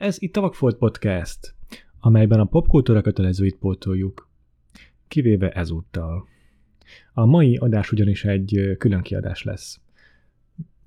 [0.00, 1.54] Ez itt a Vagfolt Podcast,
[1.98, 4.28] amelyben a popkultúra kötelezőit pótoljuk,
[5.08, 6.28] kivéve ezúttal.
[7.12, 9.80] A mai adás ugyanis egy külön kiadás lesz.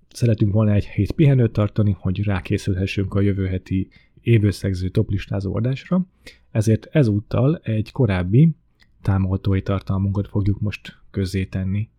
[0.09, 3.89] Szeretünk volna egy hét pihenőt tartani, hogy rákészülhessünk a jövő heti
[4.21, 6.05] évőszegző toplistázó adásra,
[6.51, 8.55] ezért ezúttal egy korábbi
[9.01, 11.89] támogatói tartalmunkat fogjuk most közzétenni.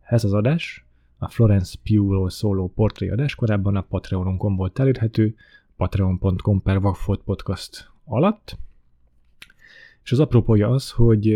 [0.00, 0.84] Ez az adás
[1.18, 5.34] a Florence Pugh-ról szóló portréadás korábban a Patreonunkon volt elérhető,
[5.82, 6.80] patreon.com per
[7.24, 8.58] podcast alatt.
[10.04, 11.32] És az apropója az, hogy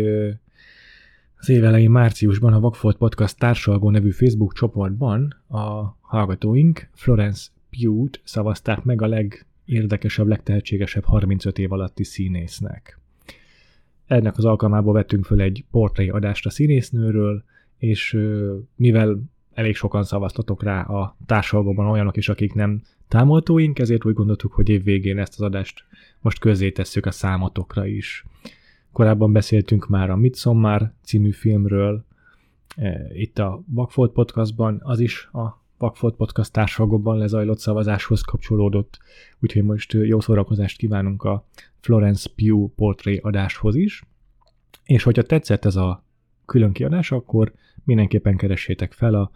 [1.39, 8.21] az év elején márciusban a Vagfolt Podcast társalgó nevű Facebook csoportban a hallgatóink Florence Pugh-t
[8.23, 12.99] szavazták meg a legérdekesebb, legtehetségesebb 35 év alatti színésznek.
[14.05, 17.43] Ennek az alkalmából vettünk föl egy portré adást a színésznőről,
[17.77, 18.17] és
[18.75, 19.19] mivel
[19.57, 24.69] elég sokan szavaztatok rá a társadalomban olyanok is, akik nem támogatóink, ezért úgy gondoltuk, hogy
[24.69, 25.83] év végén ezt az adást
[26.21, 28.25] most közzé tesszük a számotokra is.
[28.91, 32.05] Korábban beszéltünk már a Midsommar című filmről,
[32.75, 38.97] e, itt a Vagfolt podcastban, az is a Vagfolt podcast társadalomban lezajlott szavazáshoz kapcsolódott,
[39.39, 41.45] úgyhogy most jó szórakozást kívánunk a
[41.79, 44.03] Florence Pugh portré adáshoz is.
[44.83, 46.03] És hogyha tetszett ez a
[46.45, 49.31] külön kiadás, akkor mindenképpen keressétek fel a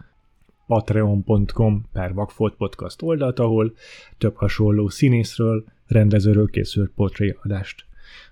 [0.71, 3.73] patreon.com per Vagfolt Podcast oldalt, ahol
[4.17, 7.85] több hasonló színészről, rendezőről készült portréadást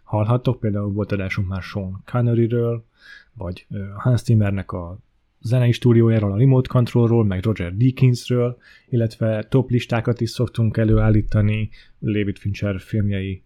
[0.03, 0.59] hallhattok.
[0.59, 2.85] Például volt adásunk már Sean Connery-ről,
[3.33, 4.97] vagy Hans Zimmernek a
[5.41, 8.57] zenei stúdiójáról, a Remote Controlról, meg Roger Deakinsről,
[8.89, 13.43] illetve top listákat is szoktunk előállítani David Fincher filmjei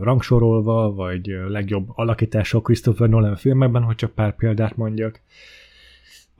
[0.00, 5.20] rangsorolva, vagy legjobb alakítások Christopher Nolan filmekben, hogy csak pár példát mondjak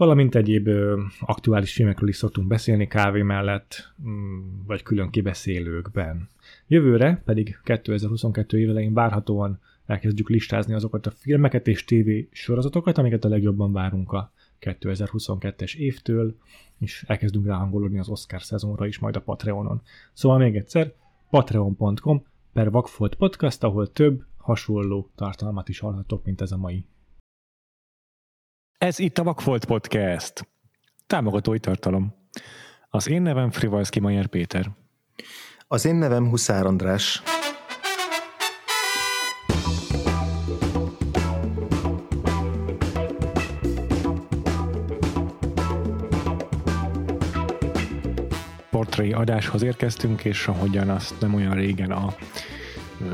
[0.00, 6.28] valamint egyéb ö, aktuális filmekről is szoktunk beszélni kávé mellett, mm, vagy külön kibeszélőkben.
[6.66, 13.28] Jövőre pedig 2022 év várhatóan elkezdjük listázni azokat a filmeket és TV sorozatokat, amiket a
[13.28, 16.36] legjobban várunk a 2022-es évtől,
[16.78, 19.82] és elkezdünk ráhangolódni az Oscar szezonra is majd a Patreonon.
[20.12, 20.92] Szóval még egyszer,
[21.30, 26.84] patreon.com per Vagfolt Podcast, ahol több hasonló tartalmat is hallhatok, mint ez a mai.
[28.80, 30.48] Ez itt a Vakfolt Podcast.
[31.06, 32.14] Támogatói tartalom.
[32.88, 34.70] Az én nevem Frivalszki Majer Péter.
[35.68, 37.22] Az én nevem Huszár András.
[48.70, 52.14] Portré adáshoz érkeztünk, és ahogyan azt nem olyan régen a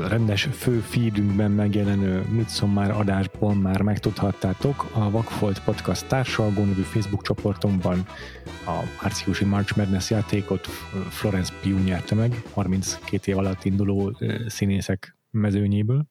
[0.07, 8.05] rendes fő feedünkben megjelenő Midsommar adásból már megtudhattátok, a Vakfolt Podcast társalgó nevű Facebook csoportunkban.
[8.65, 10.65] A márciusi March Madness játékot
[11.09, 14.17] Florence Pugh nyerte meg, 32 év alatt induló
[14.47, 16.05] színészek mezőnyéből.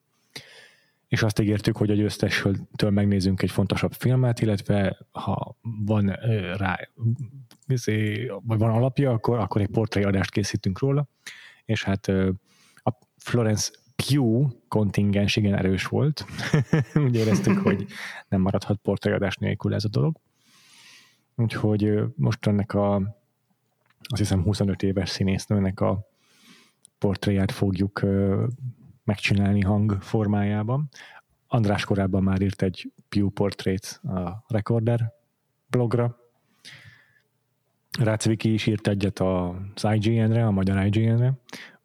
[1.07, 6.07] És azt ígértük, hogy a győztestől megnézünk egy fontosabb filmet, illetve ha van
[6.57, 6.79] rá
[7.67, 11.07] izé, vagy van alapja, akkor, akkor egy portréadást készítünk róla,
[11.65, 12.11] és hát
[13.27, 16.25] Florence Pugh kontingens igen erős volt.
[17.05, 17.85] Úgy éreztük, hogy
[18.27, 20.17] nem maradhat portréadás nélkül ez a dolog.
[21.35, 22.95] Úgyhogy most ennek a
[24.09, 26.07] azt hiszem 25 éves színésznőnek a
[26.97, 28.05] portréját fogjuk
[29.03, 30.89] megcsinálni hang formájában.
[31.47, 35.13] András korábban már írt egy Pew portrét a Recorder
[35.69, 36.17] blogra.
[37.97, 41.33] Rácviki is írt egyet az IGN-re, a magyar IGN-re,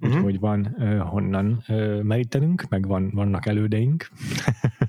[0.01, 0.17] uh-huh.
[0.17, 4.09] úgyhogy van uh, honnan uh, merítenünk, meg van, vannak elődeink,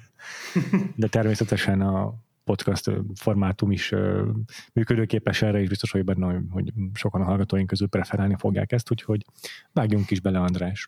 [0.95, 2.13] de természetesen a
[2.43, 4.27] podcast formátum is uh,
[4.73, 9.25] működőképes erre, és biztos hogy benne, hogy sokan a hallgatóink közül preferálni fogják ezt, úgyhogy
[9.71, 10.87] vágjunk is bele, András.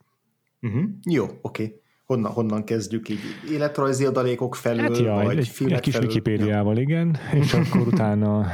[0.62, 0.84] Uh-huh.
[1.04, 1.40] Jó, oké.
[1.42, 1.84] Okay.
[2.06, 3.20] Honnan, honnan kezdjük így?
[3.52, 6.08] Életrajzi adalékok felől, hát jaj, vagy egy, egy kis felől?
[6.08, 8.46] Wikipédiával, igen, és akkor utána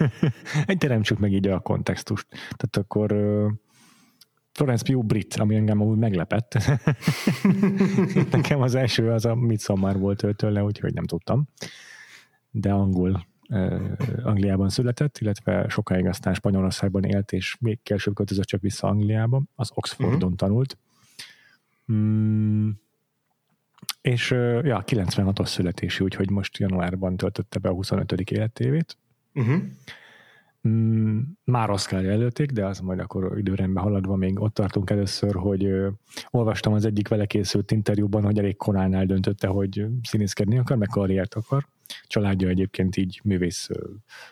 [0.66, 2.26] egy teremtsük meg így a kontextust.
[2.28, 3.16] Tehát akkor
[4.52, 6.58] Florence Pugh brit, ami engem úgy meglepett.
[8.30, 11.48] Nekem az első az a Midsommar volt tőle, úgyhogy nem tudtam.
[12.50, 13.92] De angol uh,
[14.22, 19.42] Angliában született, illetve sokáig aztán Spanyolországban élt, és még később költözött csak vissza Angliába.
[19.54, 20.34] Az Oxfordon uh-huh.
[20.34, 20.78] tanult.
[21.92, 22.70] Mm,
[24.06, 24.30] és
[24.62, 28.12] ja, 96-os születésű, úgyhogy most januárban töltötte be a 25.
[28.12, 28.96] életévét.
[29.34, 29.62] Uh-huh.
[30.68, 35.64] mm, már Oscar jelölték, de az majd akkor időrendben haladva még ott tartunk először, hogy
[35.64, 35.88] ö,
[36.30, 41.34] olvastam az egyik vele készült interjúban, hogy elég korán eldöntötte, hogy színészkedni akar, meg karriert
[41.34, 41.66] akar.
[42.06, 43.68] Családja egyébként így művész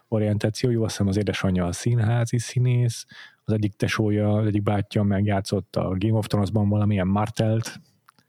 [0.09, 3.07] orientációjú, azt hiszem az édesanyja a színházi színész,
[3.45, 7.81] az egyik tesója, az egyik bátyja megjátszott a Game of Thrones-ban valamilyen Martelt,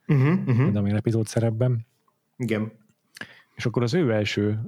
[0.08, 0.76] uh-huh, uh-huh.
[0.76, 1.88] amilyen epizód szerepben.
[2.38, 2.72] Igen.
[3.56, 4.60] És akkor az ő első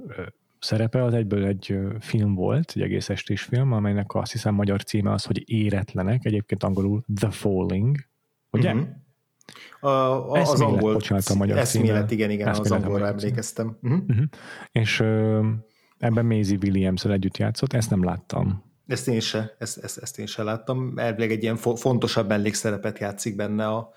[0.60, 5.12] szerepe az egyből egy film volt, egy egész estés film, amelynek azt hiszem magyar címe
[5.12, 7.96] az, hogy Éretlenek, egyébként angolul The Falling,
[8.50, 8.74] ugye?
[8.74, 8.88] Uh-huh.
[9.80, 9.88] A,
[10.32, 13.78] a, az angol, bocsánat, a magyar eszmélet, igen, igen, eszmélet, az angolra emlékeztem.
[13.82, 14.00] Uh-huh.
[14.08, 14.24] Uh-huh.
[14.72, 15.46] És ö,
[15.98, 18.62] ebben Maisie williams együtt játszott, ezt nem láttam.
[18.86, 20.98] Ezt én se, ezt, ezt, ezt én se láttam.
[20.98, 23.92] Elvileg egy ilyen fontosabb mellékszerepet játszik benne a,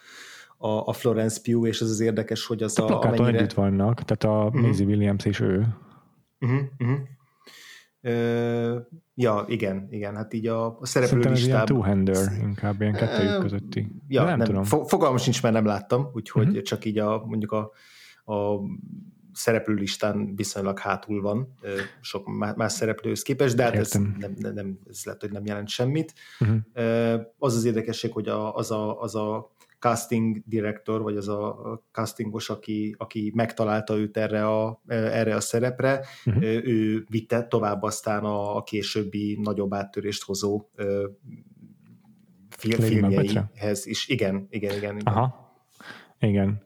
[0.62, 2.88] a, a Florence Pugh, és ez az érdekes, hogy az a...
[2.88, 3.38] A amennyire...
[3.38, 4.62] együtt vannak, tehát a uh-huh.
[4.62, 5.68] Maisie Williams és ő.
[6.40, 6.98] Uh-huh, uh-huh.
[8.02, 8.80] Ö,
[9.16, 11.66] ja, igen, igen, hát így a, a szereplő Szerintem listában...
[11.66, 13.92] two-hander, inkább ilyen kettőjük közötti.
[14.08, 14.64] Ja, nem, nem tudom.
[14.64, 16.62] Fogalmam sincs, mert nem láttam, úgyhogy uh-huh.
[16.62, 17.72] csak így a, mondjuk a,
[18.34, 18.60] a
[19.34, 21.56] szereplőlistán viszonylag hátul van
[22.02, 25.68] sok más szereplőhöz képest, de hát ez, nem, nem, nem, ez lehet, hogy nem jelent
[25.68, 26.14] semmit.
[26.40, 26.58] Uh-huh.
[27.38, 32.50] Az az érdekesség, hogy a, az, a, az a casting director, vagy az a castingos,
[32.50, 36.44] aki, aki megtalálta őt erre a, erre a szerepre, uh-huh.
[36.44, 40.70] ő vitte tovább aztán a, a későbbi nagyobb áttörést hozó
[42.50, 44.08] film, filmjeihez is.
[44.08, 44.98] Igen, igen, igen.
[44.98, 45.14] igen.
[45.14, 45.54] Aha.
[46.20, 46.64] Igen.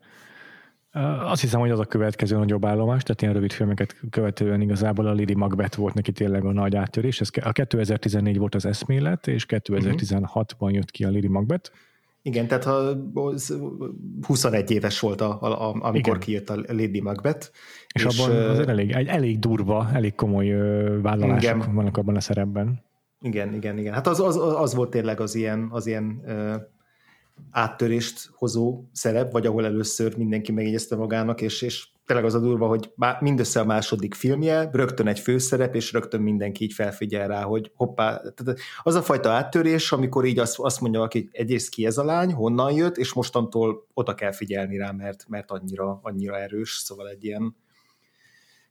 [1.20, 5.14] Azt hiszem, hogy az a következő nagyobb állomás, tehát ilyen rövid filmeket követően igazából a
[5.14, 7.22] Lady Macbeth volt neki tényleg a nagy áttörés.
[7.22, 11.72] Ez a 2014 volt az eszmélet, és 2016-ban jött ki a Lady Macbeth.
[12.28, 12.96] Igen, tehát ha
[14.22, 16.20] 21 éves volt, a, a, amikor Igen.
[16.20, 17.50] kijött a Lady Macbeth.
[17.94, 20.48] És, és abban azért elég, elég durva, elég komoly
[21.02, 21.74] vállalások igen.
[21.74, 22.84] vannak abban a szerepben.
[23.22, 23.94] Igen, igen, igen.
[23.94, 26.22] Hát az, az, az volt tényleg az ilyen, az ilyen
[27.52, 32.68] áttörést hozó szerep, vagy ahol először mindenki megjegyezte magának, és, és tényleg az a durva,
[32.68, 37.72] hogy mindössze a második filmje, rögtön egy főszerep, és rögtön mindenki így felfigyel rá, hogy
[37.76, 41.98] hoppá, tehát az a fajta áttörés, amikor így azt, azt mondja hogy egyrészt ki ez
[41.98, 46.70] a lány, honnan jött, és mostantól oda kell figyelni rá, mert, mert annyira, annyira erős,
[46.70, 47.56] szóval egy ilyen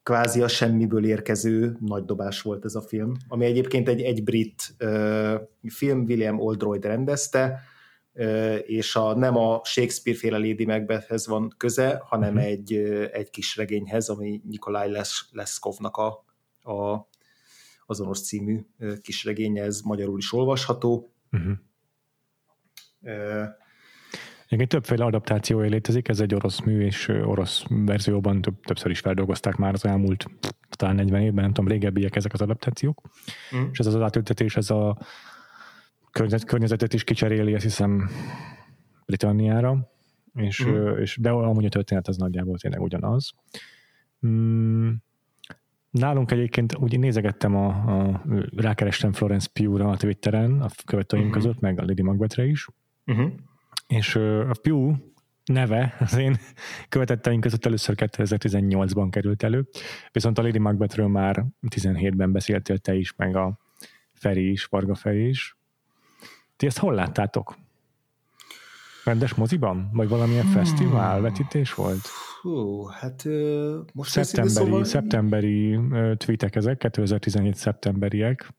[0.02, 4.74] kvázi a semmiből érkező nagy dobás volt ez a film, ami egyébként egy, egy brit
[4.80, 5.34] uh,
[5.68, 7.60] film, William Oldroyd rendezte,
[8.66, 12.48] és a, nem a Shakespeare-féle Lady Macbethhez van köze, hanem uh-huh.
[12.48, 12.72] egy,
[13.12, 16.24] egy kis regényhez, ami Nikolaj Les, Leskovnak a,
[16.72, 17.08] a
[17.86, 18.66] azonos című
[19.02, 21.12] kis regénye, ez magyarul is olvasható.
[21.32, 21.52] Uh-huh.
[23.00, 29.56] Uh, többféle adaptációja létezik, ez egy orosz mű, és orosz verzióban több, többször is feldolgozták
[29.56, 30.26] már az elmúlt
[30.68, 33.02] talán 40 évben, nem tudom, régebbiek ezek az adaptációk.
[33.52, 33.68] Uh-huh.
[33.72, 34.98] És ez az átültetés, ez a
[36.14, 38.08] környezet, környezetet is kicseréli, azt hiszem
[39.06, 39.90] Britanniára,
[40.34, 40.96] és, mm.
[40.98, 43.32] és, de amúgy a történet az nagyjából tényleg ugyanaz.
[44.26, 44.90] Mm,
[45.90, 48.24] nálunk egyébként úgy nézegettem, a, a,
[48.56, 51.42] rákerestem Florence Pugh-ra a Twitteren, a követőim uh-huh.
[51.42, 52.68] között, meg a Lady Macbeth-re is,
[53.06, 53.32] uh-huh.
[53.86, 54.96] és a Pugh
[55.44, 56.36] neve az én
[56.88, 59.68] követetteink között először 2018-ban került elő,
[60.12, 63.58] viszont a Lady Macbethről már 17-ben beszéltél te is, meg a
[64.12, 65.56] Feri is, Varga Feri is,
[66.64, 67.56] ti ezt hol láttátok?
[69.04, 69.90] Rendes moziban?
[69.92, 70.52] Vagy valamilyen hmm.
[70.52, 72.00] fesztivál vetítés volt?
[72.42, 73.24] Hú, hát
[73.92, 74.84] most szeptemberi, szóval...
[74.84, 75.78] szeptemberi
[76.16, 78.54] tweetek ezek, 2017 szeptemberiek.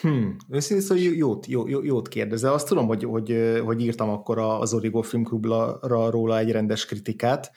[0.00, 0.36] Hmm.
[0.50, 2.52] Őszintén szóval jót, jó, jó, jót kérdezel.
[2.52, 5.78] Azt tudom, hogy, hogy, hogy írtam akkor az Origo Filmklubra
[6.10, 7.52] róla egy rendes kritikát,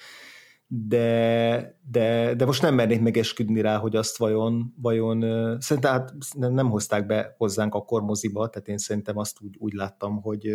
[0.71, 5.21] de, de, de most nem mernék megesküdni rá, hogy azt vajon, vajon
[5.61, 10.21] szerintem hát nem, hozták be hozzánk akkor moziba, tehát én szerintem azt úgy, úgy láttam,
[10.21, 10.49] hogy,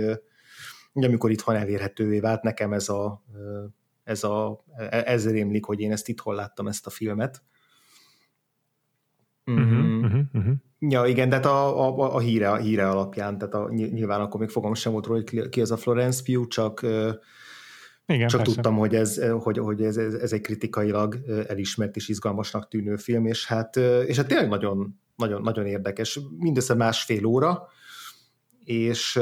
[0.92, 3.22] hogy amikor itthon elérhetővé vált, nekem ez a,
[4.04, 7.42] ez a ez rémlik, hogy én ezt itthon láttam ezt a filmet.
[9.46, 10.54] Uh-huh, uh-huh, uh-huh.
[10.78, 14.40] Ja, igen, de hát a, a, a, híre, a híre alapján, tehát a, nyilván akkor
[14.40, 16.86] még fogom sem volt róla, hogy ki az a Florence Pugh, csak
[18.06, 18.54] igen, Csak persze.
[18.54, 21.18] tudtam, hogy, ez, hogy, hogy ez, ez, ez egy kritikailag
[21.48, 26.20] elismert és izgalmasnak tűnő film, és hát, és hát tényleg nagyon, nagyon, nagyon érdekes.
[26.38, 27.68] Mindössze másfél óra,
[28.64, 29.20] és,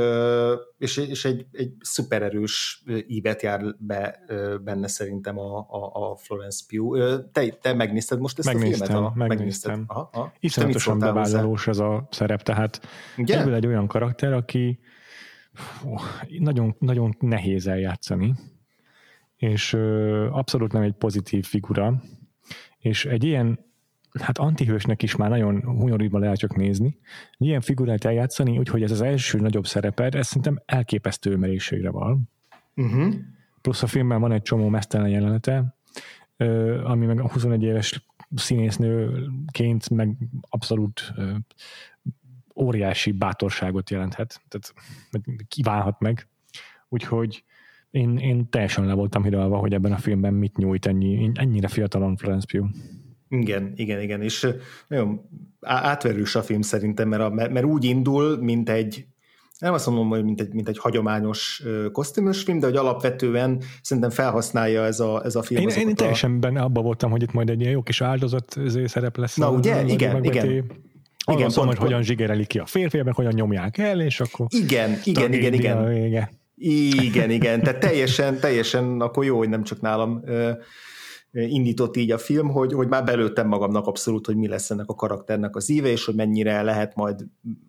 [0.78, 4.24] és, és egy, egy szupererős ívet jár be
[4.64, 7.20] benne szerintem a, a, a Florence Pugh.
[7.32, 9.12] Te, te megnézted most ezt megnéztem, a filmet?
[9.12, 9.84] A, megnéztem.
[9.86, 10.32] Aha.
[10.40, 12.80] Iszonyatosan bevállalós ez a szerep, tehát
[13.18, 13.40] Ugye?
[13.40, 14.78] ebből egy olyan karakter, aki
[15.52, 15.94] fú,
[16.38, 18.34] nagyon, nagyon nehéz eljátszani
[19.42, 19.74] és
[20.30, 22.02] abszolút nem egy pozitív figura,
[22.78, 23.58] és egy ilyen
[24.20, 26.98] hát antihősnek is már nagyon hunyorítva lehet csak nézni.
[27.38, 32.30] Ilyen figurát eljátszani, úgyhogy ez az első nagyobb szereped, ez szerintem elképesztő merészségre van.
[32.76, 33.14] Uh-huh.
[33.60, 35.76] Plusz a filmben van egy csomó mesztelen jelenete,
[36.84, 40.16] ami meg a 21 éves színésznőként meg
[40.48, 41.12] abszolút
[42.56, 44.74] óriási bátorságot jelenthet, tehát
[45.48, 46.28] kívánhat meg.
[46.88, 47.44] Úgyhogy
[47.92, 52.16] én, én teljesen le voltam hidalva, hogy ebben a filmben mit nyújt ennyi, ennyire fiatalon
[52.16, 52.70] Florence Pugh.
[53.28, 54.48] Igen, igen, igen, és
[54.88, 55.20] nagyon
[55.60, 59.06] átverős a film szerintem, mert, a, mert úgy indul, mint egy,
[59.58, 64.10] nem azt mondom, hogy mint egy, mint egy hagyományos kosztümös film, de hogy alapvetően szerintem
[64.10, 65.68] felhasználja ez a, ez a film.
[65.68, 65.94] Én, én a...
[65.94, 69.36] teljesen benne abba voltam, hogy itt majd egy ilyen jó kis áldozat szerep lesz.
[69.36, 70.64] Na ugye, igen, igen.
[71.24, 74.46] Arról igen, szól, hogy hogyan zsigereli ki a férfiak, hogyan nyomják el, és akkor...
[74.48, 76.40] Igen, igen, igen, igen.
[76.64, 80.24] Igen, igen, tehát teljesen, teljesen akkor jó, hogy nem csak nálam
[81.32, 84.94] indított így a film, hogy, hogy már belőttem magamnak abszolút, hogy mi lesz ennek a
[84.94, 87.24] karakternek az íve, és hogy mennyire lehet majd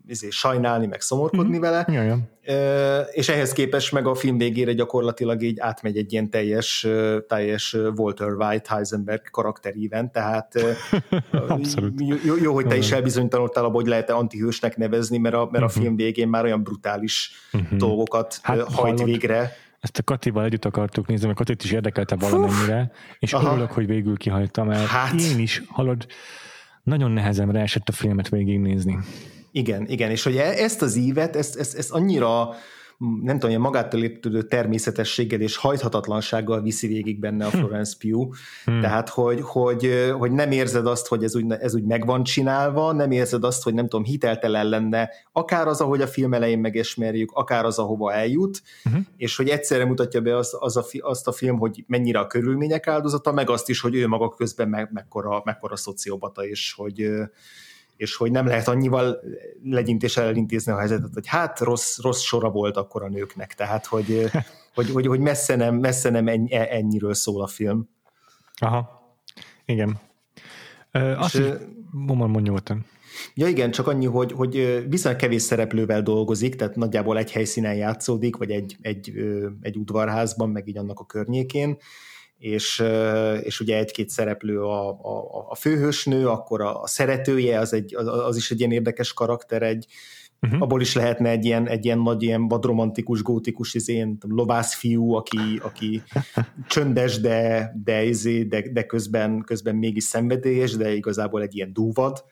[0.07, 1.61] izé, sajnálni, meg szomorkodni mm-hmm.
[1.61, 1.87] vele.
[1.91, 2.17] Ja, ja.
[2.41, 6.87] E, és ehhez képest meg a film végére gyakorlatilag így átmegy egy ilyen teljes,
[7.27, 10.53] teljes Walter White Heisenberg karakteríven, tehát
[12.25, 15.69] jó, jó, hogy te is elbizonytalanodtál abban, hogy lehet-e antihősnek nevezni, mert a, mert a
[15.69, 17.77] film végén már olyan brutális uh-huh.
[17.77, 19.51] dolgokat hát, hajt hallod, végre
[19.83, 23.51] ezt a Katival együtt akartuk nézni, mert Katit is érdekelte valamennyire, és Aha.
[23.51, 25.21] örülök, hogy végül kihagytam, mert hát.
[25.21, 26.05] én is, hallod,
[26.83, 28.97] nagyon nehezemre esett a filmet végignézni.
[29.51, 32.49] Igen, igen, és hogy e- ezt az ívet, ezt, ezt, ezt annyira
[33.21, 37.57] nem tudom, ilyen magától értődő természetességgel és hajthatatlansággal viszi végig benne a hm.
[37.57, 38.35] Florence Pugh.
[38.65, 38.81] Hmm.
[38.81, 42.91] Tehát, hogy, hogy, hogy nem érzed azt, hogy ez úgy, ez úgy meg van csinálva,
[42.91, 47.31] nem érzed azt, hogy nem tudom, hiteltelen lenne, akár az, ahogy a film elején megismerjük,
[47.31, 49.01] akár az, ahova eljut, uh-huh.
[49.17, 52.87] és hogy egyszerre mutatja be az, az a, azt a film, hogy mennyire a körülmények
[52.87, 57.09] áldozata, meg azt is, hogy ő maga közben meg, mekkora, mekkora szociobata, és hogy
[58.03, 59.19] és hogy nem lehet annyival
[59.63, 64.29] legyintéssel elintézni a helyzetet, hogy hát rossz, rossz sora volt akkor a nőknek, tehát hogy,
[64.75, 67.89] hogy, hogy, hogy messze nem, messze nem ennyi, ennyiről szól a film.
[68.59, 69.01] Aha,
[69.65, 69.99] igen.
[70.91, 71.45] Ö, azt is,
[71.91, 72.85] mondom, nyugodtan.
[73.33, 78.35] Ja igen, csak annyi, hogy, hogy viszonylag kevés szereplővel dolgozik, tehát nagyjából egy helyszínen játszódik,
[78.35, 79.13] vagy egy, egy,
[79.61, 81.77] egy udvarházban, meg így annak a környékén,
[82.43, 82.83] és,
[83.41, 88.07] és ugye egy-két szereplő a, a, a főhősnő, akkor a, a szeretője, az, egy, az,
[88.07, 89.85] az is egy ilyen érdekes karakter, egy,
[90.41, 90.61] uh-huh.
[90.61, 95.59] abból is lehetne egy ilyen, egy ilyen nagy, ilyen vadromantikus, gótikus izén, lovász fiú, aki,
[95.61, 96.03] aki
[96.67, 102.23] csöndes, de, de, izé, de, de közben, közben mégis szenvedélyes, de igazából egy ilyen dúvad.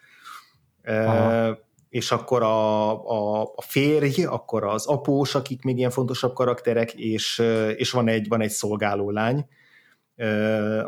[0.88, 1.58] Uh,
[1.90, 7.44] és akkor a, a, a férj, akkor az após, akik még ilyen fontosabb karakterek, és,
[7.76, 9.46] és van egy, van egy szolgáló lány,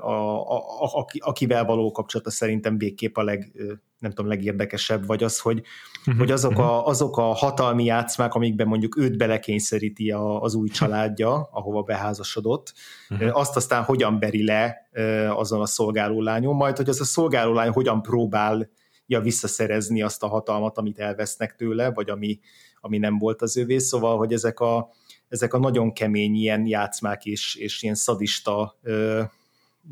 [0.02, 3.52] a, a, a, akivel való kapcsolata szerintem végképp a leg,
[4.00, 5.62] nem tudom, legérdekesebb, vagy az, hogy,
[6.00, 6.18] uh-huh.
[6.18, 6.88] hogy azok, a, mhm.
[6.90, 12.74] azok a hatalmi játszmák, amikben mondjuk őt belekényszeríti a, az új családja, ahova beházasodott,
[13.10, 13.38] uh-huh.
[13.38, 14.90] azt aztán hogyan beri le
[15.36, 20.28] azon a szolgáló lányon, majd hogy az a szolgáló lány hogyan próbálja visszaszerezni azt a
[20.28, 22.40] hatalmat, amit elvesznek tőle, vagy ami,
[22.80, 24.90] ami nem volt az övé, szóval, hogy ezek a,
[25.34, 29.22] ezek a nagyon kemény ilyen játszmák és, és ilyen szadista ö,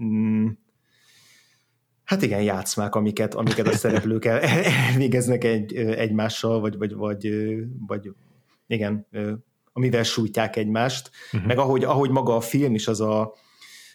[0.03, 0.48] mm,
[2.03, 4.39] hát igen, játszmák, amiket, amiket a szereplők el,
[4.89, 7.29] elvégeznek egy, egymással, vagy, vagy, vagy,
[7.88, 8.12] vagy
[8.67, 9.07] igen,
[9.74, 11.48] amivel sújtják egymást, uh-huh.
[11.48, 13.33] meg ahogy, ahogy maga a film is az a,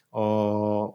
[0.09, 0.21] a,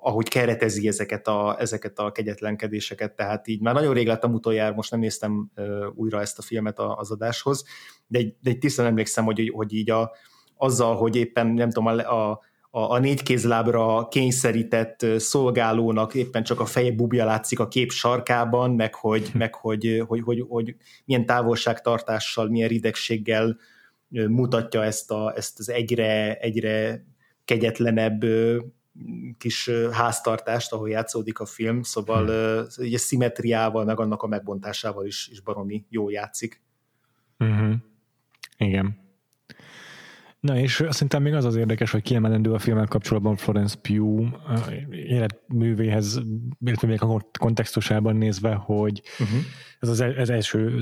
[0.01, 4.91] ahogy keretezi ezeket a, ezeket a kegyetlenkedéseket, tehát így már nagyon rég láttam utoljára, most
[4.91, 5.51] nem néztem
[5.95, 7.63] újra ezt a filmet az adáshoz,
[8.07, 10.11] de egy, de tisztán emlékszem, hogy, hogy így a,
[10.61, 12.41] azzal, hogy éppen nem tudom, a, a
[12.73, 18.95] a, négy kézlábra kényszerített szolgálónak éppen csak a feje bubja látszik a kép sarkában, meg
[18.95, 19.37] hogy, hm.
[19.37, 20.75] meg hogy, hogy, hogy, hogy
[21.05, 23.57] milyen távolságtartással, milyen ridegséggel
[24.09, 27.05] mutatja ezt, a, ezt az egyre, egyre
[27.45, 28.23] kegyetlenebb
[29.37, 32.65] kis háztartást, ahol játszódik a film, szóval hmm.
[32.77, 36.61] ugye szimetriával, meg annak a megbontásával is, is baromi jól játszik.
[37.39, 37.73] Uh-huh.
[38.57, 38.99] Igen.
[40.41, 44.27] Na és szerintem még az az érdekes, hogy kiemelendő a filmmel kapcsolatban Florence Pugh
[44.91, 46.21] életművéhez,
[46.59, 49.39] illetve még a kontextusában nézve, hogy uh-huh.
[49.79, 50.81] ez az, ez első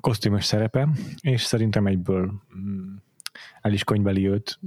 [0.00, 0.88] kosztümös szerepe,
[1.20, 2.94] és szerintem egyből mm,
[3.60, 4.58] el is könyveli őt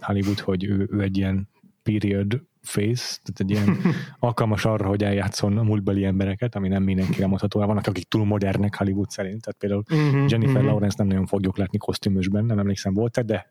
[0.00, 1.48] Hollywood, hogy ő, ő egy ilyen
[1.82, 3.78] period face, tehát egy ilyen
[4.18, 7.60] alkalmas arra, hogy eljátszon a múltbeli embereket, ami nem mindenkire mondható.
[7.60, 10.70] Vannak, akik túl modernek Hollywood szerint, tehát például uh-huh, Jennifer uh-huh.
[10.70, 13.50] Lawrence nem nagyon fogjuk látni kosztümösben, nem emlékszem volt de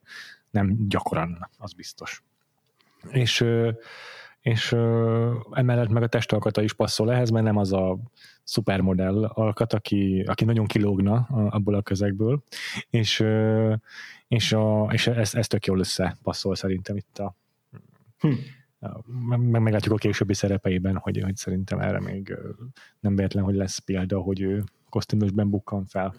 [0.52, 2.24] nem gyakran, az biztos.
[3.10, 3.46] És
[4.44, 7.98] és ö, emellett meg a testalkata is passzol ehhez, mert nem az a
[8.44, 11.16] szupermodell alkat, aki, aki nagyon kilógna
[11.50, 12.44] abból a közegből,
[12.90, 13.74] és, ö,
[14.28, 17.36] és, a, és ez, ez tök jól összepasszol szerintem itt a
[18.20, 18.34] hm.
[19.28, 22.38] Meg meglátjuk a későbbi szerepeiben, hogy, hogy szerintem erre még
[23.00, 26.16] nem véletlen, hogy lesz példa, hogy ő kosztümösben bukkan fel.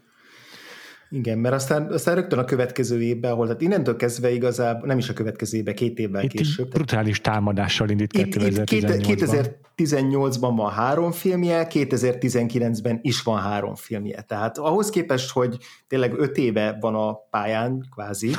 [1.14, 5.08] Igen, mert aztán, aztán rögtön a következő évben, ahol tehát innentől kezdve igazából, nem is
[5.08, 6.68] a következő évben, két évvel itt később.
[6.68, 9.52] Brutális támadással indít 2018-ban.
[9.76, 14.20] 2018-ban van három filmje, 2019-ben is van három filmje.
[14.20, 18.30] Tehát ahhoz képest, hogy tényleg öt éve van a pályán, kvázi,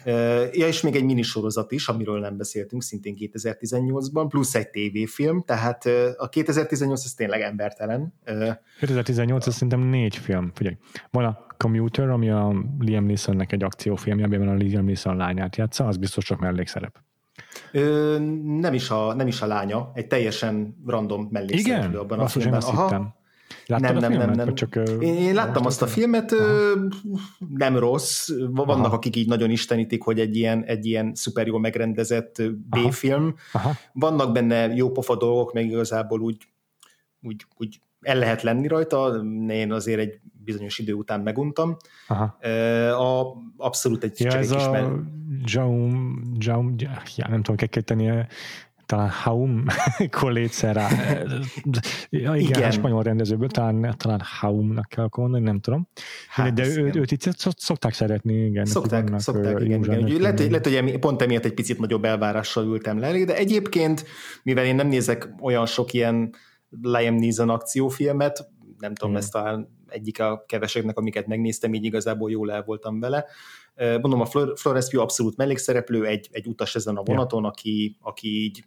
[0.52, 5.84] ja, és még egy minisorozat is, amiről nem beszéltünk, szintén 2018-ban, plusz egy tévéfilm, tehát
[6.16, 8.14] a 2018 az tényleg embertelen.
[8.80, 10.76] 2018 az szerintem négy film, figyelj.
[11.10, 15.86] Van a Commuter, ami a Liam Neesonnek egy akciófilmje, amiben a Liam Neeson lányát játsza,
[15.86, 16.96] az biztos csak mellékszerep.
[17.72, 22.60] Ö, nem, is a, nem is a lánya, egy teljesen random mellékszereplő abban a filmben.
[22.60, 23.22] Én Aha.
[23.66, 24.54] Láttad nem, nem, nem, nem.
[24.54, 26.88] Csak, én, én láttam azt a filmet, Aha.
[27.48, 28.94] nem rossz, vannak, Aha.
[28.94, 33.34] akik így nagyon istenítik, hogy egy ilyen, egy ilyen szuper jól megrendezett B-film.
[33.52, 33.68] Aha.
[33.68, 33.76] Aha.
[33.92, 36.36] Vannak benne jó pofa dolgok, meg igazából úgy,
[37.22, 41.76] úgy, úgy el lehet lenni rajta, én azért egy bizonyos idő után meguntam.
[42.08, 42.24] Aha.
[42.92, 45.02] A, abszolút egy ja, ez kis a
[45.44, 46.74] Jaum, Jaum,
[47.16, 48.26] ja, nem tudom, kell tenni,
[48.86, 49.64] talán Haum
[50.20, 50.86] Kolécera.
[52.10, 52.62] ja, igen, igen.
[52.62, 55.88] a spanyol rendezőből talán, talán Haumnak kell mondani, nem tudom.
[56.28, 57.22] Hát, de ő, őt itt
[57.56, 58.64] szokták szeretni, igen.
[58.64, 59.82] Szokták, szokták igen.
[59.82, 60.04] igen.
[60.04, 64.04] Úgy, lehet, hogy, lehet, hogy pont emiatt egy picit nagyobb elvárással ültem le, de egyébként,
[64.42, 66.34] mivel én nem nézek olyan sok ilyen
[66.82, 68.48] Liam Neeson akciófilmet,
[68.78, 69.16] nem tudom, mm.
[69.16, 73.26] ezt talán egyik a keveseknek, amiket megnéztem, így igazából jól el voltam vele.
[73.76, 78.64] Mondom, a Florence Pugh abszolút mellékszereplő, egy, egy utas ezen a vonaton, aki, aki így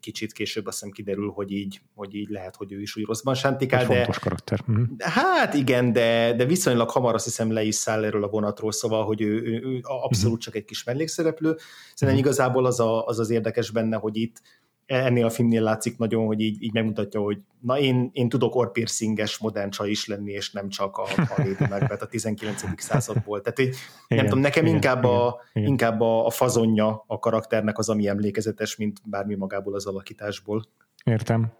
[0.00, 3.34] kicsit később azt hiszem kiderül, hogy így, hogy így lehet, hogy ő is úgy rosszban
[3.34, 3.80] sántikál.
[3.80, 4.64] Egy de, fontos karakter.
[4.70, 4.82] Mm.
[4.98, 9.04] Hát igen, de, de viszonylag hamar azt hiszem le is száll erről a vonatról, szóval,
[9.04, 10.40] hogy ő, ő, ő abszolút mm.
[10.40, 11.56] csak egy kis mellékszereplő.
[11.94, 12.26] Szerintem mm.
[12.26, 14.42] igazából az, a, az az érdekes benne, hogy itt
[14.88, 19.38] ennél a filmnél látszik nagyon, hogy így, így megmutatja, hogy na én, én tudok orpiercinges
[19.38, 22.62] modern csaj is lenni, és nem csak a, a Lady Macbeth a 19.
[22.76, 23.40] századból.
[23.40, 23.74] Tehát így,
[24.08, 25.68] nem igen, tudom, nekem igen, inkább, igen, a, igen.
[25.68, 30.64] inkább a, a fazonja a karakternek az, ami emlékezetes, mint bármi magából az alakításból.
[31.04, 31.52] Értem.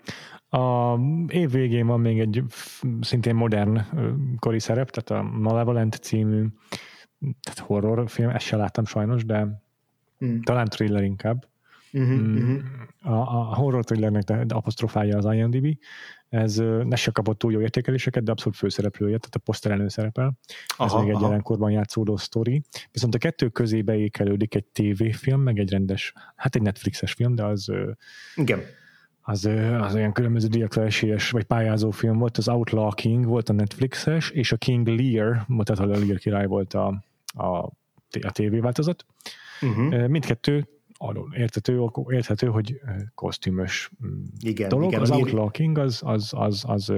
[0.49, 0.95] A
[1.29, 2.43] év végén van még egy
[3.01, 3.81] szintén modern
[4.39, 6.47] kori szerep, tehát a Malevolent című
[7.21, 9.63] tehát horrorfilm, ezt sem láttam sajnos, de
[10.19, 10.43] hmm.
[10.43, 11.47] talán thriller inkább
[11.99, 12.59] Uh-huh,
[13.03, 15.79] A, a horror thrillernek apostrofálja az IMDb.
[16.29, 20.33] Ez ne se kapott túl jó értékeléseket, de abszolút főszereplője, tehát a poszter szerepel.
[20.79, 22.63] Ez aha, még egy jelenkorban játszódó sztori.
[22.93, 27.45] Viszont a kettő közé beékelődik egy tévéfilm, meg egy rendes, hát egy Netflixes film, de
[27.45, 27.73] az...
[28.35, 28.61] Igen
[29.29, 33.53] az, az olyan különböző díjakra esélyes, vagy pályázó film volt, az Outlaw King volt a
[33.53, 37.47] Netflixes, és a King Lear, tehát a Lear király volt a, a,
[38.21, 39.07] a tévéváltozat.
[39.61, 40.07] Uh-huh.
[40.07, 42.81] Mindkettő alul érthető, érthető, hogy
[43.15, 44.91] kosztümös mm, igen, dolog.
[44.91, 46.93] Igen, az Outlaw King az, az, az, az, az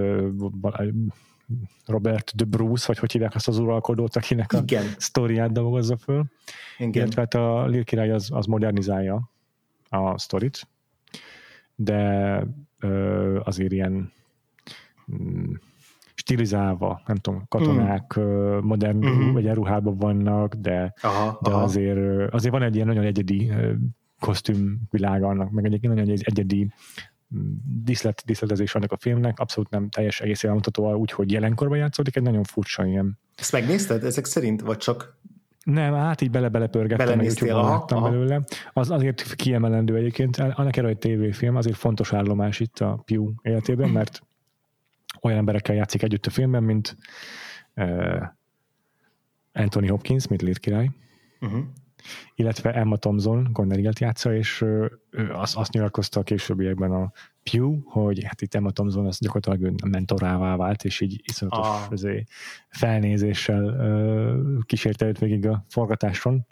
[1.86, 4.84] Robert de Bruce, vagy hogy hívják azt az uralkodót, akinek a igen.
[4.96, 6.24] sztoriát dolgozza föl.
[6.78, 6.92] Igen.
[6.92, 9.30] Illetve hát a Lil király az, az modernizálja
[9.88, 10.68] a sztorit,
[11.74, 12.44] de
[13.42, 14.12] azért ilyen
[15.12, 15.52] mm,
[16.20, 18.58] stilizálva, nem tudom, katonák mm.
[18.58, 19.32] modern mm-hmm.
[19.32, 21.62] vagy ruhában vannak, de, aha, de aha.
[21.62, 23.52] Azért, azért van egy ilyen nagyon egyedi
[24.20, 26.72] kosztümvilága annak, meg egyébként nagyon egy egyedi
[27.36, 27.52] mm,
[27.84, 32.22] diszlet, diszletezés annak a filmnek, abszolút nem teljes egészében mutató úgy, hogy jelenkorban játszódik, egy
[32.22, 33.18] nagyon furcsa ilyen.
[33.36, 35.18] Ezt megnézted ezek szerint, vagy csak
[35.64, 38.10] nem, hát így bele pörgettem, meg YouTube-on láttam aha.
[38.10, 38.40] belőle.
[38.72, 43.90] Az azért kiemelendő egyébként, annak erre egy tévéfilm, azért fontos állomás itt a Pew életében,
[43.90, 44.22] mert
[45.20, 46.96] olyan emberekkel játszik együtt a filmben, mint
[47.76, 48.22] uh,
[49.52, 50.90] Anthony Hopkins, mint Lét király,
[51.40, 51.60] uh-huh.
[52.34, 54.86] illetve Emma Thompson, Corneliet játsza, és uh,
[55.32, 60.56] azt, azt nyilatkozta a későbbiekben a Pew, hogy hát itt Emma Thompson az gyakorlatilag mentorává
[60.56, 62.12] vált, és így iszonyatos ah.
[62.68, 66.46] felnézéssel uh, kísérte őt végig a forgatáson.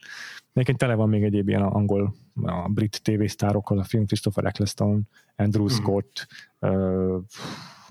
[0.53, 5.65] Egyébként tele van még egyéb ilyen angol, a brit tévésztárokkal, a film Christopher Eccleston, Andrew
[5.65, 5.79] uh-huh.
[5.79, 6.27] Scott,
[6.59, 7.23] uh,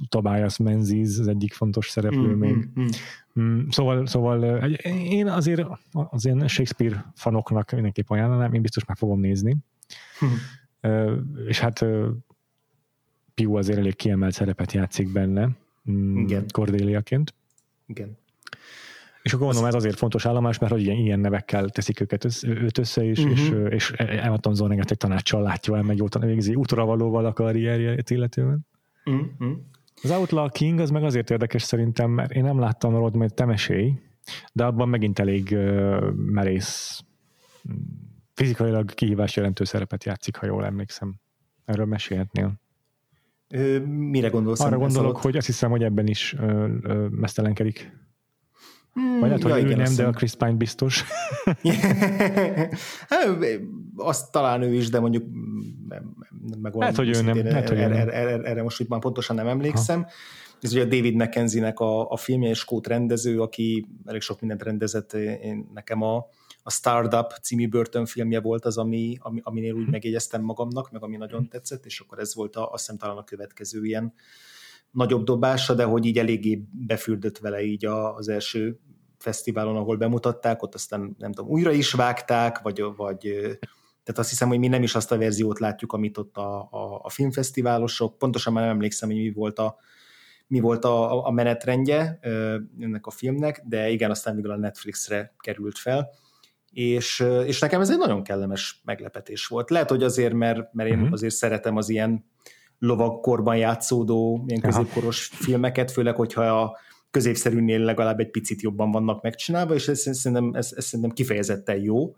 [0.09, 2.55] Tobias Menzies az egyik fontos szereplő mm, még.
[2.55, 2.87] Mm, mm.
[3.39, 4.43] Mm, szóval, szóval
[4.93, 9.57] én azért az én Shakespeare fanoknak mindenképp ajánlanám, én biztos meg fogom nézni.
[10.25, 11.47] Mm.
[11.47, 11.85] És hát
[13.33, 15.49] Piu azért elég kiemelt szerepet játszik benne,
[15.91, 16.45] mm, Igen.
[16.51, 17.33] Cordéliaként.
[17.85, 18.17] Igen.
[19.21, 22.47] És akkor mondom, ez azért fontos állomás, mert hogy ilyen, ilyen nevekkel teszik őket össze,
[22.47, 23.73] őt össze, és, uh-huh.
[23.73, 28.09] és, és Emma Thompson rengeteg tanácssal látja el, meg jótan végzi útra valóval a karrierjét
[28.09, 28.67] illetően.
[29.05, 29.57] Uh-huh.
[30.03, 33.45] Az Outlaw King az meg azért érdekes szerintem, mert én nem láttam róla, hogy te
[33.45, 33.93] mesélj,
[34.53, 37.03] de abban megint elég uh, merész
[38.33, 41.15] fizikailag kihívás jelentő szerepet játszik, ha jól emlékszem.
[41.65, 42.53] Erről mesélhetnél.
[43.49, 44.59] Ö, mire gondolsz?
[44.59, 45.23] Arra gondolok, alatt?
[45.23, 47.91] hogy azt hiszem, hogy ebben is ö, ö, mesztelenkedik.
[48.97, 51.03] Hmm, Vagy lehet, hogy ja, ő igen, nem, de a Chris Pine biztos.
[53.95, 55.23] azt talán ő is, de mondjuk
[56.61, 57.43] meg lehet, hogy ő nem.
[57.43, 60.03] Lehet, erre, erre, erre, erre most itt már pontosan nem emlékszem.
[60.03, 60.09] Ha.
[60.61, 64.63] Ez ugye a David McKenzie-nek a, a filmje, és Skót rendező, aki elég sok mindent
[64.63, 65.13] rendezett.
[65.13, 66.15] Én, nekem a,
[66.63, 69.91] a Startup című börtönfilmje volt az, ami, ami, aminél úgy hm.
[69.91, 73.23] megjegyeztem magamnak, meg ami nagyon tetszett, és akkor ez volt a, azt hiszem talán a
[73.23, 74.13] következő ilyen
[74.91, 78.79] nagyobb dobása, de hogy így eléggé befürdött vele így az első
[79.17, 83.19] fesztiválon, ahol bemutatták, ott aztán nem tudom, újra is vágták, vagy, vagy
[84.03, 86.99] tehát azt hiszem, hogy mi nem is azt a verziót látjuk, amit ott a, a,
[87.03, 89.77] a filmfesztiválosok, pontosan már nem emlékszem, hogy mi volt a,
[90.47, 92.19] mi volt a, a menetrendje
[92.79, 96.09] ennek a filmnek, de igen, aztán végül a Netflixre került fel,
[96.71, 99.69] és, és nekem ez egy nagyon kellemes meglepetés volt.
[99.69, 101.13] Lehet, hogy azért, mert, mert én uh-huh.
[101.13, 102.25] azért szeretem az ilyen
[102.79, 106.77] lovagkorban játszódó, ilyen középkoros filmeket, főleg, hogyha a
[107.11, 111.81] középszerűnél legalább egy picit jobban vannak megcsinálva, és ez, ez, szerintem, ez, ez szerintem kifejezetten
[111.81, 112.15] jó.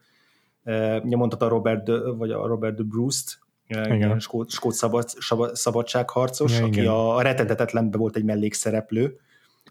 [1.04, 4.20] Ugye mondtad a Robert, de, vagy a Robert de Bruce-t, igen.
[4.20, 5.10] skót, skót szabad,
[5.54, 6.92] szabadságharcos, igen, aki igen.
[6.92, 9.18] a, retentetetlenben volt egy mellékszereplő, Aha.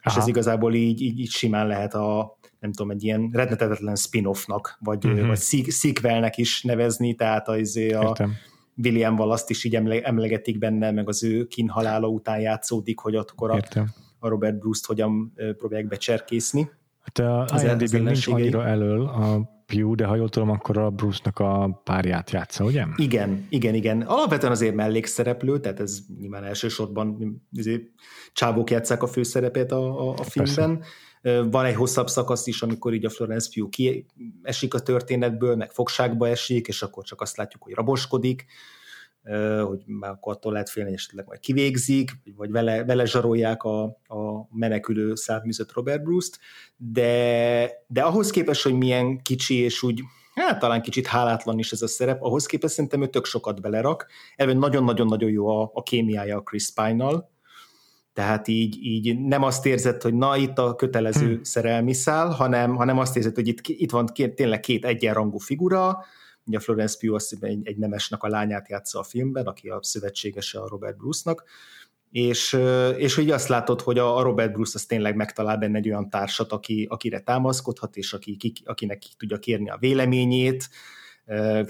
[0.05, 4.79] és ez igazából így, így, így simán lehet a, nem tudom, egy ilyen rettenetetlen spin-offnak,
[4.81, 5.27] vagy, uh-huh.
[5.27, 8.35] vagy sequelnek is nevezni, tehát az izé a Értem.
[8.83, 13.61] William Wallace-t is így emlegetik benne, meg az ő kínhalála után játszódik, hogy akkor a,
[14.19, 16.71] a Robert Bruce-t hogyan próbálják becserkészni.
[17.01, 21.39] Hát a imdb nincs annyira elől a Pew, de ha jól tudom, akkor a Bruce-nak
[21.39, 22.85] a párját játsza, ugye?
[22.97, 24.01] Igen, igen, igen.
[24.01, 27.83] Alapvetően azért mellékszereplő, tehát ez nyilván elsősorban azért
[28.33, 30.79] csávók játszák a főszerepet a, a, a filmben.
[30.79, 30.93] Persze.
[31.23, 34.05] Van egy hosszabb szakasz is, amikor így a Florence Pugh
[34.43, 38.47] esik a történetből, meg fogságba esik, és akkor csak azt látjuk, hogy raboskodik
[39.67, 44.49] hogy már akkor attól lehet félni, esetleg majd kivégzik, vagy vele, vele zsarolják a, a
[44.51, 46.39] menekülő szávműzött Robert Bruce-t,
[46.77, 50.03] de, de ahhoz képest, hogy milyen kicsi és úgy
[50.35, 54.07] hát talán kicsit hálátlan is ez a szerep, ahhoz képest szerintem ő tök sokat belerak.
[54.37, 57.31] Elven nagyon-nagyon-nagyon jó a, a kémiája a Chris Pine-nal,
[58.19, 61.43] tehát így, így nem azt érzed, hogy na, itt a kötelező hmm.
[61.43, 66.05] szerelmi szál, hanem, hanem azt érzed, hogy itt, itt van két, tényleg két egyenrangú figura,
[66.47, 70.61] Ugye a Florence Pugh egy, egy nemesnek a lányát játsza a filmben, aki a szövetségese
[70.61, 71.45] a Robert Bruce-nak,
[72.11, 72.59] és,
[72.97, 76.53] és hogy azt látod, hogy a Robert Bruce az tényleg megtalál benne egy olyan társat,
[76.53, 80.69] aki, akire támaszkodhat, és aki, ki, akinek ki tudja kérni a véleményét,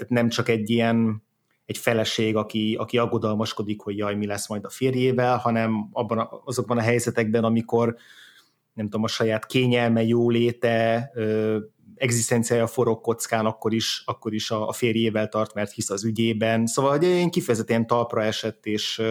[0.07, 1.23] nem csak egy ilyen
[1.69, 6.41] egy feleség, aki, aki aggodalmaskodik, hogy jaj, mi lesz majd a férjével, hanem abban a,
[6.45, 7.95] azokban a helyzetekben, amikor
[8.73, 11.11] nem tudom, a saját kényelme, jóléte,
[11.95, 16.65] egzisztenciája forog kockán, akkor is, akkor is a, a férjével tart, mert hisz az ügyében.
[16.65, 19.01] Szóval hogy én kifejezetten talpra esett és,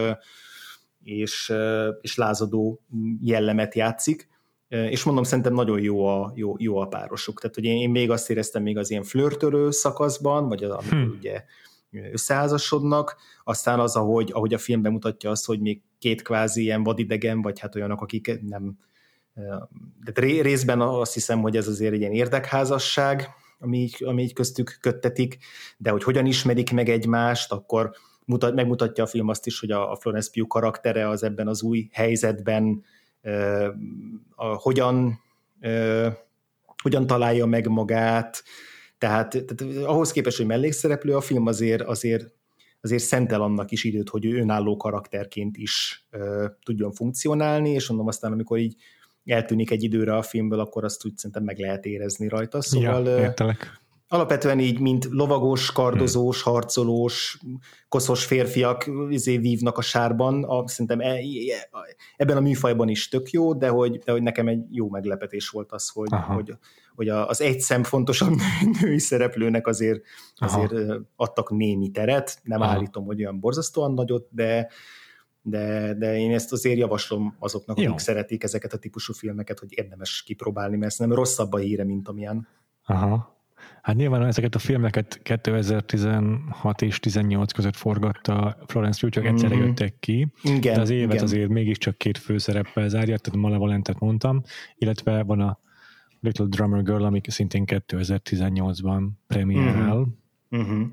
[1.02, 1.52] és,
[2.00, 2.80] és lázadó
[3.20, 4.28] jellemet játszik.
[4.68, 7.40] És mondom, szerintem nagyon jó a, jó, jó a párosuk.
[7.40, 10.92] Tehát, hogy én, én még azt éreztem még az ilyen flörtörő szakaszban, vagy az, amikor
[10.92, 11.16] hmm.
[11.18, 11.44] ugye
[11.90, 17.42] összeházasodnak, aztán az, ahogy, ahogy a film bemutatja azt, hogy még két kvázi ilyen vadidegen,
[17.42, 18.78] vagy hát olyanok, akik nem,
[20.04, 24.78] de részben azt hiszem, hogy ez azért egy ilyen érdekházasság, ami így, ami így köztük
[24.80, 25.38] köttetik,
[25.76, 27.90] de hogy hogyan ismerik meg egymást, akkor
[28.24, 31.62] mutat, megmutatja a film azt is, hogy a, a Florence Pugh karaktere az ebben az
[31.62, 32.84] új helyzetben
[34.34, 35.20] a, hogyan,
[36.82, 38.44] hogyan találja meg magát,
[38.98, 42.36] tehát, tehát ahhoz képest, hogy mellékszereplő a film azért, azért
[42.80, 48.06] azért szentel annak is időt, hogy ő önálló karakterként is uh, tudjon funkcionálni, és mondom
[48.06, 48.76] aztán, amikor így
[49.24, 52.62] eltűnik egy időre a filmből, akkor azt úgy szerintem meg lehet érezni rajta.
[52.62, 53.80] Szóval ja, értelek.
[54.08, 57.40] Alapvetően így, mint lovagos, kardozós, harcolós,
[57.88, 61.22] koszos férfiak izé vívnak a sárban, a, szerintem e, e,
[62.16, 65.72] ebben a műfajban is tök jó, de hogy, de hogy nekem egy jó meglepetés volt
[65.72, 66.54] az, hogy, hogy,
[66.94, 68.34] hogy az egy szem fontosabb
[68.80, 70.00] női szereplőnek azért,
[70.36, 70.72] azért
[71.16, 72.72] adtak némi teret, nem Aha.
[72.72, 74.68] állítom, hogy olyan borzasztóan nagyot, de,
[75.42, 77.86] de, de én ezt azért javaslom azoknak, Jó.
[77.86, 81.84] akik szeretik ezeket a típusú filmeket, hogy érdemes kipróbálni, mert ez nem rosszabb a híre,
[81.84, 82.48] mint amilyen.
[82.84, 83.37] Aha.
[83.88, 89.64] Hát nyilván ezeket a filmeket 2016 és 18 között forgatta Florence Pugh, csak egyszerre mm-hmm.
[89.64, 91.24] jöttek ki, igen, de az évet igen.
[91.24, 94.42] azért mégiscsak két főszereppel zárja, tehát Malevolentet mondtam,
[94.74, 95.58] illetve van a
[96.20, 99.98] Little Drummer Girl, ami szintén 2018-ban premiérál.
[100.48, 100.68] Uh-huh.
[100.68, 100.86] Uh-huh.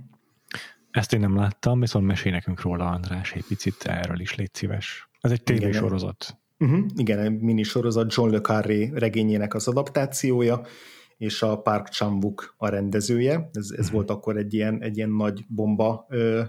[0.91, 5.10] Ezt én nem láttam, viszont mesél nekünk róla, András, egy picit erről is légy szíves.
[5.21, 6.38] Ez egy tévésorozat.
[6.60, 6.86] Uh-huh.
[6.95, 10.62] Igen, egy minisorozat John Le Carré regényének az adaptációja,
[11.17, 13.49] és a Park Chan-wook a rendezője.
[13.54, 13.91] Ez, ez uh-huh.
[13.91, 16.43] volt akkor egy ilyen, egy ilyen nagy bomba ö,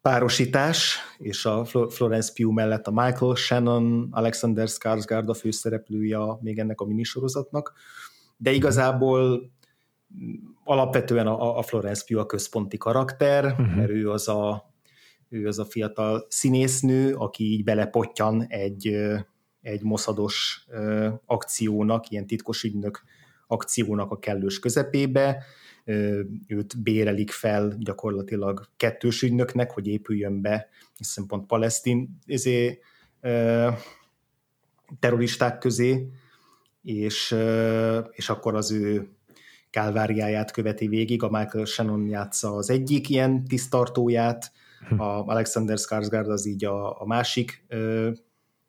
[0.00, 6.80] párosítás, és a Florence Pugh mellett a Michael Shannon, Alexander Skarsgård a főszereplője még ennek
[6.80, 7.72] a minisorozatnak,
[8.36, 9.50] de igazából
[10.64, 13.74] alapvetően a, a Florence Pugh a központi karakter, uh-huh.
[13.76, 14.68] mert ő az a
[15.30, 18.96] ő az a fiatal színésznő, aki így belepottyan egy,
[19.60, 20.66] egy moszados
[21.26, 23.02] akciónak, ilyen titkos ügynök
[23.50, 25.44] akciónak a kellős közepébe,
[26.46, 32.80] őt bérelik fel gyakorlatilag kettős ügynöknek, hogy épüljön be, hiszen pont palesztin ezé,
[35.00, 36.08] terroristák közé,
[36.82, 37.36] és,
[38.10, 39.08] és akkor az ő
[39.70, 44.52] kálváriáját követi végig, a Michael Shannon játsza az egyik ilyen tisztartóját,
[44.96, 48.10] a Alexander Skarsgård az így a, a másik ö,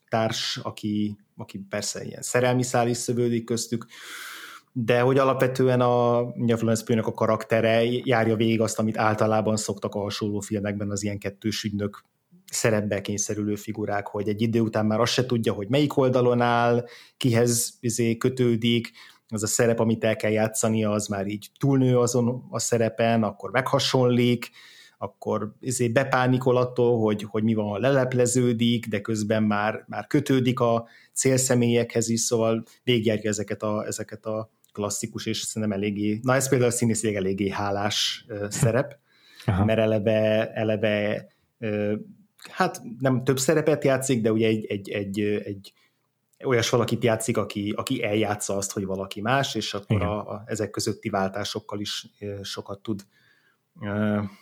[0.10, 3.86] társ, aki, aki persze ilyen szerelmi szál is szövődik köztük,
[4.74, 10.00] de hogy alapvetően a, Florence Pugh-nak a karaktere járja végig azt, amit általában szoktak a
[10.00, 12.04] hasonló filmekben az ilyen kettős ügynök
[12.52, 16.86] szerepbe kényszerülő figurák, hogy egy idő után már azt se tudja, hogy melyik oldalon áll,
[17.18, 18.92] kihez izé, kötődik,
[19.28, 23.52] az a szerep, amit el kell játszania, az már így túlnő azon a szerepen, akkor
[23.52, 24.50] meghasonlik,
[24.98, 30.60] akkor izé bepánikol attól, hogy, hogy mi van, ha lelepleződik, de közben már, már kötődik
[30.60, 36.50] a célszemélyekhez is, szóval végigjárja ezeket a, ezeket a klasszikus, és szerintem eléggé, na ez
[36.50, 39.00] például a színészileg eléggé hálás szerep,
[39.46, 39.66] Aha.
[39.66, 41.28] mert eleve, eleve
[42.50, 45.74] hát nem több szerepet játszik, de ugye egy, egy, egy, egy
[46.44, 50.70] olyas valakit játszik, aki, aki eljátsza azt, hogy valaki más, és akkor a, a, ezek
[50.70, 52.08] közötti váltásokkal is
[52.42, 53.06] sokat tud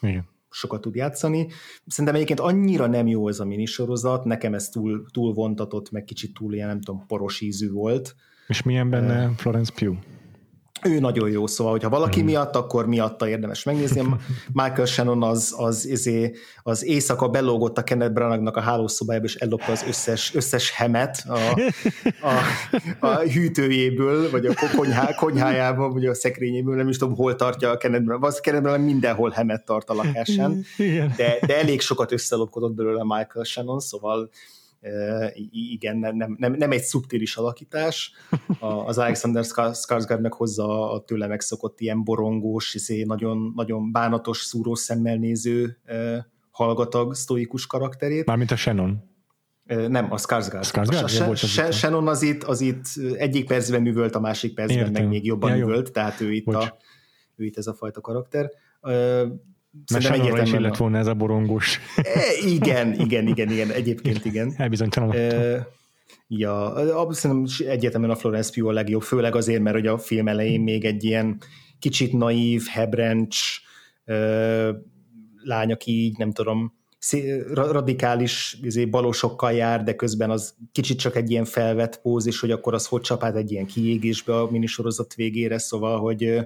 [0.01, 0.27] Igen.
[0.49, 1.47] sokat tud játszani.
[1.87, 6.33] Szerintem egyébként annyira nem jó ez a minisorozat, nekem ez túl, túl vontatott, meg kicsit
[6.33, 8.15] túl ilyen, nem tudom, poros ízű volt.
[8.49, 9.97] És milyen benne Florence Pugh?
[10.83, 12.25] ő nagyon jó, szóval, hogyha valaki mm.
[12.25, 14.03] miatt, akkor miatta érdemes megnézni.
[14.53, 19.71] Michael Shannon az, az, izé, az éjszaka belógott a Kenneth Branaghnak a hálószobájába, és ellopta
[19.71, 21.61] az összes, összes hemet a,
[22.27, 27.69] a, a hűtőjéből, vagy a konyhá, konyhájában, vagy a szekrényéből, nem is tudom, hol tartja
[27.69, 28.25] a Kenneth Branagh.
[28.25, 30.65] Az Kenneth Branagh mindenhol hemet tart a lakásán,
[31.17, 34.29] de, de elég sokat összelopkodott belőle Michael Shannon, szóval
[35.51, 38.11] igen, nem, nem, nem egy szubtilis alakítás.
[38.85, 44.79] Az Alexander Skarsgård meg hozza a tőle megszokott ilyen borongós, izé, nagyon, nagyon bánatos, szúrós
[44.79, 45.77] szemmel néző
[46.51, 48.25] hallgatag, sztoikus karakterét.
[48.25, 49.03] Mármint a Shannon.
[49.65, 50.65] Nem, a Skarsgård.
[50.65, 51.57] Skarsgård?
[51.57, 52.85] A, a Shannon az itt, az itt
[53.17, 54.93] egyik percben művölt, a másik percben Értem.
[54.93, 56.77] meg még jobban ja, művölt, tehát ő itt, a,
[57.35, 58.51] ő itt ez a fajta karakter.
[59.91, 61.79] Mert Shannon is illet volna ez a borongós.
[61.95, 64.53] E, igen, igen, igen, igen, egyébként igen.
[64.57, 65.39] Elbizonytalanodtam.
[65.39, 65.67] E,
[66.27, 66.73] ja,
[67.09, 70.85] szerintem egyértelműen a Florence Pugh a legjobb, főleg azért, mert hogy a film elején még
[70.85, 71.37] egy ilyen
[71.79, 73.39] kicsit naív, hebrencs
[74.05, 74.15] e,
[75.43, 76.77] lány, aki így nem tudom,
[77.53, 82.51] radikális izé, balósokkal jár, de közben az kicsit csak egy ilyen felvett póz, és hogy
[82.51, 86.39] akkor az hogy csap át egy ilyen kiégésbe a minisorozat végére, szóval, hogy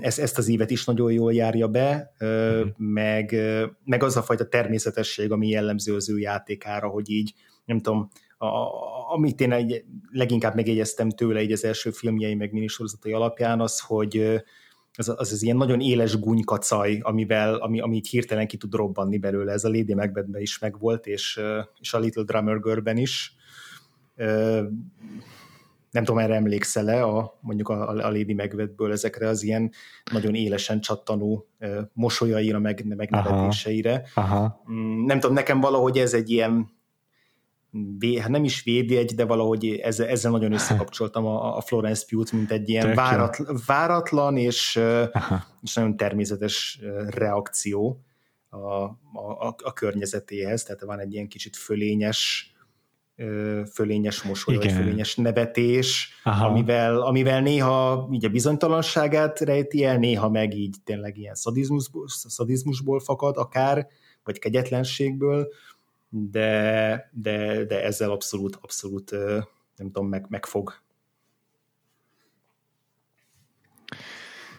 [0.00, 2.68] ezt, ezt az évet is nagyon jól járja be, uh-huh.
[2.76, 3.36] meg,
[3.84, 9.12] meg az a fajta természetesség, ami jellemző az ő játékára, hogy így, nem tudom, a,
[9.12, 14.42] amit én egy, leginkább megjegyeztem tőle egy az első filmjei, meg minisorozatai alapján, az, hogy
[14.96, 19.18] az, az, az ilyen nagyon éles gúnykacaj, amivel, ami, ami így hirtelen ki tud robbanni
[19.18, 19.52] belőle.
[19.52, 21.40] Ez a Lady Macbethben is megvolt, és,
[21.80, 23.34] és a Little Drummer Girl-ben is
[25.94, 29.70] nem tudom, erre emlékszel-e a, mondjuk a, a Lady Macbethből ezekre az ilyen
[30.12, 31.46] nagyon élesen csattanó
[31.92, 34.02] mosolyaira, meg, meg nevetéseire.
[34.14, 34.34] Aha.
[34.34, 34.62] Aha.
[34.70, 36.72] Mm, nem tudom, nekem valahogy ez egy ilyen
[38.20, 42.50] hát nem is védjegy, de valahogy ezzel, ezzel nagyon összekapcsoltam a, a Florence Pugh-t, mint
[42.50, 44.80] egy ilyen váratlan, váratlan és,
[45.62, 48.04] és nagyon természetes reakció
[48.48, 52.53] a, a, a környezetéhez, tehát van egy ilyen kicsit fölényes
[53.72, 54.66] fölényes mosoly, Igen.
[54.66, 61.16] vagy fölényes nevetés, amivel, amivel néha így a bizonytalanságát rejti el, néha meg így tényleg
[61.16, 63.86] ilyen szadizmusból, szadizmusból fakad akár,
[64.24, 65.48] vagy kegyetlenségből,
[66.08, 69.10] de, de, de ezzel abszolút, abszolút
[69.76, 70.82] nem tudom, meg, megfog.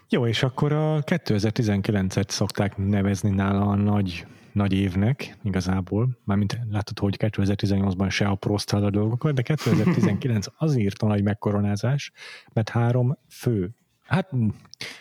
[0.09, 6.99] Jó, és akkor a 2019-et szokták nevezni nála a nagy nagy évnek igazából, mármint látod,
[6.99, 12.11] hogy 2018-ban se apróztál a dolgokat, de 2019 az írta nagy megkoronázás,
[12.53, 14.31] mert három fő, hát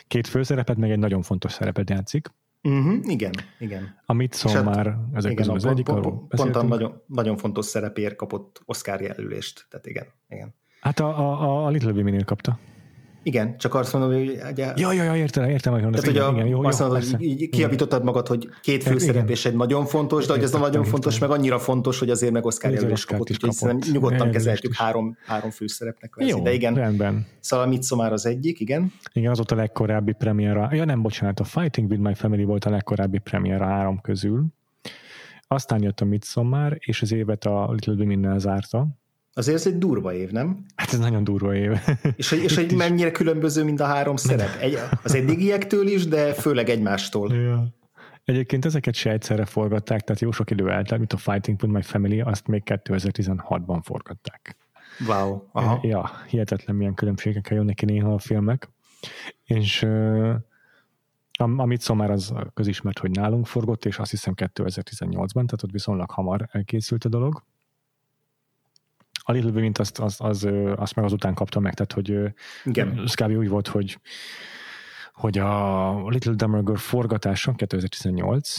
[0.07, 2.29] két főszerepet, meg egy nagyon fontos szerepet játszik.
[2.63, 4.01] Uh-huh, igen, igen.
[4.07, 7.37] Amit szól hát, már ezek igen, közül az egyik, pont, pont, pont a nagyon, nagyon
[7.37, 10.55] fontos szerepért kapott Oscar jelölést, tehát igen, igen.
[10.81, 12.59] Hát a, a, a Little Women-nél kapta.
[13.25, 14.41] Igen, csak azt mondom, hogy...
[14.51, 17.23] Ugye, ja, ja, ja, értem, értem, hogy Tehát, hogy a, igen, jó, azt mondod, hogy
[17.23, 20.85] így kiavítottad magad, hogy két főszerep és egy nagyon fontos, de hogy ez a nagyon
[20.85, 25.17] fontos, meg annyira fontos, hogy azért meg Oscar jelölés kapott, úgyhogy szerintem nyugodtan kezeltük három,
[25.27, 26.15] három főszerepnek.
[26.17, 27.27] Jó, de igen, rendben.
[27.41, 28.93] Szóval a Midsommar az egyik, igen.
[29.13, 30.69] Igen, az volt a legkorábbi premiéra.
[30.73, 34.45] Ja nem, bocsánat, a Fighting with My Family volt a legkorábbi premiéra három közül.
[35.49, 38.87] Aztán jött a Midsommar, és az évet a Little Women-nel zárta
[39.37, 40.65] Azért ez egy durva év, nem?
[40.75, 41.73] Hát ez nagyon durva év.
[42.17, 44.57] És, hogy, és hogy mennyire különböző, mint a három szerep.
[44.61, 47.35] Egy, az eddigiektől is, de főleg egymástól.
[47.35, 47.67] Ja.
[48.25, 51.83] Egyébként ezeket se egyszerre forgatták, tehát jó sok idő eltelt, mint a Fighting with My
[51.83, 54.57] Family, azt még 2016-ban forgatták.
[55.09, 55.43] Wow.
[55.53, 55.81] Aha.
[55.83, 58.71] Ja, hihetetlen milyen különbségekkel jönnek ki néha a filmek.
[59.45, 60.35] És uh,
[61.39, 66.11] amit szó már az közismert, hogy nálunk forgott, és azt hiszem 2018-ban, tehát ott viszonylag
[66.11, 67.45] hamar elkészült a dolog.
[69.27, 72.35] A Little Women-t azt, azt, az, azt meg azután kaptam meg, tehát hogy
[72.65, 73.01] Igen.
[73.05, 73.31] ez kb.
[73.31, 73.99] úgy volt, hogy
[75.13, 78.59] hogy a Little Dumber Girl forgatása 2018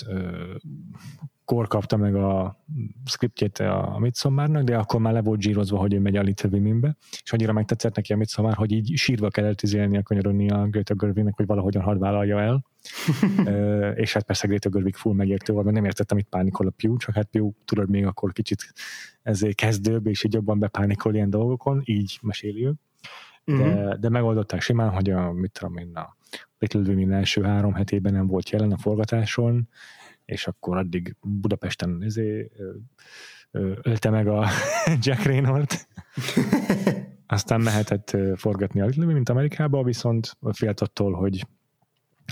[1.46, 2.64] kor kapta meg a
[3.06, 6.98] scriptjét a Midsommarnak, de akkor már le volt zsírozva, hogy ő megy a Little Women-be,
[7.24, 10.96] és annyira megtetszett neki a Midsommar, hogy így sírva kellett izélni a kanyarodni a Greta
[10.96, 12.66] Gerwignek, hogy valahogyan hadd vállalja el.
[14.04, 16.98] és hát persze Greta Gerwig full megértő volt, mert nem értettem, mit pánikol a Pew,
[16.98, 18.74] csak hát Pew tudod még akkor kicsit
[19.22, 22.74] ezért kezdőbb, és így jobban bepánikol ilyen dolgokon, így meséli ő.
[23.44, 23.94] De, uh-huh.
[23.94, 26.16] de megoldották simán, hogy a, mit tudom én, a
[26.60, 29.70] Little Women első három hetében nem volt jelen a forgatáson,
[30.26, 32.52] és akkor addig Budapesten izé,
[33.82, 34.48] ölte meg a
[35.04, 35.88] Jack Raynort.
[37.28, 41.48] Aztán mehetett forgatni a Little mint Amerikába, viszont félt attól, hogy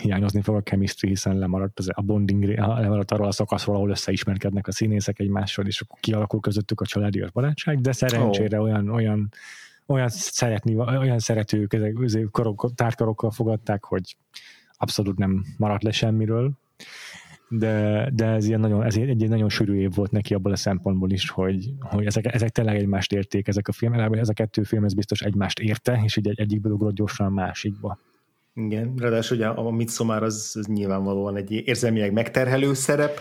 [0.02, 4.68] hiányozni fog a chemistry, hiszen lemaradt az, a bonding, lemaradt arról a szakaszról, ahol összeismerkednek
[4.68, 8.64] a színészek egymással, és akkor kialakul közöttük a családi barátság, de szerencsére oh.
[8.64, 9.30] olyan, olyan
[9.86, 14.18] olyan szeretni, olyan szeretők, ezek karok, tárkarokkal fogadták, hogy
[14.72, 16.52] abszolút nem maradt le semmiről,
[17.50, 20.56] de, de ez, ilyen nagyon, ez egy, egy nagyon sűrű év volt neki abból a
[20.56, 24.64] szempontból is, hogy, hogy ezek, ezek tényleg egymást érték, ezek a filmek, ez a kettő
[24.64, 27.98] film, ez biztos egymást érte, és így egy, egyikből ugrott gyorsan a másikba.
[28.56, 33.20] Igen, ráadásul ugye a Midsommar az, az nyilvánvalóan egy érzelmileg megterhelő szerep.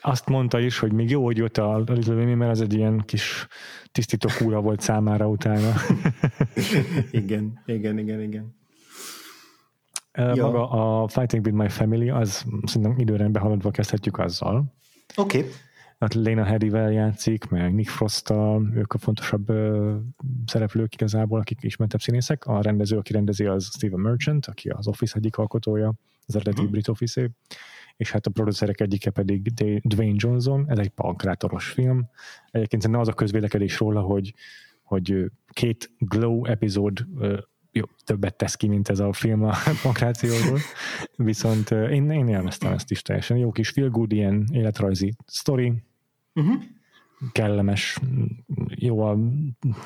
[0.00, 3.02] Azt mondta is, hogy még jó, hogy jött a Little Women, mert ez egy ilyen
[3.06, 3.46] kis
[3.92, 5.72] tisztító kúra volt számára utána.
[7.10, 8.56] igen, igen, igen, igen.
[10.12, 10.34] Ja.
[10.34, 14.74] Maga a Fighting with My Family, az szerintem időrendben haladva kezdhetjük azzal.
[15.16, 15.38] Oké.
[15.38, 15.50] Okay.
[15.98, 18.30] Hát Lena Headey-vel játszik, meg Nick frost
[18.74, 19.96] ők a fontosabb ö,
[20.46, 22.44] szereplők igazából, akik ismertebb színészek.
[22.44, 25.94] A rendező, aki rendezi, az Steven Merchant, aki az Office egyik alkotója,
[26.26, 26.70] az eredeti mm.
[26.70, 27.30] Brit Office
[27.96, 29.52] és hát a producerek egyike pedig
[29.82, 32.08] Dwayne Johnson, ez egy pankrátoros film.
[32.50, 34.34] Egyébként szerintem az a közvélekedés róla, hogy,
[34.82, 37.06] hogy két Glow epizód
[37.76, 40.58] jó, többet tesz ki, mint ez a film a pankrációról,
[41.16, 43.36] viszont én, én élveztem ezt is teljesen.
[43.36, 45.72] Jó kis feel good, ilyen életrajzi sztori,
[46.34, 46.62] uh-huh.
[47.32, 47.98] kellemes,
[48.68, 49.18] jó a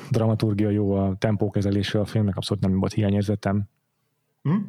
[0.09, 3.63] dramaturgia, jó a tempókezelése a filmnek, abszolút nem volt hiányérzetem.
[4.43, 4.61] Uh-huh.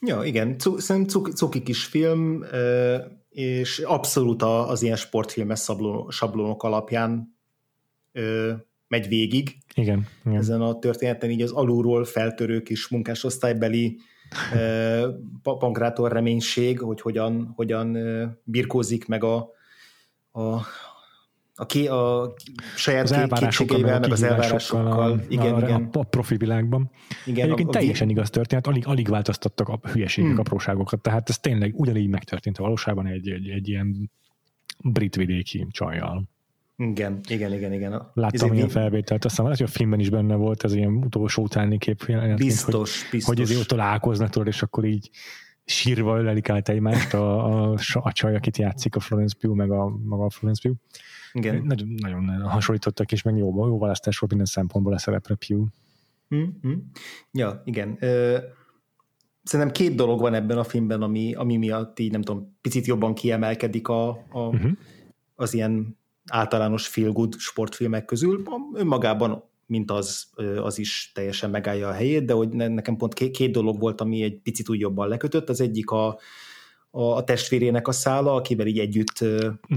[0.00, 2.44] Ja, igen, szerintem cuk, cuki kis film,
[3.28, 5.68] és abszolút az ilyen sportfilmes
[6.08, 7.36] sablonok alapján
[8.92, 9.56] megy végig.
[9.74, 10.38] Igen, igen.
[10.38, 13.98] Ezen a történeten így az alulról feltörő kis munkásosztálybeli
[15.42, 17.98] pankrátor reménység, hogy hogyan, hogyan
[18.44, 19.48] birkózik meg a,
[20.30, 20.40] a,
[21.54, 22.34] a, ké, a
[22.76, 25.12] saját az kétségeivel, meg az elvárásokkal.
[25.12, 25.88] A, igen, a, igen.
[25.92, 26.90] a profi világban.
[27.26, 30.38] Igen, Egyébként a, teljesen igaz történet, alig, alig változtattak a hülyeségek, hmm.
[30.38, 34.10] apróságokat, tehát ez tényleg ugyanígy megtörtént a valóságban egy, egy, egy ilyen
[34.82, 36.30] brit vidéki csajjal.
[36.90, 37.90] Igen, igen, igen, igen.
[38.14, 41.42] Láttam izé ilyen felvételt, aztán lehet, hogy a filmben is benne volt ez ilyen utolsó
[41.42, 42.04] utáni kép.
[42.36, 43.34] Biztos, hogy, biztos.
[43.34, 45.10] Hogy ezért találkoznak tudod, és akkor így
[45.64, 49.88] sírva ölelik át egymást a, a, a csaj, akit játszik a Florence Pugh, meg a
[49.88, 50.78] maga a Florence Pugh.
[51.32, 51.62] Igen.
[51.62, 55.68] Nagyon, nagyon hasonlítottak, és meg jó, jó választás volt minden szempontból a szerepre Pugh.
[56.34, 56.72] Mm-hmm.
[57.32, 57.96] Ja, igen.
[58.00, 58.38] Ö,
[59.42, 63.14] szerintem két dolog van ebben a filmben, ami, ami miatt így nem tudom, picit jobban
[63.14, 64.70] kiemelkedik a, a, uh-huh.
[65.34, 68.42] az ilyen általános feel good sportfilmek közül.
[68.74, 70.26] Önmagában, mint az,
[70.62, 74.38] az is teljesen megállja a helyét, de hogy nekem pont két, dolog volt, ami egy
[74.38, 75.48] picit úgy jobban lekötött.
[75.48, 76.18] Az egyik a,
[76.90, 79.24] a, a testvérének a szála, akivel így együtt,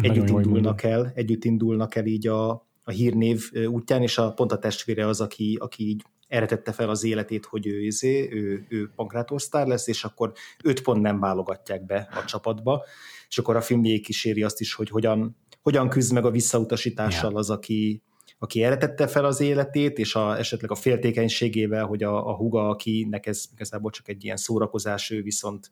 [0.02, 2.50] együtt indulnak el, együtt indulnak el így a,
[2.84, 7.04] a hírnév útján, és a, pont a testvére az, aki, aki így eretette fel az
[7.04, 10.32] életét, hogy ő, izé, ő, ő pankrátorsztár lesz, és akkor
[10.64, 12.86] öt pont nem válogatják be a csapatba,
[13.30, 17.50] és akkor a film kíséri azt is, hogy hogyan, hogyan küzd meg a visszautasítással az,
[17.50, 18.02] aki,
[18.40, 23.26] aki eretette fel az életét, és a, esetleg a féltékenységével, hogy a, a huga, akinek
[23.26, 25.72] ez igazából csak egy ilyen szórakozás, ő viszont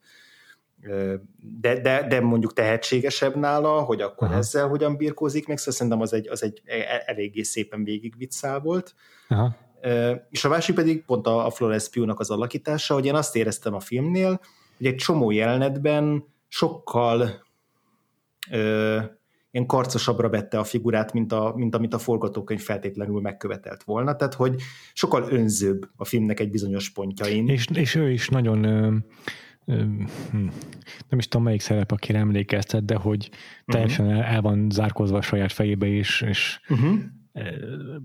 [1.60, 4.36] de, de, de mondjuk tehetségesebb nála, hogy akkor Aha.
[4.36, 8.14] ezzel hogyan birkózik meg, szóval szerintem az egy, az egy e, e, eléggé szépen végig
[8.18, 8.94] viccál volt.
[9.28, 9.56] Aha.
[10.30, 13.74] És a másik pedig pont a, a Florence Pugh-nak az alakítása, hogy én azt éreztem
[13.74, 14.40] a filmnél,
[14.76, 17.44] hogy egy csomó jelenetben sokkal
[18.50, 19.00] ö,
[19.54, 24.34] ilyen karcosabbra vette a figurát, mint, a, mint amit a forgatókönyv feltétlenül megkövetelt volna, tehát
[24.34, 24.60] hogy
[24.92, 27.48] sokkal önzőbb a filmnek egy bizonyos pontjain.
[27.48, 28.96] És, és ő is nagyon ö,
[29.64, 29.82] ö,
[30.30, 30.46] hm,
[31.08, 33.30] nem is tudom melyik szerep, akire emlékeztet, de hogy
[33.66, 34.20] teljesen uh-huh.
[34.20, 36.94] el, el van zárkozva a saját fejébe is, és uh-huh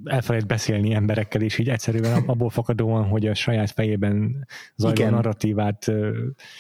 [0.04, 5.12] elfelejt beszélni emberekkel, és így egyszerűen abból fakadóan, hogy a saját fejében zajló Igen.
[5.12, 5.86] narratívát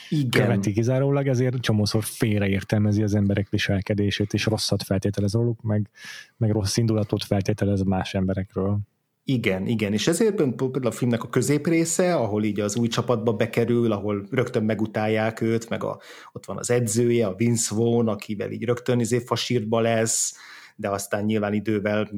[0.10, 0.30] Igen.
[0.30, 5.90] követi kizárólag, ezért csomószor félreértelmezi az emberek viselkedését, és rosszat feltételez róluk, meg,
[6.38, 8.80] meg rossz indulatot feltételez más emberekről.
[9.24, 13.92] Igen, igen, és ezért például a filmnek a középrésze, ahol így az új csapatba bekerül,
[13.92, 16.00] ahol rögtön megutálják őt, meg a,
[16.32, 20.36] ott van az edzője, a Vince Vaughn, akivel így rögtön izé fasírtba lesz,
[20.76, 22.10] de aztán nyilván idővel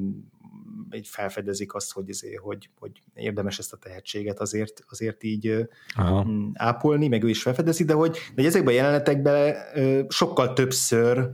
[0.95, 6.27] így felfedezik azt, hogy, azért, hogy, hogy érdemes ezt a tehetséget azért, azért így Aha.
[6.53, 9.55] Ápolni, meg ő is felfedezi, de hogy, de hogy ezekben a jelenetekben
[10.09, 11.29] sokkal többször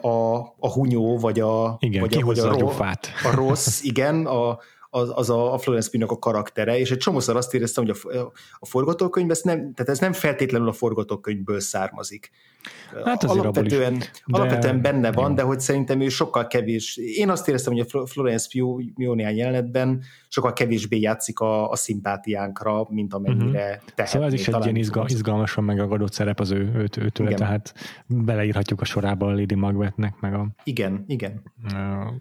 [0.00, 4.58] a, a hunyó, vagy a, igen, vagy a, vagy a, a, a rossz, igen, a,
[4.96, 8.32] az, az a, a Florence Pugh-nak a karaktere, és egy csomószor azt éreztem, hogy a,
[8.58, 12.30] a forgatókönyv, ez nem, tehát ez nem feltétlenül a forgatókönyvből származik.
[13.04, 14.38] Hát alapvetően, is, de...
[14.38, 16.96] alapvetően benne van, de hogy szerintem ő sokkal kevés.
[16.96, 21.76] Én azt éreztem, hogy a Florence Pugh jó néhány jelenetben sokkal kevésbé játszik a, a
[21.76, 23.94] szimpátiánkra, mint amennyire uh-huh.
[23.94, 24.04] tehetné.
[24.04, 27.40] Szóval ez is egy ilyen izgal, izgalmasan megagadott szerep az ő, őt, őtőle, igen.
[27.40, 27.74] tehát
[28.06, 30.48] beleírhatjuk a sorába a Lady Macbethnek, meg a...
[30.64, 31.42] Igen, igen.
[31.64, 32.12] A,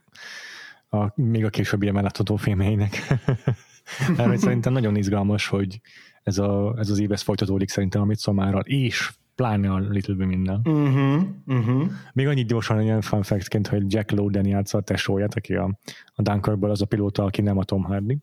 [1.00, 2.98] a, még a későbbi emelátható filmjeinek.
[4.18, 5.82] Mert szerintem nagyon izgalmas, hogy
[6.24, 10.62] ez, a, ez az éves folytatódik szerintem amit szomárral, és pláne a Little Women-nel.
[10.64, 11.92] Uh-huh, uh-huh.
[12.14, 15.80] Még annyit gyorsan ilyen fun fact hogy Jack Lowden játsza a tesóját, aki a,
[16.14, 18.18] a Dunkerből az a pilóta, aki nem a Tom Hardy,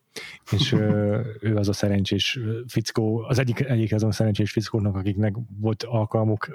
[0.51, 0.73] és
[1.41, 6.49] ő az a szerencsés fickó, az egyik, egyik azon szerencsés fickóknak, akiknek volt alkalmuk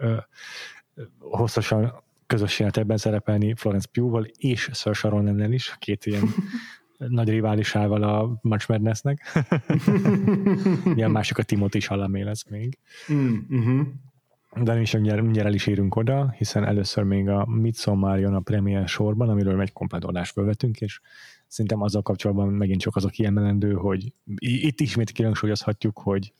[1.20, 6.23] hosszasan közös életekben szerepelni Florence Pugh-val és Sir Sharon is, két ilyen
[6.97, 9.21] nagy riválisával a March Madness-nek.
[10.95, 12.78] Ilyen másik a Timothy Chalamet lesz még.
[13.13, 13.88] Mm, uh-huh.
[14.63, 18.34] De nem is mindjárt, mindjárt el is érünk oda, hiszen először még a Midsommar jön
[18.34, 20.99] a premier sorban, amiről egy komplet adást fölvetünk, és
[21.47, 26.34] szerintem azzal kapcsolatban megint csak az a kiemelendő, hogy itt ismét kihangsúlyozhatjuk, hogy,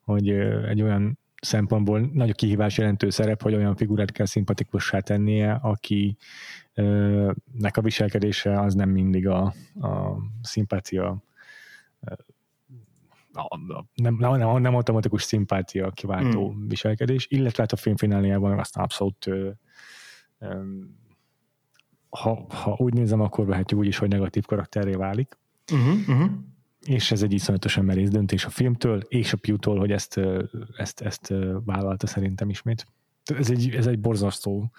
[0.00, 0.28] hogy
[0.68, 6.16] egy olyan szempontból nagy kihívás jelentő szerep, hogy olyan figurát kell szimpatikussá tennie, aki
[7.52, 11.22] nek a viselkedése az nem mindig a, a szimpátia
[13.94, 16.68] nem, nem, nem automatikus szimpátia kiváltó hmm.
[16.68, 19.50] viselkedés, illetve hát a film fináliában aztán abszolút ö,
[20.38, 20.62] ö,
[22.10, 25.38] ha, ha úgy nézem, akkor vehetjük úgy is, hogy negatív karakterré válik.
[25.72, 26.30] Uh-huh, uh-huh.
[26.84, 30.20] És ez egy iszonyatosan merész döntés a filmtől, és a Pew-tól, hogy ezt,
[30.76, 31.32] ezt, ezt
[31.64, 32.86] vállalta szerintem ismét.
[33.24, 34.70] Ez egy, ez egy borzasztó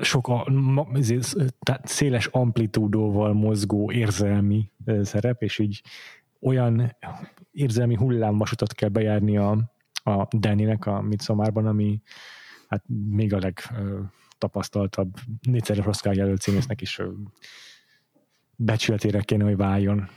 [0.00, 0.46] sok a,
[1.82, 4.70] széles amplitúdóval mozgó érzelmi
[5.02, 5.82] szerep, és így
[6.40, 6.96] olyan
[7.52, 9.50] érzelmi hullámvasutat kell bejárni a,
[10.02, 12.00] a Danny-nek a Midsommarban, ami
[12.68, 17.00] hát még a legtapasztaltabb négyszeres Oscar jelölt színésznek is
[18.56, 20.08] becsületére kéne, hogy váljon.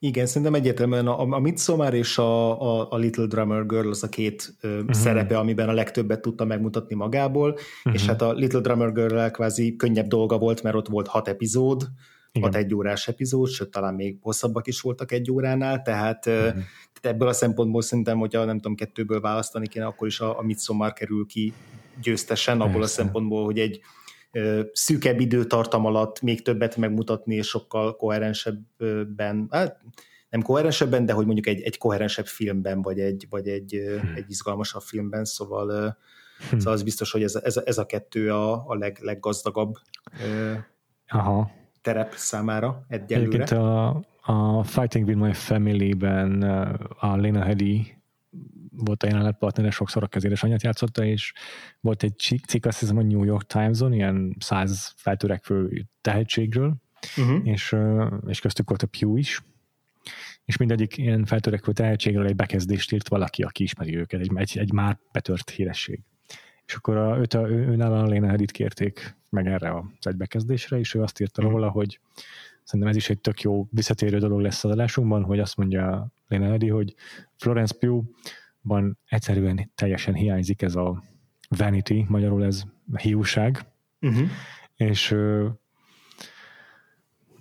[0.00, 4.08] Igen, szerintem egyértelműen a, a Midsommar és a, a, a Little Drummer Girl az a
[4.08, 4.92] két uh-huh.
[4.92, 7.94] szerepe, amiben a legtöbbet tudta megmutatni magából, uh-huh.
[7.94, 11.88] és hát a Little Drummer girl kvázi könnyebb dolga volt, mert ott volt hat epizód,
[12.32, 12.52] igen.
[12.52, 16.42] hat órás epizód, sőt talán még hosszabbak is voltak egy óránál, tehát, uh-huh.
[16.42, 20.42] tehát ebből a szempontból szerintem, hogyha nem tudom, kettőből választani kéne, akkor is a, a
[20.42, 21.52] Midsommar kerül ki
[22.02, 23.00] győztesen, abból Persze.
[23.00, 23.80] a szempontból, hogy egy
[24.72, 29.80] szűkebb időtartam alatt még többet megmutatni, és sokkal koherensebben, hát
[30.28, 34.12] nem koherensebben, de hogy mondjuk egy, egy koherensebb filmben, vagy egy, vagy egy, hmm.
[34.14, 35.96] egy izgalmasabb filmben, szóval,
[36.50, 36.58] hmm.
[36.58, 39.74] szóval az biztos, hogy ez, ez, ez a kettő a, a leg, leggazdagabb
[41.08, 41.50] Aha.
[41.82, 43.26] terep számára egyelőre.
[43.26, 43.88] Egyébként a,
[44.22, 46.42] a Fighting with My Family-ben
[46.98, 47.97] a Lena Headey
[48.84, 51.32] volt a jelenet partnere, sokszor a kezéres anyát játszotta, és
[51.80, 56.76] volt egy cikk, azt hiszem a New York Times-on, ilyen száz feltörekvő tehetségről,
[57.16, 57.46] uh-huh.
[57.46, 57.76] és,
[58.26, 59.42] és köztük volt a Pew is,
[60.44, 64.72] és mindegyik ilyen feltörekvő tehetségről egy bekezdést írt valaki, aki ismeri őket, egy, egy, egy
[64.72, 66.00] már betört híresség.
[66.66, 70.78] És akkor a, őt a, őnállal a Léna Hedit kérték meg erre az egy bekezdésre,
[70.78, 71.56] és ő azt írta uh-huh.
[71.56, 72.00] róla, hogy
[72.64, 76.50] szerintem ez is egy tök jó visszatérő dolog lesz az adásunkban, hogy azt mondja Léna
[76.50, 76.94] Hedi, hogy
[77.36, 77.74] Florence
[78.68, 81.04] Pugh-ban egyszerűen teljesen hiányzik ez a
[81.48, 82.62] vanity, magyarul ez
[82.96, 83.64] hiúság,
[84.00, 84.28] uh-huh.
[84.74, 85.16] és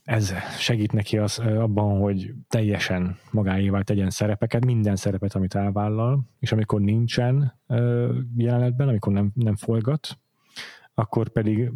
[0.03, 6.51] ez segít neki az, abban, hogy teljesen magáévá tegyen szerepeket, minden szerepet, amit elvállal, és
[6.51, 7.59] amikor nincsen
[8.35, 10.19] jelenetben, amikor nem, nem forgat,
[10.93, 11.71] akkor pedig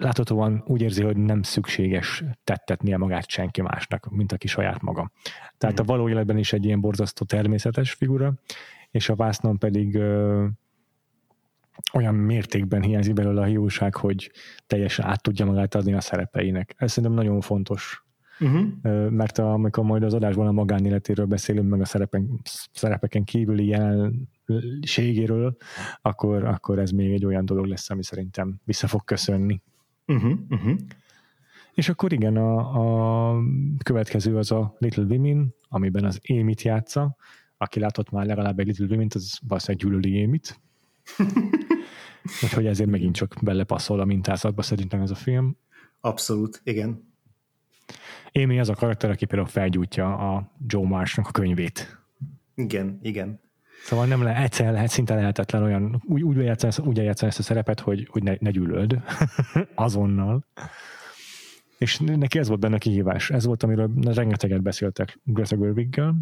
[0.00, 5.10] láthatóan úgy érzi, hogy nem szükséges tettetnie magát senki másnak, mint aki saját maga.
[5.58, 5.90] Tehát a mhm.
[5.90, 8.34] való életben is egy ilyen borzasztó természetes figura,
[8.90, 10.46] és a vásznon pedig ö,
[11.92, 14.30] olyan mértékben hiányzik belőle a hiúság, hogy
[14.66, 16.74] teljesen át tudja magát adni a szerepeinek.
[16.76, 18.04] Ez szerintem nagyon fontos.
[18.40, 19.10] Uh-huh.
[19.10, 22.40] Mert amikor majd az adásban a magánéletéről beszélünk, meg a szerepen,
[22.72, 25.56] szerepeken kívüli jelenségéről,
[26.02, 29.62] akkor, akkor ez még egy olyan dolog lesz, ami szerintem vissza fog köszönni.
[30.06, 30.78] Uh-huh, uh-huh.
[31.74, 32.56] És akkor igen, a,
[33.32, 33.42] a
[33.84, 37.16] következő az a Little Women, amiben az Émit játsza.
[37.56, 40.60] Aki látott már legalább egy Little Women-t, az valószínűleg gyűlöli Émit.
[42.42, 45.56] Úgyhogy ezért megint csak belepasszol a mintázatba szerintem ez a film.
[46.00, 47.08] Abszolút, igen.
[48.32, 51.98] Amy az a karakter, aki például felgyújtja a Joe Marshnak a könyvét.
[52.54, 53.40] Igen, igen.
[53.82, 57.42] Szóval nem lehet, egyszer lehet, szinte lehetetlen olyan, úgy, úgy játszani, úgy játszani ezt a
[57.42, 59.02] szerepet, hogy, hogy ne, ne gyűlöld
[59.74, 60.44] azonnal.
[61.78, 63.30] És neki ez volt benne a kihívás.
[63.30, 66.14] Ez volt, amiről rengeteget beszéltek Greta Gerwiggel,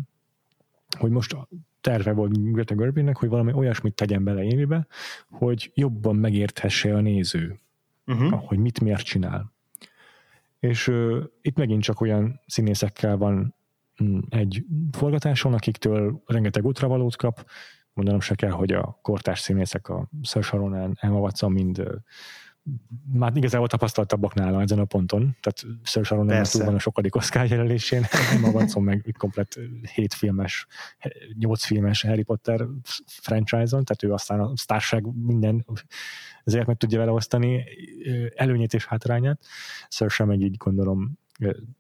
[0.98, 1.36] hogy most
[1.80, 4.86] terve volt Greta Gerwignek, hogy valami olyasmit tegyen bele évibe,
[5.30, 7.58] hogy jobban megérthesse a néző,
[8.06, 8.44] uh-huh.
[8.44, 9.52] hogy mit miért csinál.
[10.60, 13.54] És uh, itt megint csak olyan színészekkel van
[14.28, 17.46] egy forgatáson, akiktől rengeteg útravalót kap,
[17.92, 21.82] mondanom se kell, hogy a kortárs színészek, a Saoirse Ronan, Emma Watson mind
[23.12, 27.46] már igazából tapasztaltabbak nála ezen a ponton, tehát Saoirse Ronan túl van a sokadik Oscar
[27.46, 29.58] jelölésén, Emma Watson meg komplet
[29.94, 30.66] hét filmes,
[31.38, 32.66] nyolc filmes Harry Potter
[33.06, 35.66] franchise-on, tehát ő aztán a sztárság minden
[36.44, 37.64] ezért meg tudja vele osztani
[38.34, 39.44] előnyét és hátrányát.
[39.88, 41.18] Saoirse meg így gondolom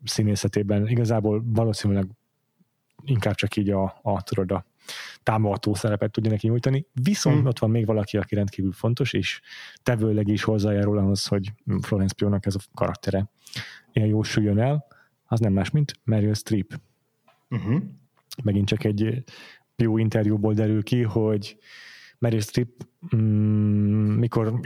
[0.04, 2.06] színészetében igazából valószínűleg
[3.04, 4.64] inkább csak így a, a, tudod, a
[5.22, 6.86] támogató szerepet tudja neki nyújtani.
[6.92, 7.46] Viszont mm.
[7.46, 9.40] ott van még valaki, aki rendkívül fontos, és
[9.82, 13.30] tevőleg is hozzájárul ahhoz, hogy Florence Pugh-nak ez a karaktere
[13.92, 14.86] ilyen jó süljön el,
[15.26, 16.80] az nem más, mint Meryl Streep.
[17.50, 17.82] Uh-huh.
[18.42, 19.24] Megint csak egy
[19.76, 21.58] Pugh interjúból derül ki, hogy
[22.18, 22.68] Meryl Streep
[23.16, 24.60] mm, mikor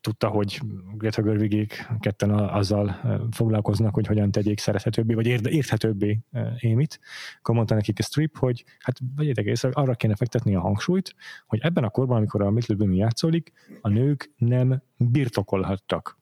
[0.00, 0.60] tudta, hogy
[0.96, 3.00] Greta Gerwigék ketten azzal
[3.30, 6.20] foglalkoznak, hogy hogyan tegyék szerethetőbbé, vagy érthetőbbé
[6.58, 7.00] Émit,
[7.38, 11.14] akkor mondta nekik a Strip, hogy hát vegyétek észre, arra kéne fektetni a hangsúlyt,
[11.46, 16.18] hogy ebben a korban, amikor a Little Women játszódik, a nők nem birtokolhattak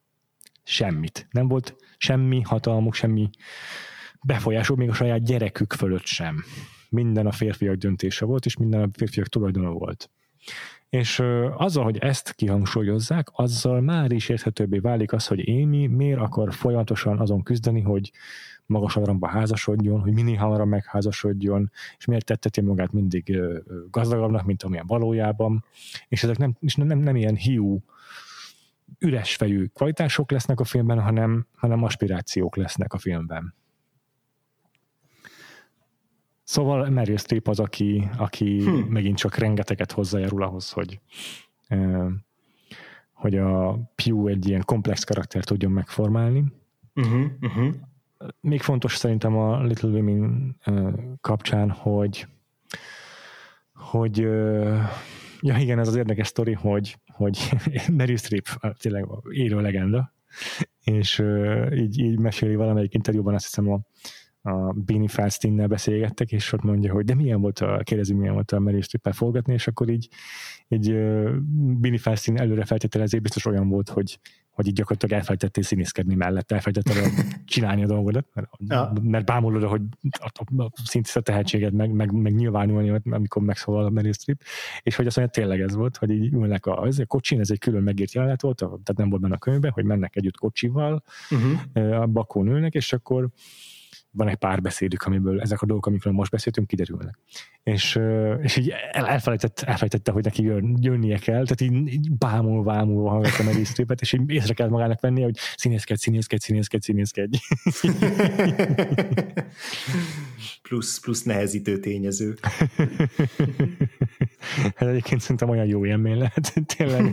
[0.64, 1.28] semmit.
[1.30, 3.30] Nem volt semmi hatalmuk, semmi
[4.22, 6.44] befolyásuk, még a saját gyerekük fölött sem.
[6.88, 10.10] Minden a férfiak döntése volt, és minden a férfiak tulajdona volt.
[10.94, 11.22] És
[11.56, 17.20] azzal, hogy ezt kihangsúlyozzák, azzal már is érthetőbbé válik az, hogy Amy miért akar folyamatosan
[17.20, 18.12] azon küzdeni, hogy
[18.66, 23.40] magasabb rangba házasodjon, hogy minél hamarabb megházasodjon, és miért tetteti magát mindig
[23.90, 25.64] gazdagabbnak, mint amilyen valójában.
[26.08, 27.82] És ezek nem, és nem, nem, nem ilyen hiú,
[28.98, 33.54] üres fejű kvalitások lesznek a filmben, hanem, hanem aspirációk lesznek a filmben.
[36.44, 38.86] Szóval Meryl Streep az, aki, aki hmm.
[38.88, 41.00] megint csak rengeteget hozzájárul ahhoz, hogy
[43.12, 46.44] hogy a Pew egy ilyen komplex karakter tudjon megformálni.
[46.94, 47.74] Uh-huh, uh-huh.
[48.40, 50.56] Még fontos szerintem a Little Women
[51.20, 52.26] kapcsán, hogy
[53.74, 54.18] hogy
[55.40, 57.50] ja igen, ez az érdekes sztori, hogy, hogy
[57.96, 58.46] Meryl Streep
[58.78, 60.12] tényleg élő legenda,
[60.82, 61.22] és
[61.72, 63.80] így, így meséli valamelyik interjúban, azt hiszem a
[64.46, 68.52] a Bini Falstinnel beszélgettek, és ott mondja, hogy de milyen volt a, kérdezi, milyen volt
[68.52, 70.08] a streep forgatni, és akkor így,
[70.68, 71.30] így uh,
[71.80, 74.18] Bini Falstin előre feltételezé biztos olyan volt, hogy,
[74.50, 78.92] hogy így gyakorlatilag elfelejtettél színészkedni mellett, elfelejtettél csinálni a dolgodat, mert, ja.
[79.02, 79.82] mert bámulod, hogy
[80.18, 80.70] a, a,
[81.14, 84.40] a tehetséged meg, meg, meg nyilvánulni, amikor megszólal a Meryl Streep,
[84.82, 87.50] és hogy azt mondja, tényleg ez volt, hogy így ülnek a, az, a kocsin, ez
[87.50, 91.02] egy külön megírt jelenet volt, tehát nem volt benne a könyvben, hogy mennek együtt kocsival,
[91.30, 92.00] uh-huh.
[92.00, 93.28] a bakón ülnek, és akkor
[94.16, 97.18] van egy pár beszédük, amiből ezek a dolgok, amikről most beszéltünk, kiderülnek.
[97.62, 98.00] És,
[98.42, 103.08] és így el, elfelejtett, elfelejtette, hogy neki jön, jönnie kell, tehát így, így bámul, bámul
[103.08, 107.36] hallgatta Meryl Streepet, és így észre kell magának venni, hogy színészkedj, színészkedj, színészkedj, színészkedj.
[110.68, 112.34] plusz, plusz nehezítő tényező.
[114.76, 117.12] hát egyébként szerintem olyan jó élmény lehet, tényleg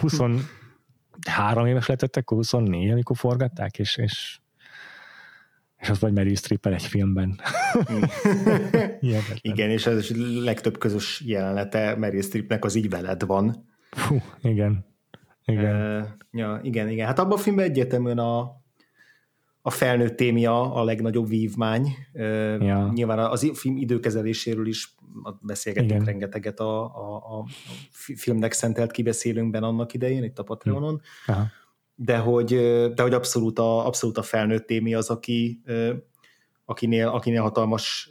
[0.00, 4.38] 23 éves lehetett, akkor 24, amikor forgatták, és, és
[5.88, 7.40] és az vagy Meryl streep egy filmben.
[9.40, 13.68] igen, és ez a legtöbb közös jelenete Meryl Streepnek az így veled van.
[13.90, 14.86] Fú, igen.
[15.44, 16.00] Igen.
[16.00, 17.06] Uh, ja, igen, igen.
[17.06, 18.40] Hát abban a filmben egyértelműen a,
[19.62, 21.88] a felnőtt témia a legnagyobb vívmány.
[22.12, 22.90] Uh, ja.
[22.94, 24.94] Nyilván az film időkezeléséről is
[25.40, 26.04] beszélgetünk igen.
[26.04, 27.46] rengeteget a, a, a
[27.90, 31.00] filmnek szentelt kibeszélünkben annak idején, itt a Patreonon.
[31.26, 31.46] Aha
[31.94, 32.48] de hogy,
[32.94, 35.62] de hogy abszolút, a, abszolút a felnőtt témi az, aki,
[36.64, 38.10] akinél, akinél hatalmas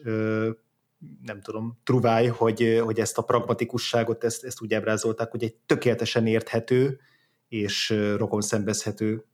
[1.22, 6.28] nem tudom, truváj, hogy, hogy ezt a pragmatikusságot, ezt, ezt úgy ábrázolták, hogy egy tökéletesen
[6.28, 7.00] érthető
[7.48, 9.26] és rokon szembezhető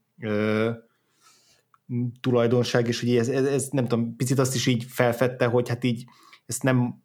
[2.20, 5.84] tulajdonság, és ugye ez, ez, ez, nem tudom, picit azt is így felfedte, hogy hát
[5.84, 6.04] így
[6.46, 7.02] ezt nem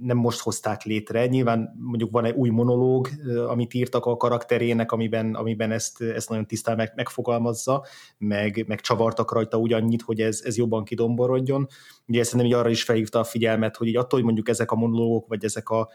[0.00, 1.26] nem most hozták létre.
[1.26, 3.08] Nyilván mondjuk van egy új monológ,
[3.48, 7.86] amit írtak a karakterének, amiben, amiben ezt, ezt nagyon tisztán meg, megfogalmazza,
[8.18, 11.66] meg, meg csavartak rajta ugyannyit, hogy ez, ez jobban kidomborodjon.
[12.06, 14.76] Ugye szerintem így arra is felhívta a figyelmet, hogy így attól, hogy mondjuk ezek a
[14.76, 15.88] monológok, vagy ezek a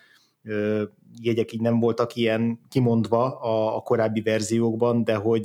[0.44, 0.84] ö,
[1.22, 5.44] jegyek így nem voltak ilyen kimondva a, a korábbi verziókban, de hogy,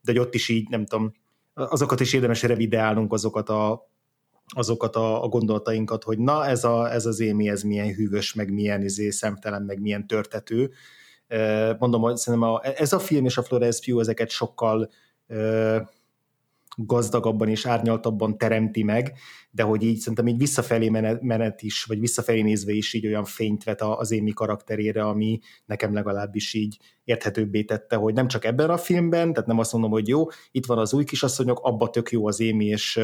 [0.00, 1.12] de hogy ott is így, nem tudom,
[1.54, 3.90] azokat is érdemes revideálnunk, azokat a
[4.54, 8.52] azokat a, a gondolatainkat, hogy na ez, a, ez az émi, ez milyen hűvös, meg
[8.52, 10.70] milyen izé, szemtelen, meg milyen törtető.
[11.78, 14.90] Mondom, hogy szerintem a, ez a film és a Florence Pugh ezeket sokkal
[16.76, 19.12] gazdagabban és árnyaltabban teremti meg,
[19.50, 23.24] de hogy így szerintem így visszafelé menet, menet is, vagy visszafelé nézve is így olyan
[23.24, 28.70] fényt vet az Émi karakterére, ami nekem legalábbis így érthetőbbé tette, hogy nem csak ebben
[28.70, 32.10] a filmben, tehát nem azt mondom, hogy jó, itt van az új kisasszonyok, abba tök
[32.10, 33.00] jó az Émi, és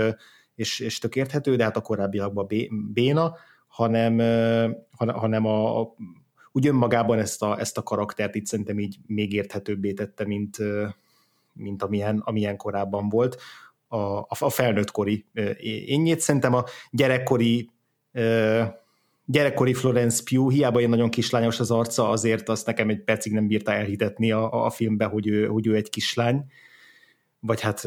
[0.55, 2.49] és, és tök érthető, de hát a korábbiakban
[2.93, 3.35] béna,
[3.67, 4.19] hanem,
[4.97, 5.95] hanem a, a,
[6.53, 10.57] úgy önmagában ezt a, ezt a karaktert itt szerintem így még érthetőbbé tette, mint,
[11.53, 13.41] mint amilyen, amilyen korábban volt.
[13.89, 15.27] A, a, felnőttkori
[15.87, 17.71] énnyét szerintem a gyerekkori
[19.25, 23.47] gyerekkori Florence Pugh, hiába ilyen nagyon kislányos az arca, azért azt nekem egy percig nem
[23.47, 26.45] bírta elhitetni a, a filmbe, hogy ő, hogy ő egy kislány
[27.45, 27.83] vagy hát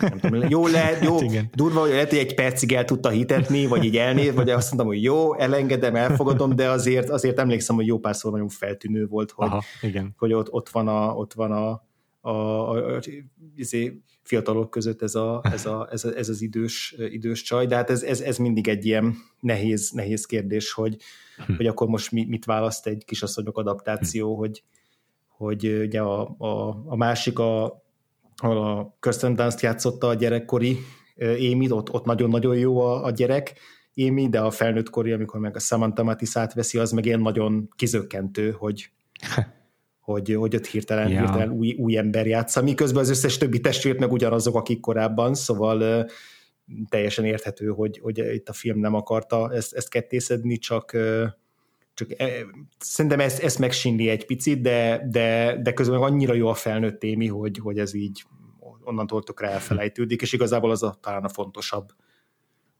[0.00, 3.66] nem tudom, jó lehet, jó, hát durva, hogy lehet, hogy egy percig el tudta hitetni,
[3.66, 7.86] vagy így elnéz, vagy azt mondtam, hogy jó, elengedem, elfogadom, de azért, azért emlékszem, hogy
[7.86, 10.14] jó párszor nagyon feltűnő volt, hogy, Aha, igen.
[10.18, 11.88] hogy ott, ott van a, ott van a,
[12.20, 13.00] a, a, a
[13.56, 17.74] izé, fiatalok között ez, a, ez, a, ez, a, ez az idős, idős csaj, de
[17.74, 20.96] hát ez, ez, ez mindig egy ilyen nehéz, nehéz kérdés, hogy,
[21.46, 21.52] hm.
[21.54, 24.38] hogy akkor most mi, mit választ egy kisasszonyok adaptáció, hm.
[24.38, 24.62] hogy,
[25.28, 27.82] hogy ugye a, a, a másik a
[28.40, 30.78] a Kirsten Dunst játszotta a gyerekkori
[31.38, 33.54] Émi, ott, ott nagyon-nagyon jó a, a gyerek
[33.94, 38.50] Émi, de a felnőttkori, amikor meg a Samantha Matis átveszi, az meg ilyen nagyon kizökkentő,
[38.50, 38.90] hogy
[40.00, 41.18] hogy, hogy ott hirtelen, ja.
[41.18, 46.08] hirtelen új, új ember játsza, miközben az összes többi testvért meg ugyanazok, akik korábban, szóval
[46.88, 50.96] teljesen érthető, hogy, hogy itt a film nem akarta ezt, ezt kettészedni, csak,
[52.06, 52.26] csak uh,
[52.78, 57.26] szerintem ezt, ezt megsínli egy picit, de, de, de közben annyira jó a felnőtt témi,
[57.26, 58.24] hogy, hogy ez így
[58.84, 61.88] onnantól tökre elfelejtődik, és igazából az a, talán a fontosabb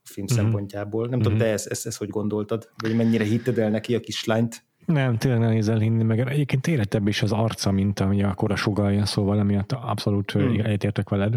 [0.03, 0.43] a film mm-hmm.
[0.43, 1.01] szempontjából.
[1.01, 1.23] Nem mm-hmm.
[1.23, 2.71] tudom, te ezt, ezt, ezt hogy gondoltad?
[2.83, 4.65] Vagy mennyire hitted el neki a kislányt?
[4.87, 9.07] Nem, tényleg nehéz elhinni, meg egyébként életebb is az arca, mint ami akkor a sugalja,
[9.07, 10.59] szóval emiatt abszolút mm.
[10.59, 11.35] egyetértek veled.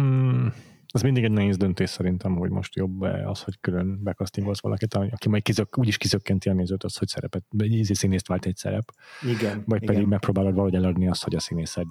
[0.00, 0.46] Mm,
[0.92, 5.28] ez mindig egy nehéz döntés szerintem, hogy most jobb az, hogy külön bekasztingolsz valakit, aki
[5.28, 8.94] majd kizök, úgyis kizökkenti a nézőt az, hogy szerepet, egy ízi színészt vált egy szerep.
[9.22, 9.62] Igen.
[9.66, 9.94] Vagy igen.
[9.94, 11.86] pedig megpróbálod valahogy eladni azt, hogy a színészed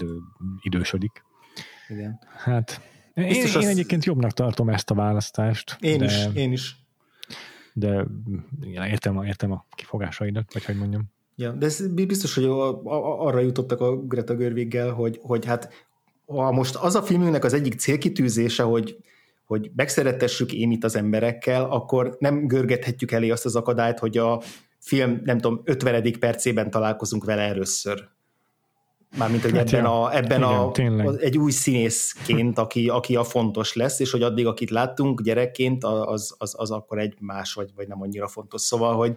[0.61, 1.23] idősödik.
[1.87, 2.19] Igen.
[2.37, 2.81] Hát
[3.13, 3.65] én, én az...
[3.65, 5.77] egyébként jobbnak tartom ezt a választást.
[5.79, 6.75] Én de, is, én is.
[7.73, 8.05] De
[8.73, 11.11] értem, értem a kifogásaidat, vagy hogy mondjam.
[11.35, 12.45] Ja, de ez biztos, hogy
[12.83, 15.89] arra jutottak a Greta Görviggel, hogy, hogy hát
[16.32, 18.97] ha most az a filmünknek az egyik célkitűzése, hogy,
[19.45, 24.41] hogy megszerettessük Émit az emberekkel, akkor nem görgethetjük elé azt az akadályt, hogy a
[24.79, 26.19] film, nem tudom, 50.
[26.19, 28.09] percében találkozunk vele először.
[29.17, 33.23] Mármint, hogy hát ebben, ja, a, ebben igen, a, egy új színészként, aki, aki a
[33.23, 37.69] fontos lesz, és hogy addig, akit láttunk gyerekként, az, az, az akkor egy más, vagy,
[37.75, 38.61] vagy nem annyira fontos.
[38.61, 39.15] Szóval, hogy,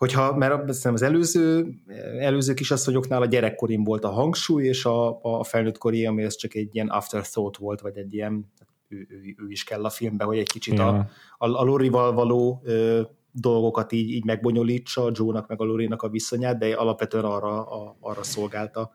[0.00, 1.74] hogyha, mert az előző,
[2.18, 6.74] előző kisasszonyoknál a gyerekkorim volt a hangsúly, és a, a felnőttkori, ami ez csak egy
[6.74, 8.52] ilyen afterthought volt, vagy egy ilyen
[8.88, 10.88] ő, ő, ő is kell a filmbe, hogy egy kicsit ja.
[10.88, 16.02] a, a, a Lorival való ö, dolgokat így, így megbonyolítsa, a Joe-nak meg a Lorinak
[16.02, 18.90] a viszonyát, de alapvetően arra, a, arra szolgálta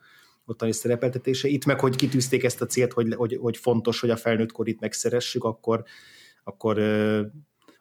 [0.45, 1.47] ottani szerepeltetése.
[1.47, 4.79] Itt meg, hogy kitűzték ezt a célt, hogy, hogy, hogy fontos, hogy a felnőttkor itt
[4.79, 5.83] megszeressük, akkor,
[6.43, 6.79] akkor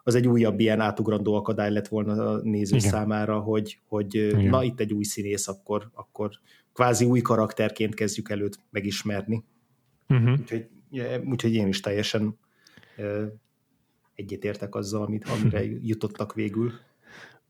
[0.06, 2.90] az egy újabb ilyen átugrandó akadály lett volna a néző Igen.
[2.90, 4.44] számára, hogy, hogy Igen.
[4.44, 6.30] na itt egy új színész, akkor, akkor
[6.72, 9.44] kvázi új karakterként kezdjük előtt megismerni.
[10.08, 10.38] Uh-huh.
[10.40, 10.66] Úgyhogy,
[11.24, 12.38] úgyhogy én is teljesen
[14.14, 16.72] egyetértek azzal, amit, amire jutottak végül.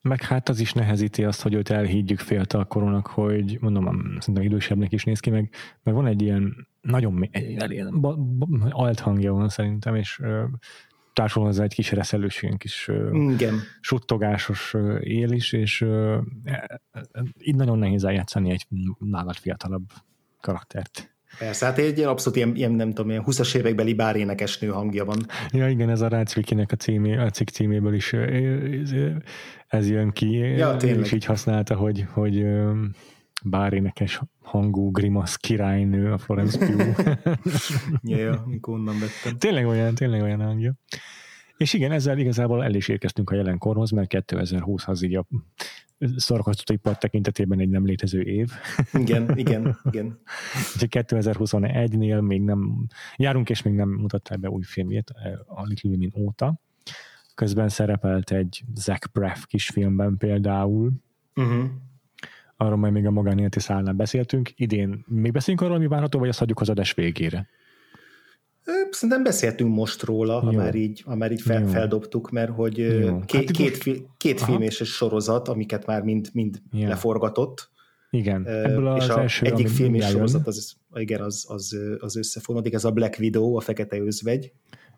[0.00, 5.05] Meg hát az is nehezíti azt, hogy őt elhiggyük fiatalkorúnak, hogy mondom, szerintem idősebbnek is
[5.05, 5.50] néz ki, meg,
[5.82, 7.28] meg van egy ilyen nagyon
[8.70, 10.20] alt hangja van szerintem, és
[11.14, 13.60] társul hozzá egy kis reszelős, ilyen kis Igen.
[13.80, 16.80] suttogásos él is, és e, e,
[17.40, 18.66] így nagyon nehéz eljátszani egy
[18.98, 19.90] nálad fiatalabb
[20.40, 21.14] karaktert.
[21.38, 25.26] Persze, hát egy abszolút ilyen, ilyen nem tudom, ilyen 20-as évekbeli bárénekesnő hangja van.
[25.50, 28.12] Ja igen, ez a Rácvikinek a, címé, a cikk címéből is
[29.68, 32.46] ez jön ki, ja, és így használta, hogy, hogy
[33.45, 37.18] bárénekes hangú grimasz királynő a Florence Pugh.
[38.03, 39.38] ja, ja, mikor onnan vettem.
[39.38, 40.74] Tényleg olyan, tényleg olyan hangja.
[41.57, 45.26] És igen, ezzel igazából el is érkeztünk a jelenkorhoz, mert 2020 az így a
[46.16, 48.51] szorgasztóipar tekintetében egy nem létező év.
[48.92, 50.20] Igen, igen, igen.
[50.74, 52.86] Úgyhogy 2021-nél még nem
[53.16, 55.11] járunk, és még nem mutatta be új filmjét
[55.47, 56.61] a Little Women óta.
[57.34, 60.92] Közben szerepelt egy Zach Braff kisfilmben például.
[61.34, 61.64] Uh-huh.
[62.57, 64.50] Arról majd még a magánéleti szállnál beszéltünk.
[64.57, 67.48] Idén még beszélünk arról, mi várható, vagy azt hagyjuk az adás végére?
[68.90, 73.20] Szerintem beszéltünk most róla, ha már így, ha már így fel, feldobtuk, mert hogy Jó.
[73.26, 76.88] két, hát, két, fi, két film és egy sorozat, amiket már mind, mind ja.
[76.88, 77.70] leforgatott.
[78.11, 78.46] Igen.
[78.46, 82.84] Ebből és az első, egyik film és sorozat, az, igen, az, az, az összefonódik, ez
[82.84, 84.52] a Black Widow, a Fekete Özvegy.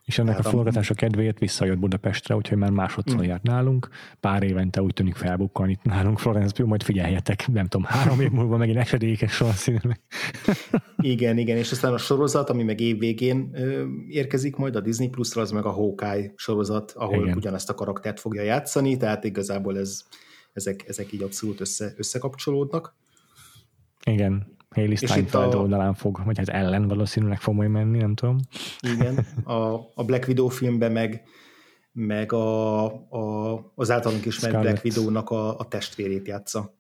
[0.07, 3.23] És ennek Tehát a forgatása kedvéért visszajött Budapestre, úgyhogy már másodszor mm.
[3.23, 3.89] járt nálunk.
[4.21, 8.57] Pár évente úgy tűnik felbukkan itt nálunk Florence majd figyeljetek, nem tudom, három év múlva
[8.57, 10.01] megint esedékes valószínűleg.
[10.99, 15.09] igen, igen, és aztán a sorozat, ami meg év végén ö, érkezik majd a Disney
[15.09, 17.37] Plus-ra, az meg a Hawkeye sorozat, ahol igen.
[17.37, 20.03] ugyanezt a karaktert fogja játszani, tehát igazából ez,
[20.53, 22.95] ezek, ezek így abszolút össze, összekapcsolódnak.
[24.05, 25.59] Igen, Haley Steinfeld a...
[25.59, 28.37] oldalán fog, vagy hát ellen valószínűleg fog majd menni, nem tudom.
[28.95, 29.27] Igen,
[29.59, 31.23] a, a Black Widow filmben meg,
[31.93, 34.81] meg a, a, az általunk ismert Scarlett.
[34.83, 36.75] Black Widow-nak a, a testvérét játsza.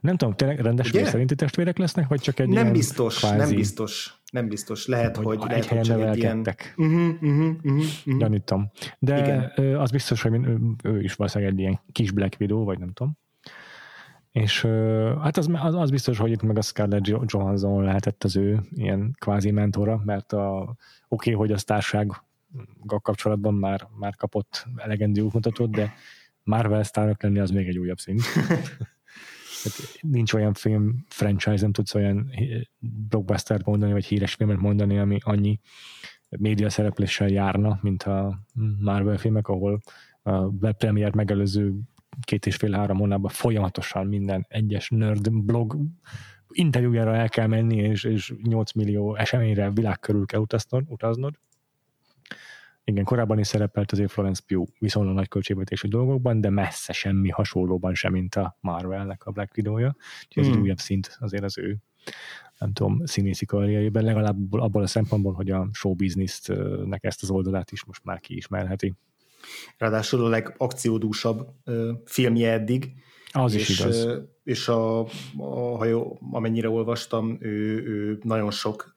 [0.00, 1.04] Nem tudom, tényleg rendes Ugye?
[1.04, 3.36] szerinti testvérek lesznek, vagy csak egy Nem biztos, kvázi...
[3.36, 4.86] nem biztos, nem biztos.
[4.86, 6.74] Lehet, hogy, hogy egy helyen nevelkedtek.
[6.76, 6.90] Ilyen...
[6.92, 8.18] Uh-huh, uh-huh, uh-huh.
[8.18, 8.70] Gyanítom.
[8.98, 9.76] De Igen.
[9.76, 10.40] az biztos, hogy
[10.82, 13.18] ő is valószínűleg egy ilyen kis Black Widow, vagy nem tudom.
[14.36, 14.62] És
[15.20, 19.16] hát az, az, az biztos, hogy itt meg a Scarlett Johansson lehetett az ő ilyen
[19.18, 20.76] kvázi mentora, mert a, oké,
[21.08, 22.10] okay, hogy a társág
[22.86, 25.94] kapcsolatban már, már kapott elegendő útmutatót, de
[26.42, 28.20] Marvel sztárnak lenni az még egy újabb szint.
[29.62, 32.30] hát nincs olyan film franchise, nem tudsz olyan
[33.08, 35.60] blockbuster mondani, vagy híres filmet mondani, ami annyi
[36.28, 38.40] média szerepléssel járna, mint a
[38.80, 39.80] Marvel filmek, ahol
[40.22, 41.74] a webpremier megelőző
[42.20, 45.76] két és fél-három hónapban folyamatosan minden egyes nerd blog
[46.48, 51.34] interjújára el kell menni, és, és 8 millió eseményre világ körül kell utaznod, utaznod.
[52.84, 57.94] Igen, korábban is szerepelt azért Florence Pugh viszonylag nagy költségvetésű dolgokban, de messze semmi hasonlóban
[57.94, 59.96] sem, mint a Marvelnek a Black Widow-ja.
[60.26, 60.48] Úgyhogy ez mm.
[60.48, 60.62] egy hmm.
[60.62, 61.76] újabb szint azért az ő
[62.58, 67.70] nem tudom, színészi karrierjében, legalább abból a szempontból, hogy a show business-nek ezt az oldalát
[67.72, 68.94] is most már kiismerheti.
[69.78, 71.46] Ráadásul a legakciódúsabb
[72.04, 72.92] filmje eddig.
[73.32, 74.06] Az és, is igaz.
[74.44, 75.00] És a,
[75.36, 78.96] a, ha jó, amennyire olvastam, ő, ő nagyon sok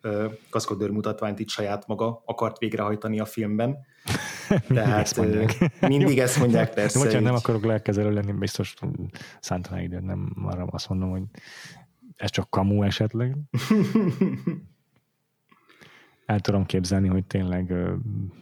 [0.50, 3.78] kaszkodőr mutatványt itt saját maga akart végrehajtani a filmben.
[4.68, 5.80] Tehát ezt mondják.
[5.80, 7.00] mindig ezt mondják, persze.
[7.00, 8.74] Bocsánat, nem akarok lelkezelő lenni, biztos
[9.40, 11.24] szántanál ide, nem arra azt mondom, hogy
[12.16, 13.38] ez csak kamu esetleg.
[16.30, 18.00] El tudom képzelni, hogy tényleg ő,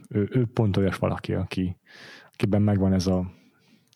[0.10, 1.78] ő pont olyas valaki, aki,
[2.32, 3.32] akiben megvan ez a,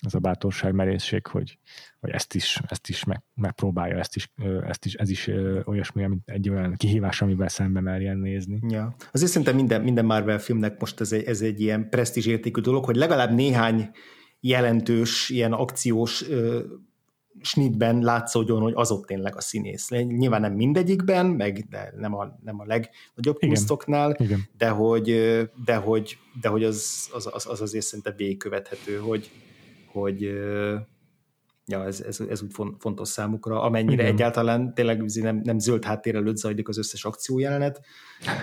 [0.06, 1.58] ez a bátorság, merészség, hogy,
[2.00, 4.32] hogy ezt is, ezt is meg, megpróbálja, ezt is,
[4.68, 5.30] ezt is, ez is
[5.66, 8.60] olyasmi, mint egy olyan kihívás, amivel szembe merjen nézni.
[8.70, 8.96] Ja.
[9.12, 12.96] Azért szerintem minden, minden Marvel filmnek most ez egy, ez egy ilyen presztízsértékű dolog, hogy
[12.96, 13.90] legalább néhány
[14.40, 16.26] jelentős, ilyen akciós
[17.42, 19.90] snitben látszódjon, hogy az ott tényleg a színész.
[19.90, 24.18] Nyilván nem mindegyikben, meg de nem a, nem a legnagyobb kusztoknál,
[24.58, 25.06] de hogy,
[25.66, 29.30] de hogy, de hogy az, az, az, az azért szerintem végigkövethető, hogy,
[29.92, 30.22] hogy
[31.66, 34.14] ja, ez, ez, ez úgy fontos számukra, amennyire Igen.
[34.14, 37.82] egyáltalán tényleg nem, nem zöld háttér előtt zajlik az összes akciójelenet,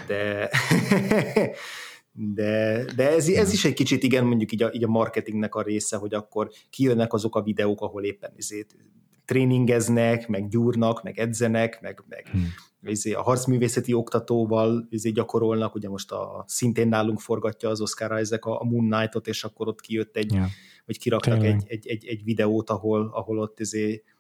[0.07, 0.51] de
[2.21, 5.62] De, de ez, ez is egy kicsit igen, mondjuk így a, így a marketingnek a
[5.62, 8.77] része, hogy akkor kijönnek azok a videók, ahol éppen izét
[9.25, 13.14] tréningeznek, meg gyúrnak, meg edzenek, meg, meg hmm.
[13.14, 18.64] a harcművészeti oktatóval gyakorolnak, ugye most a, szintén nálunk forgatja az Oscar Isaac a, a
[18.64, 20.47] Moon Knight-ot, és akkor ott kijött egy, yeah.
[20.87, 23.59] vagy kiraktak egy, egy, egy, egy, videót, ahol, ahol ott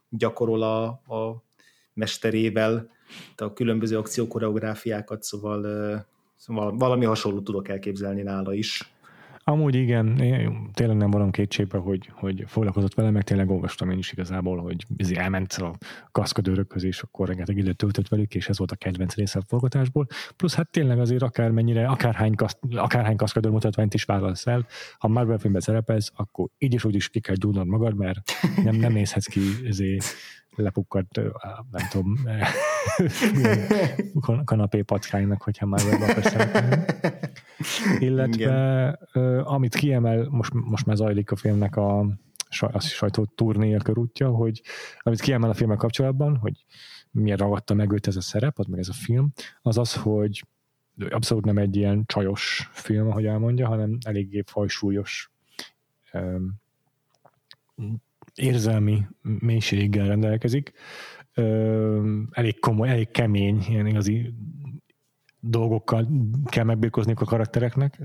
[0.08, 1.44] gyakorol a, a
[1.94, 2.90] mesterével
[3.36, 5.66] a különböző akciókoreográfiákat, szóval,
[6.38, 8.92] szóval valami hasonló tudok elképzelni nála is.
[9.44, 13.98] Amúgy igen, én tényleg nem valam kétségbe, hogy, hogy foglalkozott vele, meg tényleg olvastam én
[13.98, 15.74] is igazából, hogy ez elment a
[16.12, 20.06] kaszkadőrökhöz, és akkor rengeteg időt töltött velük, és ez volt a kedvenc része a forgatásból.
[20.36, 24.66] Plusz hát tényleg azért akármennyire, akárhány, kasz, akárhány kaszkadőr mutatványt is vállalsz el,
[24.98, 28.20] ha Marvel filmben szerepelsz, akkor így is úgy is ki kell gyúrnod magad, mert
[28.64, 30.04] nem, nem nézhetsz ki ezért
[30.56, 31.20] lepukkadt,
[31.70, 32.18] nem tudom,
[34.44, 36.34] kanapé packánynak, hogyha már web akarsz
[37.98, 39.38] Illetve Igen.
[39.38, 41.98] amit kiemel, most, most már zajlik a filmnek a,
[42.60, 44.62] a sajtó turné a körútja, hogy
[44.98, 46.64] amit kiemel a filmmel kapcsolatban, hogy
[47.10, 49.32] miért ragadta meg őt ez a szerep, az meg ez a film,
[49.62, 50.44] az az, hogy
[51.10, 55.30] abszolút nem egy ilyen csajos film, ahogy elmondja, hanem eléggé fajsúlyos
[58.34, 60.72] érzelmi mélységgel rendelkezik.
[61.38, 64.34] Ö, elég komoly, elég kemény, ilyen igazi
[65.40, 66.08] dolgokkal
[66.44, 68.02] kell megbírkozni a karaktereknek.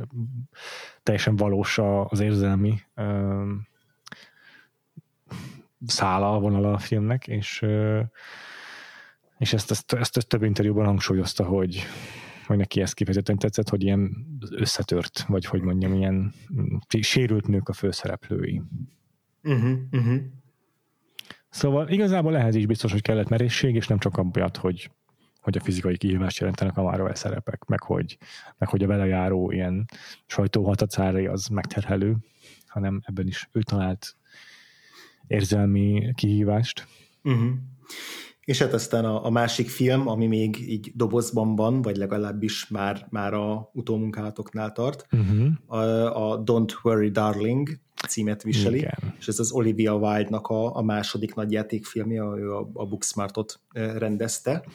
[1.03, 3.43] Teljesen valós az érzelmi ö,
[5.86, 8.01] szála, vonala a filmnek, és, ö,
[9.38, 11.84] és ezt, ezt, ezt, ezt több interjúban hangsúlyozta, hogy,
[12.45, 16.34] hogy neki ez kifejezetten tetszett, hogy ilyen összetört, vagy hogy mondjam, ilyen
[17.01, 18.61] sérült nők a főszereplői.
[19.43, 20.21] Uh-huh, uh-huh.
[21.54, 24.91] Szóval igazából ehhez is biztos, hogy kellett merészség, és nem csak amiatt, hogy,
[25.41, 28.18] hogy a fizikai kihívást jelentenek a Marvel szerepek, meg hogy,
[28.58, 29.86] meg hogy a vele járó ilyen
[30.26, 32.16] sajtóhatacárai az megterhelő,
[32.68, 34.16] hanem ebben is ő talált
[35.28, 36.88] érzelmi kihívást.
[37.24, 37.51] Uh-huh.
[38.46, 43.08] És hát aztán a, a másik film, ami még így dobozban van, vagy legalábbis már,
[43.10, 45.48] már a utómunkálatoknál tart, uh-huh.
[45.66, 47.70] a, a Don't Worry Darling
[48.08, 49.14] címet viseli, Igen.
[49.20, 54.66] és ez az Olivia Wilde-nak a, a második nagy játékfilmje, ő a, a Booksmartot rendezte.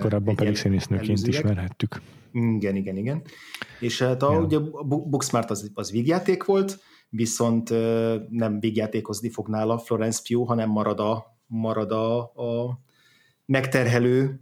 [0.00, 2.02] Korábban pedig színésznőként ismerhettük.
[2.32, 3.22] Igen, igen, igen.
[3.80, 4.40] És hát a, ja.
[4.40, 7.70] ugye a Booksmart az, az vígjáték volt, viszont
[8.28, 12.78] nem vígjátékozni fog nála Florence Pugh, hanem marad a, marad a, a
[13.50, 14.40] megterhelő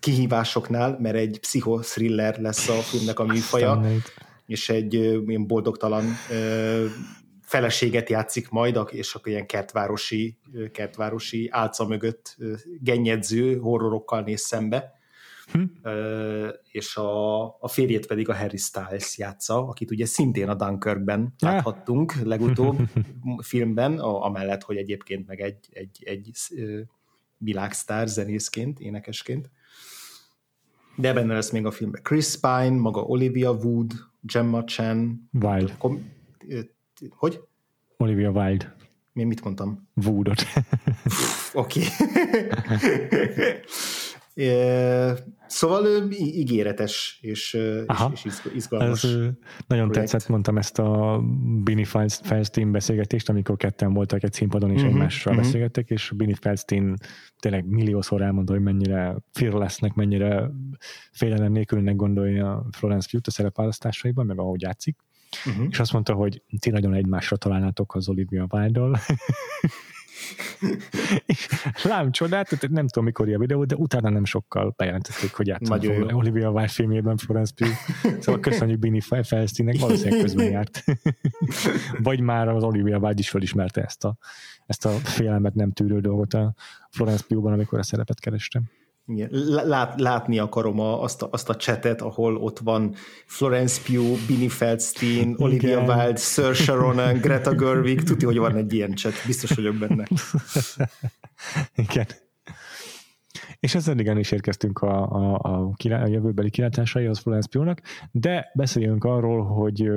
[0.00, 3.80] kihívásoknál, mert egy pszichothriller lesz a filmnek a műfaja,
[4.46, 6.04] és egy ilyen boldogtalan
[7.42, 10.38] feleséget játszik majd, és akkor ilyen kertvárosi,
[10.72, 12.36] kertvárosi álca mögött
[12.80, 14.93] gennyedző horrorokkal néz szembe.
[15.52, 15.62] Hm.
[16.70, 22.14] és a, a férjét pedig a Harry Styles játsza, akit ugye szintén a Dunkirkben láthattunk
[22.14, 22.76] legutóbb
[23.42, 26.30] filmben, a, amellett, hogy egyébként meg egy, egy, egy
[27.38, 29.50] világsztár zenészként, énekesként.
[30.96, 35.28] De benne lesz még a filmben Chris Pine, maga Olivia Wood, Gemma Chan.
[35.32, 35.76] Wild.
[35.78, 36.02] Kom-
[37.10, 37.40] hogy?
[37.96, 38.76] Olivia Wilde.
[39.12, 39.88] Mi mit mondtam?
[39.94, 40.42] Woodot.
[41.52, 41.82] Oké.
[45.46, 48.10] Szóval ígéretes és, Aha.
[48.14, 49.04] és, és izgalmas.
[49.04, 49.10] Ez,
[49.66, 49.92] nagyon projekt.
[50.10, 51.20] tetszett, mondtam ezt a
[51.62, 55.46] Bini Feldstein beszélgetést, amikor ketten voltak egy színpadon és uh-huh, egymással uh-huh.
[55.46, 56.94] beszélgettek, és Bini Feldstein
[57.38, 60.50] tényleg milliószor elmondta, hogy mennyire lesznek, mennyire
[61.12, 64.96] félelem nélkülnek gondolja Florence Pugh a szerepválasztásaiban, meg ahogy játszik.
[65.46, 65.66] Uh-huh.
[65.70, 68.98] És azt mondta, hogy ti nagyon egymásra találnátok az Olivia Wilde-dal.
[71.82, 76.50] lám csodát, nem tudom mikor a videó, de utána nem sokkal bejelentették, hogy játszanak Olivia
[76.50, 77.72] Wilde filmjében Florence Pugh.
[78.20, 80.84] Szóval köszönjük Bini Felszínnek, valószínűleg közben járt.
[82.08, 84.16] Vagy már az Olivia Wilde is felismerte ezt a,
[84.66, 86.54] ezt a félelmet nem tűrő dolgot a
[86.90, 88.62] Florence Pugh-ban, amikor a szerepet kerestem.
[89.06, 89.28] Igen.
[89.64, 92.94] Lát, látni akarom a, azt, a, azt a csetet, ahol ott van
[93.26, 95.98] Florence Pugh, Binny Feldstein, Olivia Igen.
[95.98, 100.06] Wilde, Saoirse Ronan, Greta Gerwig, tudja, hogy van egy ilyen cset, biztos vagyok benne.
[101.86, 102.06] Igen.
[103.60, 107.80] És ezzel igen is érkeztünk a, a, a, a jövőbeli kilátásaihoz Florence Pugh-nak,
[108.10, 109.90] de beszéljünk arról, hogy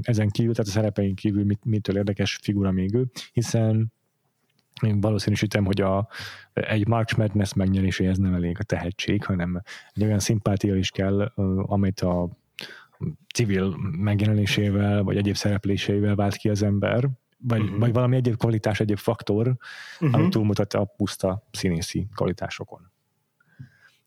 [0.00, 3.92] ezen kívül, tehát a szerepeink kívül mit, mitől érdekes figura még ő, hiszen
[4.82, 6.08] én valószínűsítem, hogy a,
[6.52, 9.62] egy March Madness megnyeréséhez nem elég a tehetség, hanem
[9.92, 11.32] egy olyan szimpátia is kell,
[11.66, 12.28] amit a
[13.34, 17.08] civil megjelenésével, vagy egyéb szereplésével vált ki az ember,
[17.38, 17.78] vagy, uh-huh.
[17.78, 19.56] vagy valami egyéb kvalitás, egyéb faktor,
[20.00, 20.20] uh-huh.
[20.20, 22.90] ami túlmutat a puszta színészi kvalitásokon.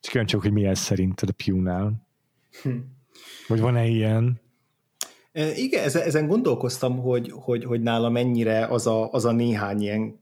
[0.02, 2.08] És kíváncsiak, hogy mi ez szerinted a Pew-nál.
[2.62, 2.70] Hm.
[3.48, 4.42] Vagy van-e ilyen?
[5.56, 10.20] Igen, ezen gondolkoztam, hogy, hogy, hogy nála mennyire az a, az a néhány ilyen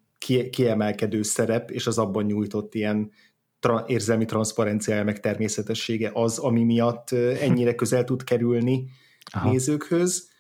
[0.49, 3.11] kiemelkedő szerep, és az abban nyújtott ilyen
[3.59, 8.89] tra- érzelmi transzparenciája, meg természetessége az, ami miatt ennyire közel tud kerülni
[9.31, 9.49] Aha.
[9.49, 10.31] nézőkhöz,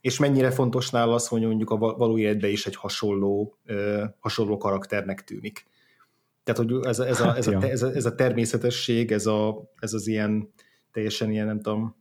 [0.00, 3.58] és mennyire fontos nála az, hogy mondjuk a való életben is egy hasonló,
[4.18, 5.64] hasonló karakternek tűnik.
[6.44, 9.26] Tehát, hogy ez a, ez a, hát ez a, ez a, ez a természetesség, ez,
[9.26, 10.52] a, ez az ilyen
[10.92, 11.96] teljesen ilyen, nem tudom,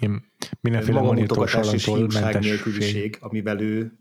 [0.00, 0.22] én
[0.60, 3.92] mindenféle monitorságtól és nélküliség, amivel ő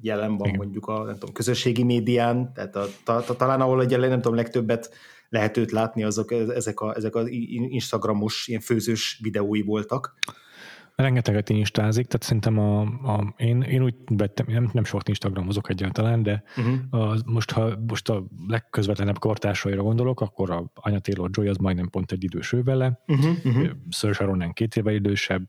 [0.00, 0.60] jelen van Igen.
[0.60, 4.34] mondjuk a nem tudom, közösségi médián, tehát a, ta, ta, talán ahol egy nem tudom,
[4.34, 4.90] legtöbbet
[5.28, 7.28] lehet őt látni, azok, ezek, a, ezek az
[7.68, 10.14] Instagramos ilyen főzős videói voltak
[11.00, 16.22] rengeteget instázik, tehát szerintem a, a, én, én úgy vettem, nem, nem sokat instagramozok egyáltalán,
[16.22, 17.02] de uh-huh.
[17.10, 22.12] a, most, ha most a legközvetlenebb kortársaira gondolok, akkor a Anya Taylor-Joy az majdnem pont
[22.12, 23.36] egy idős ő vele, uh-huh.
[23.44, 23.70] uh-huh.
[23.88, 25.44] Saoirse Ronan két éve idősebb,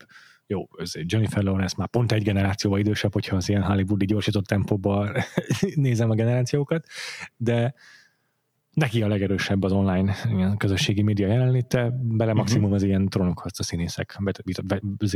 [0.46, 5.12] jó, ez Jennifer Lawrence már pont egy generációval idősebb, hogyha az ilyen hollywoodi gyorsított tempóban
[5.74, 6.86] nézem a generációkat,
[7.36, 7.74] de
[8.72, 10.14] neki a legerősebb az online
[10.56, 12.40] közösségi média jelenléte, bele mhm.
[12.40, 12.76] maximum uh-huh.
[12.76, 14.18] az ilyen trónokharca színészek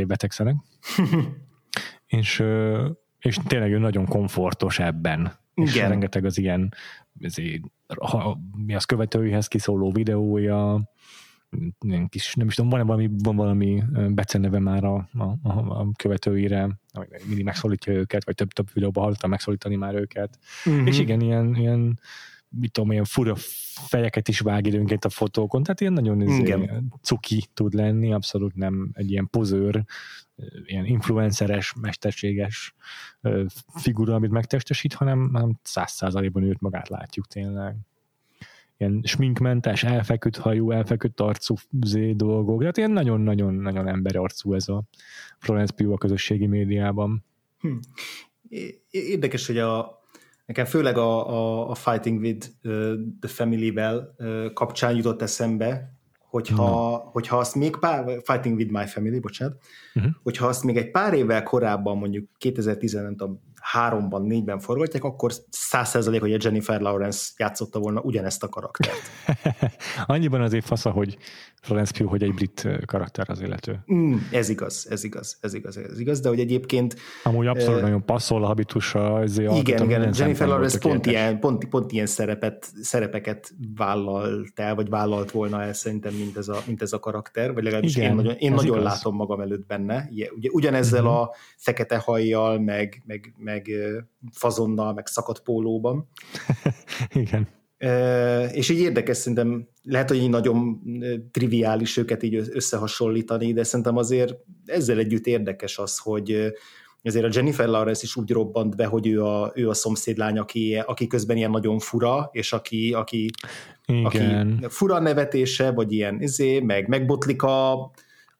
[0.07, 0.57] betegszenek.
[2.07, 2.42] és,
[3.18, 5.32] és tényleg ő nagyon komfortos ebben.
[5.54, 5.68] Igen.
[5.68, 6.74] És rengeteg az ilyen
[7.20, 7.62] ezért,
[8.00, 10.90] ha, mi az követőihez kiszóló videója,
[11.80, 15.88] ilyen kis, nem is tudom, van-e valami, van valami beceneve már a, a, a, a
[15.96, 16.68] követőire,
[17.26, 20.38] mindig megszólítja őket, vagy több-több videóban hallottam megszólítani már őket.
[20.64, 20.86] Uh-huh.
[20.86, 22.00] És igen, ilyen, ilyen
[22.49, 23.34] mit tudom, ilyen fura
[23.86, 26.68] fejeket is vág időnként a fotókon, tehát ilyen nagyon izé,
[27.03, 29.84] cuki tud lenni, abszolút nem egy ilyen pozőr,
[30.64, 32.74] ilyen influenceres, mesterséges
[33.74, 37.76] figura, amit megtestesít, hanem száz százalékban őt magát látjuk tényleg.
[38.78, 44.82] Ilyen sminkmentes, elfeküdt hajú, elfeküdt arcú zé dolgok, tehát ilyen nagyon-nagyon-nagyon emberarcú ez a
[45.38, 47.24] Florence Pugh a közösségi médiában.
[47.59, 47.76] Hm.
[48.90, 50.01] Érdekes, hogy a,
[50.47, 52.47] Nekem főleg a, a, a Fighting with
[53.20, 54.14] the Family-vel
[54.55, 55.94] kapcsán jutott eszembe,
[56.28, 57.12] hogyha, uh-huh.
[57.12, 59.59] hogyha azt még pár, Fighting with My Family, bocsánat,
[59.94, 60.12] uh-huh.
[60.22, 62.28] hogyha azt még egy pár évvel korábban, mondjuk
[63.73, 69.11] 2013-ban, 4-ben forgatják, akkor száz százalék, hogy a Jennifer Lawrence játszotta volna ugyanezt a karaktert.
[70.07, 71.17] Annyiban azért fasza, hogy
[71.67, 73.85] Florence Pugh, hogy egy brit karakter az illető.
[73.93, 76.97] Mm, ez igaz, ez igaz, ez igaz, ez igaz, de hogy egyébként...
[77.23, 79.23] Amúgy abszolút uh, nagyon passzol a habitusa.
[79.37, 85.31] Igen, igen, Jennifer Lawrence pont ilyen, pont, pont ilyen szerepet, szerepeket vállalt el, vagy vállalt
[85.31, 88.35] volna el szerintem, mint ez a, mint ez a karakter, vagy legalábbis igen, én nagyon,
[88.39, 90.09] én nagyon látom magam előtt benne.
[90.11, 91.21] Ugye, ugyanezzel uh-huh.
[91.21, 93.55] a fekete hajjal, meg, meg, meg
[94.32, 96.09] fazonnal, meg szakadt pólóban.
[97.14, 97.48] igen
[98.52, 100.80] és így érdekes, szerintem lehet, hogy így nagyon
[101.30, 104.34] triviális őket így összehasonlítani, de szerintem azért
[104.66, 106.52] ezzel együtt érdekes az, hogy
[107.02, 110.82] azért a Jennifer Lawrence is úgy robbant be, hogy ő a, ő a szomszédlány, aki,
[110.86, 113.30] aki közben ilyen nagyon fura, és aki, aki,
[114.04, 114.18] aki
[114.68, 117.72] fura nevetése, vagy ilyen izé, meg megbotlik a,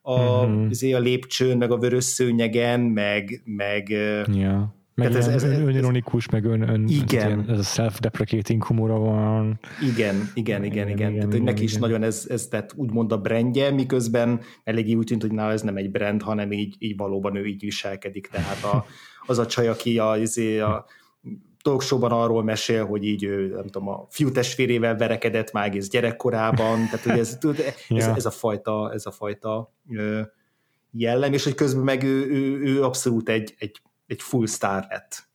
[0.01, 0.69] a, mm-hmm.
[0.69, 3.89] izé, a lépcsőn, meg a vörös szőnyegen, meg, meg
[4.33, 4.76] ja.
[4.97, 7.49] Meg Tehát ez, ez, önironikus, meg ön, ön igen.
[7.49, 9.59] ez a self-deprecating humora van.
[9.81, 10.87] Igen, igen, igen, igen.
[10.87, 11.81] igen, igen tehát neki is igen.
[11.81, 15.77] nagyon ez, ez tehát úgymond a brandje, miközben eléggé úgy tűnt, hogy nála ez nem
[15.77, 18.27] egy brand, hanem így, így valóban ő így viselkedik.
[18.27, 18.85] Tehát a,
[19.25, 20.85] az a csaj, aki a, izé, a,
[21.61, 26.75] talkshowban arról mesél, hogy így ő, nem tudom, a fiú testvérével verekedett már egész gyerekkorában,
[26.85, 27.37] tehát hogy ez,
[27.89, 29.73] ez, ez, a fajta, ez a fajta
[30.91, 35.25] jellem, és hogy közben meg ő, ő, ő abszolút egy, egy egy full star lett.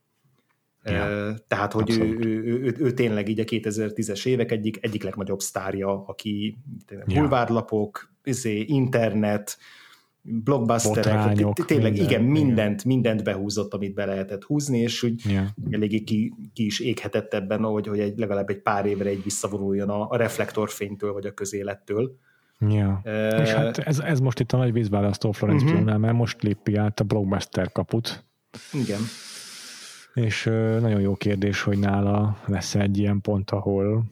[0.84, 5.02] Ja, Tehát, hogy ő, ő, ő, ő, ő tényleg így a 2010-es évek egyik, egyik
[5.02, 6.58] legnagyobb sztárja, aki
[6.88, 7.20] ja.
[7.20, 9.58] bulvárlapok, izé, internet,
[10.22, 12.94] blockbusterek, tényleg minden, igen, mindent, igen.
[12.94, 15.46] mindent behúzott, amit be lehetett húzni, és úgy yeah.
[15.70, 19.88] eléggé ki, ki is éghetett ebben, hogy, hogy egy, legalább egy pár évre egy visszavonuljon
[19.88, 22.16] a, a reflektorfénytől, vagy a közélettől.
[22.68, 23.00] Ja.
[23.04, 25.78] Uh, és hát ez, ez most itt a nagy vízválasztó Florence uh-huh.
[25.78, 28.24] Pugh-nál, mert most lépi át a blockbuster kaput,
[28.72, 29.00] igen.
[30.14, 30.44] És
[30.80, 34.04] nagyon jó kérdés, hogy nála lesz egy ilyen pont, ahol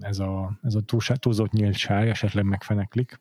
[0.00, 0.80] ez a, ez a
[1.18, 3.18] túlzott nyíltság esetleg megfeneklik.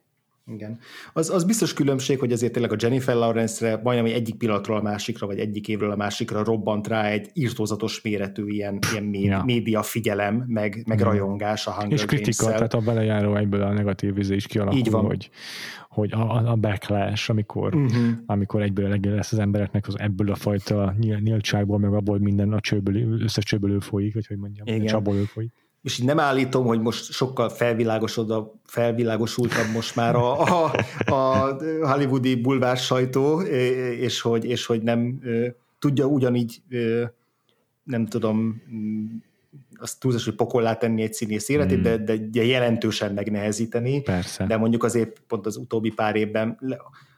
[0.48, 0.80] Igen.
[1.14, 5.28] Az, az biztos különbség, hogy azért tényleg a Jennifer Lawrence-re majdnem egyik pillanatról a másikra,
[5.28, 9.44] vagy egyik évről a másikra robbant rá egy írtózatos méretű ilyen, ilyen médi, ja.
[9.46, 11.06] média figyelem, meg, meg ja.
[11.06, 14.90] rajongás a Hunger És kritika, tehát a belejáró egyből a negatív vizé is kialakul, Így
[14.90, 15.06] van.
[15.06, 15.30] hogy,
[15.94, 18.08] hogy a, a backlash, amikor, uh-huh.
[18.26, 23.22] amikor egyből lesz az embereknek az ebből a fajta nyíltságból, meg abból minden a csőből,
[23.22, 24.86] összes csőből folyik, vagy hogy mondjam, Igen.
[24.86, 25.52] csapból folyik.
[25.82, 27.50] és így nem állítom, hogy most sokkal
[28.64, 30.72] felvilágosultabb most már a, a,
[31.06, 33.42] a hollywoodi bulvár sajtó,
[34.00, 35.20] és hogy, és hogy nem
[35.80, 36.62] tudja ugyanígy,
[37.84, 38.62] nem tudom,
[39.84, 41.82] azt túlzás, hogy pokollá tenni egy színész életét, mm.
[41.82, 44.02] de, de, de jelentősen megnehezíteni.
[44.02, 44.46] Persze.
[44.46, 46.60] De mondjuk azért pont az utóbbi pár évben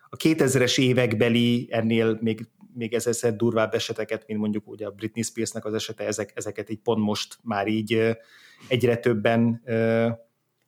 [0.10, 5.66] a 2000-es évekbeli ennél még, még ezerszer durvább eseteket, mint mondjuk ugye a Britney Spearsnek
[5.66, 8.18] az esete, ezek, ezeket így pont most már így
[8.68, 9.62] egyre többen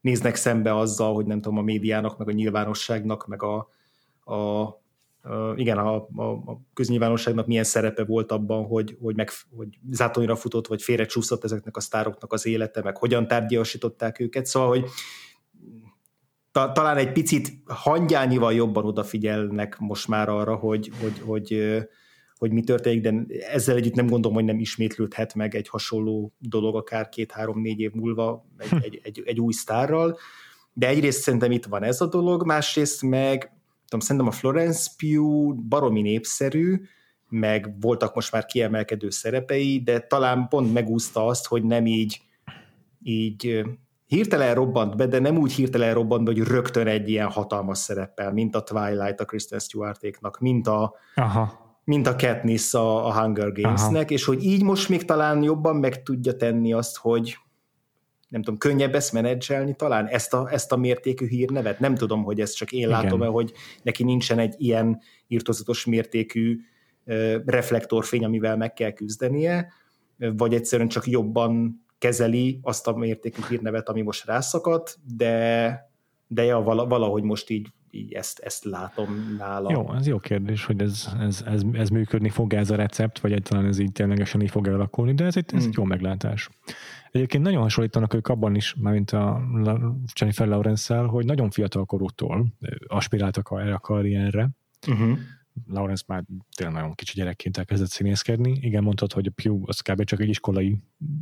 [0.01, 3.69] néznek szembe azzal, hogy nem tudom, a médiának, meg a nyilvánosságnak, meg a,
[4.33, 4.67] a
[5.55, 10.67] igen, a, a, a köznyilvánosságnak milyen szerepe volt abban, hogy, hogy, meg, hogy zátonyra futott,
[10.67, 14.45] vagy félrecsúszott ezeknek a sztároknak az élete, meg hogyan tárgyasították őket.
[14.45, 14.85] Szóval, hogy
[16.51, 21.77] ta, talán egy picit hangyányival jobban odafigyelnek most már arra, hogy, hogy, hogy,
[22.37, 26.75] hogy mi történik, de ezzel együtt nem gondolom, hogy nem ismétlődhet meg egy hasonló dolog
[26.75, 28.77] akár két-három-négy év múlva egy, hm.
[28.81, 30.17] egy, egy, egy új sztárral.
[30.73, 33.56] De egyrészt szerintem itt van ez a dolog, másrészt meg
[33.89, 36.81] tudom, szerintem a Florence Pugh baromi népszerű,
[37.29, 42.21] meg voltak most már kiemelkedő szerepei, de talán pont megúszta azt, hogy nem így,
[43.03, 43.65] így
[44.05, 48.33] hirtelen robbant be, de nem úgy hirtelen robbant be, hogy rögtön egy ilyen hatalmas szereppel,
[48.33, 51.79] mint a Twilight a Kristen Stewartéknak, mint a, Aha.
[51.83, 54.13] mint a Katniss a, a Hunger Gamesnek, Aha.
[54.13, 57.37] és hogy így most még talán jobban meg tudja tenni azt, hogy
[58.27, 61.79] nem tudom, könnyebb ezt menedzselni talán, ezt a, ezt a mértékű hírnevet?
[61.79, 63.53] Nem tudom, hogy ezt csak én látom-e, hogy
[63.83, 66.59] neki nincsen egy ilyen írtozatos mértékű
[67.45, 69.73] reflektorfény, amivel meg kell küzdenie,
[70.17, 75.91] vagy egyszerűen csak jobban kezeli azt a mértékű hírnevet, ami most rászakadt, de,
[76.27, 79.71] de ja, valahogy most így, így ezt, ezt látom nála.
[79.71, 83.31] Jó, ez jó kérdés, hogy ez, ez, ez, ez működni fog ez a recept, vagy
[83.31, 85.69] egyáltalán ez így ténylegesen így fog alakulni, de ez egy, ez hmm.
[85.69, 86.49] egy jó meglátás.
[87.11, 89.41] Egyébként nagyon hasonlítanak ők abban is, mint a
[90.19, 92.47] Jennifer lawrence hogy nagyon fiatal korútól
[92.87, 94.49] aspiráltak erre a karrierre.
[94.87, 95.17] Uh-huh.
[95.67, 96.23] Lawrence már
[96.55, 98.57] tényleg nagyon kicsi gyerekként elkezdett színészkedni.
[98.61, 100.03] Igen, mondtad, hogy a Pew az kb.
[100.03, 100.77] csak egy iskolai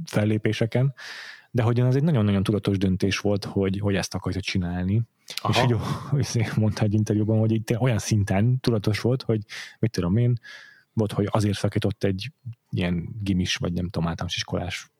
[0.06, 0.94] fellépéseken,
[1.52, 5.02] de hogy az egy nagyon-nagyon tudatos döntés volt, hogy, hogy ezt akarja csinálni.
[5.36, 5.78] Aha.
[6.18, 9.42] És így mondta egy interjúban, hogy itt olyan szinten tudatos volt, hogy
[9.80, 10.40] mit tudom én,
[10.94, 12.32] volt, hogy azért szakított egy
[12.70, 14.92] ilyen gimis, vagy nem tudom, általános iskolás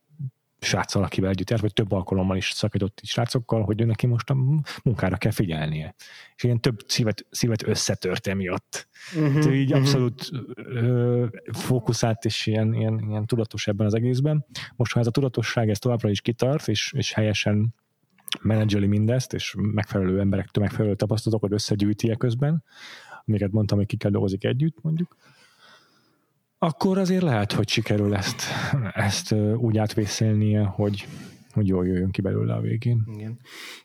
[0.66, 4.30] sráccal, akivel együtt járt, vagy több alkalommal is szakított is srácokkal, hogy ő neki most
[4.30, 4.36] a
[4.84, 5.94] munkára kell figyelnie.
[6.36, 8.88] És ilyen több szívet, szívet összetört emiatt.
[9.16, 9.78] Uh-huh, így uh-huh.
[9.78, 14.46] abszolút ö, fókuszált és ilyen, ilyen, ilyen tudatos ebben az egészben.
[14.76, 17.74] Most, ha ez a tudatosság ez továbbra is kitart, és, és helyesen
[18.42, 22.64] menedzseli mindezt, és megfelelő emberektől megfelelő tapasztalatokat összegyűjti közben,
[23.24, 25.16] amiket mondtam, hogy ki kell dolgozik együtt, mondjuk,
[26.58, 28.42] akkor azért lehet, hogy sikerül ezt,
[28.94, 31.06] ezt úgy átvészelnie, hogy,
[31.52, 33.02] hogy jól jöjjön ki belőle a végén.
[33.14, 33.38] Igen,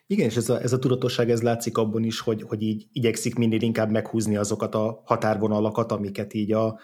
[0.07, 3.36] Igen és ez a, ez a tudatosság, ez látszik abban is, hogy, hogy így igyekszik
[3.36, 6.80] minél inkább meghúzni azokat a határvonalakat, amiket így a,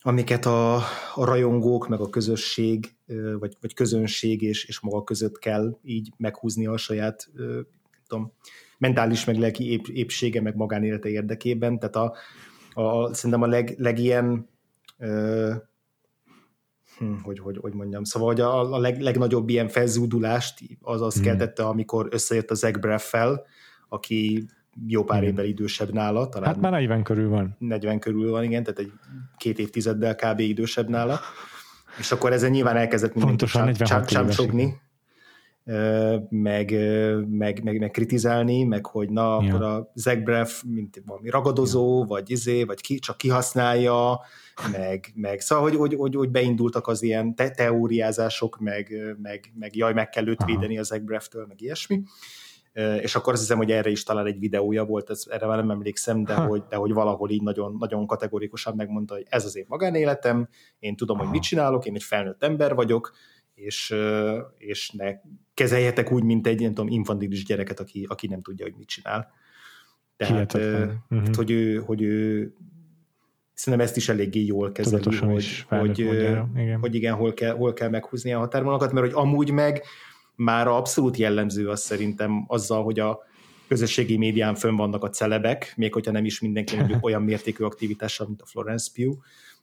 [0.00, 0.74] amiket a,
[1.14, 2.96] a rajongók, meg a közösség,
[3.38, 7.30] vagy, vagy közönség és, és maga között kell így meghúzni a saját
[8.06, 8.32] tudom,
[8.78, 11.78] mentális, meg lelki ép, épsége, meg magánélete érdekében.
[11.78, 12.14] Tehát a,
[12.82, 14.50] a, szerintem a leg, legilyen
[17.22, 21.22] hogy, hogy, hogy mondjam, szóval hogy a, a leg, legnagyobb ilyen felzúdulást az az hmm.
[21.22, 23.46] keltette, amikor összejött a Zach Braff-fel,
[23.88, 24.46] aki
[24.86, 26.28] jó pár évvel idősebb nála.
[26.28, 27.56] Talán hát már 40 körül van.
[27.58, 28.92] 40 körül van, igen, tehát egy
[29.36, 30.38] két évtizeddel kb.
[30.40, 31.20] idősebb nála.
[31.98, 33.44] És akkor ezen nyilván elkezdett mindenki
[34.04, 34.80] csámcsogni,
[36.28, 36.74] meg,
[37.28, 39.36] meg, meg, meg, kritizálni, meg hogy na, ja.
[39.36, 42.06] akkor a Zach Braff, mint valami ragadozó, ja.
[42.06, 44.20] vagy izé, vagy ki, csak kihasználja,
[44.72, 49.76] meg, meg szóval, hogy, hogy, hogy, hogy beindultak az ilyen te- teóriázások, meg, meg, meg
[49.76, 52.02] jaj, meg kell őt védeni az Braff-től, meg ilyesmi.
[53.00, 55.70] És akkor azt hiszem, hogy erre is talán egy videója volt, ez, erre már nem
[55.70, 59.64] emlékszem, de hogy, de hogy valahol így nagyon, nagyon kategorikusan megmondta, hogy ez az én
[59.68, 60.48] magánéletem,
[60.78, 63.12] én tudom, hogy mit csinálok, én egy felnőtt ember vagyok,
[63.54, 63.94] és,
[64.58, 65.12] és ne
[65.54, 69.32] kezeljetek úgy, mint egy, nem tudom, infantilis gyereket, aki, aki nem tudja, hogy mit csinál.
[70.16, 71.34] Tehát, uh-huh.
[71.34, 72.52] hogy, ő, hogy ő
[73.62, 76.78] szerintem ezt is eléggé jól kezeli, Tudatosan hogy, is hogy, igen.
[76.80, 79.82] hogy igen, hol kell, hol kell meghúzni a határvonalakat, mert hogy amúgy meg
[80.34, 83.20] már abszolút jellemző az szerintem azzal, hogy a
[83.68, 88.26] közösségi médián fönn vannak a celebek, még hogyha nem is mindenki mondjuk olyan mértékű aktivitással,
[88.26, 89.18] mint a Florence Pugh,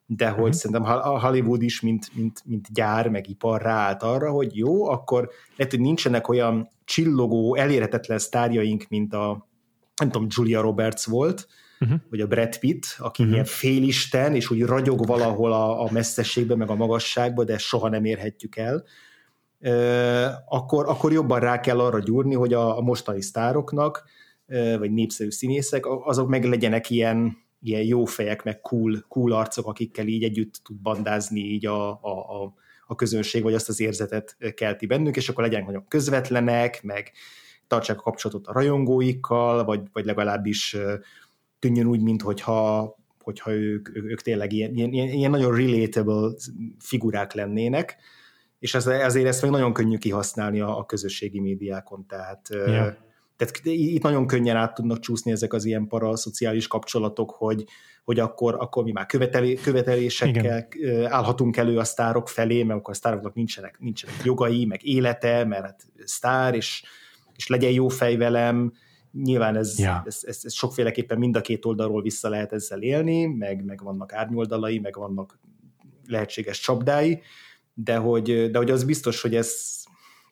[0.05, 0.55] de hogy uh-huh.
[0.55, 5.29] szerintem a Hollywood is, mint, mint, mint gyár, meg ipar ráállt arra, hogy jó, akkor
[5.55, 9.47] lehet, hogy nincsenek olyan csillogó, elérhetetlen sztárjaink, mint a
[9.95, 11.47] nem tudom, Julia Roberts volt,
[11.79, 11.99] uh-huh.
[12.09, 13.33] vagy a Brad Pitt, aki uh-huh.
[13.33, 18.05] ilyen félisten, és úgy ragyog valahol a, a messzességben, meg a magasságban, de soha nem
[18.05, 18.83] érhetjük el.
[20.45, 24.03] akkor, akkor jobban rá kell arra gyúrni, hogy a, a mostani sztároknak,
[24.77, 30.07] vagy népszerű színészek, azok meg legyenek ilyen, ilyen jó fejek, meg cool, cool arcok, akikkel
[30.07, 32.53] így együtt tud bandázni így a, a, a,
[32.87, 37.11] a közönség, vagy azt az érzetet kelti bennük, és akkor legyenek nagyon közvetlenek, meg
[37.67, 40.77] tartsák a kapcsolatot a rajongóikkal, vagy, vagy legalábbis
[41.59, 42.97] tűnjön úgy, mintha
[43.29, 46.31] hogyha ők, ők, ők tényleg ilyen, ilyen, ilyen nagyon relatable
[46.79, 47.97] figurák lennének,
[48.59, 52.93] és ez, ezért ezt meg nagyon könnyű kihasználni a, a közösségi médiákon, tehát, yeah.
[53.35, 57.65] tehát itt nagyon könnyen át tudnak csúszni ezek az ilyen paraszociális kapcsolatok, hogy,
[58.03, 61.05] hogy akkor, akkor mi már követelé, követelésekkel Igen.
[61.11, 65.63] állhatunk elő a sztárok felé, mert akkor a sztároknak nincsenek, nincsenek jogai, meg élete, mert
[65.63, 66.83] hát sztár, és,
[67.35, 68.73] és legyen jó fej velem,
[69.11, 70.01] nyilván ez, yeah.
[70.05, 74.13] ez, ez, ez sokféleképpen mind a két oldalról vissza lehet ezzel élni, meg, meg vannak
[74.13, 75.39] árnyoldalai, meg vannak
[76.07, 77.21] lehetséges csapdái,
[77.73, 79.53] de hogy, de hogy az biztos, hogy ez,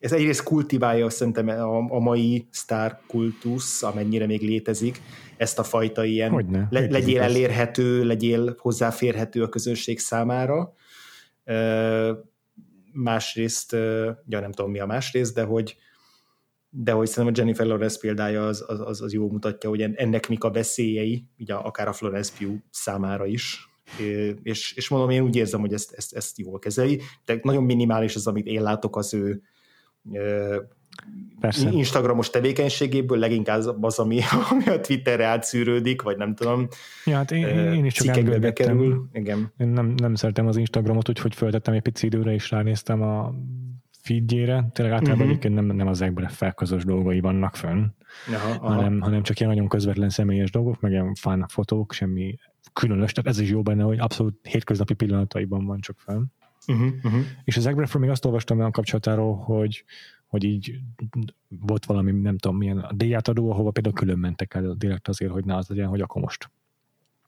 [0.00, 5.00] ez egyrészt kultiválja szerintem a, a mai sztár kultusz, amennyire még létezik,
[5.36, 10.72] ezt a fajta ilyen Hogyne, le, legyél elérhető, legyél hozzáférhető a közönség számára.
[12.92, 13.72] Másrészt,
[14.26, 15.76] ja nem tudom mi a másrészt, de hogy,
[16.70, 20.44] de hogy szerintem a Jennifer Lawrence példája az, az, az, az mutatja, hogy ennek mik
[20.44, 23.68] a veszélyei, ugye akár a Florence Pugh számára is,
[24.42, 28.14] és, és mondom, én úgy érzem, hogy ezt, ezt, ezt jól kezeli, de nagyon minimális
[28.14, 29.42] az, amit én látok az ő
[31.40, 31.70] Persze.
[31.70, 34.20] Instagramos tevékenységéből, leginkább az, ami,
[34.50, 36.68] ami a Twitterre átszűrődik, vagy nem tudom.
[37.04, 39.08] Ja, hát én, én is csak kerül.
[39.12, 39.52] Igen.
[39.58, 43.34] Én nem, nem szeretem az Instagramot, úgyhogy föltettem egy pici időre, és ránéztem a
[44.08, 44.68] feedjére.
[44.72, 45.28] Tényleg általában uh-huh.
[45.28, 47.86] egyébként nem, nem az Egbreff közös dolgai vannak fönn,
[48.28, 48.74] aha, aha.
[48.74, 52.38] Hanem, hanem csak ilyen nagyon közvetlen személyes dolgok, meg ilyen fán fotók, semmi
[52.72, 56.24] különös, tehát ez is jó benne, hogy abszolút hétköznapi pillanataiban van csak fenn.
[56.66, 57.20] Uh-huh, uh-huh.
[57.44, 59.84] És az Egbreftről még azt olvastam olyan kapcsolatáról, hogy,
[60.26, 60.78] hogy így
[61.48, 65.44] volt valami, nem tudom milyen a díjátadó, ahova például külön mentek el direkt azért, hogy
[65.44, 66.50] ne az legyen, hogy akkor most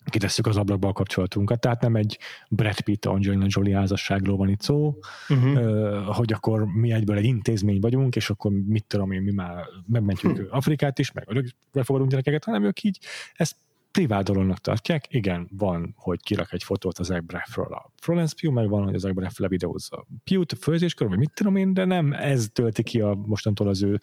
[0.04, 1.60] kitesszük az ablakba a kapcsolatunkat.
[1.60, 2.18] Tehát nem egy
[2.48, 4.98] Brad Pitt, Angelina Jolie házasságról van itt szó,
[5.28, 6.14] uh-huh.
[6.14, 10.32] hogy akkor mi egyből egy intézmény vagyunk, és akkor mit tudom én, mi már megmentjük
[10.32, 10.54] uh-huh.
[10.56, 12.98] Afrikát is, meg befogadunk gyerekeket, hanem ők így
[13.32, 13.56] ezt
[13.90, 15.04] privát dolognak tartják.
[15.08, 19.04] Igen, van, hogy kirak egy fotót az Egbreffről a Florence Pugh, meg van, hogy az
[19.04, 23.68] Egbref levideózza Pugh-t főzéskor, vagy mit tudom én, de nem ez tölti ki a mostantól
[23.68, 23.98] az ő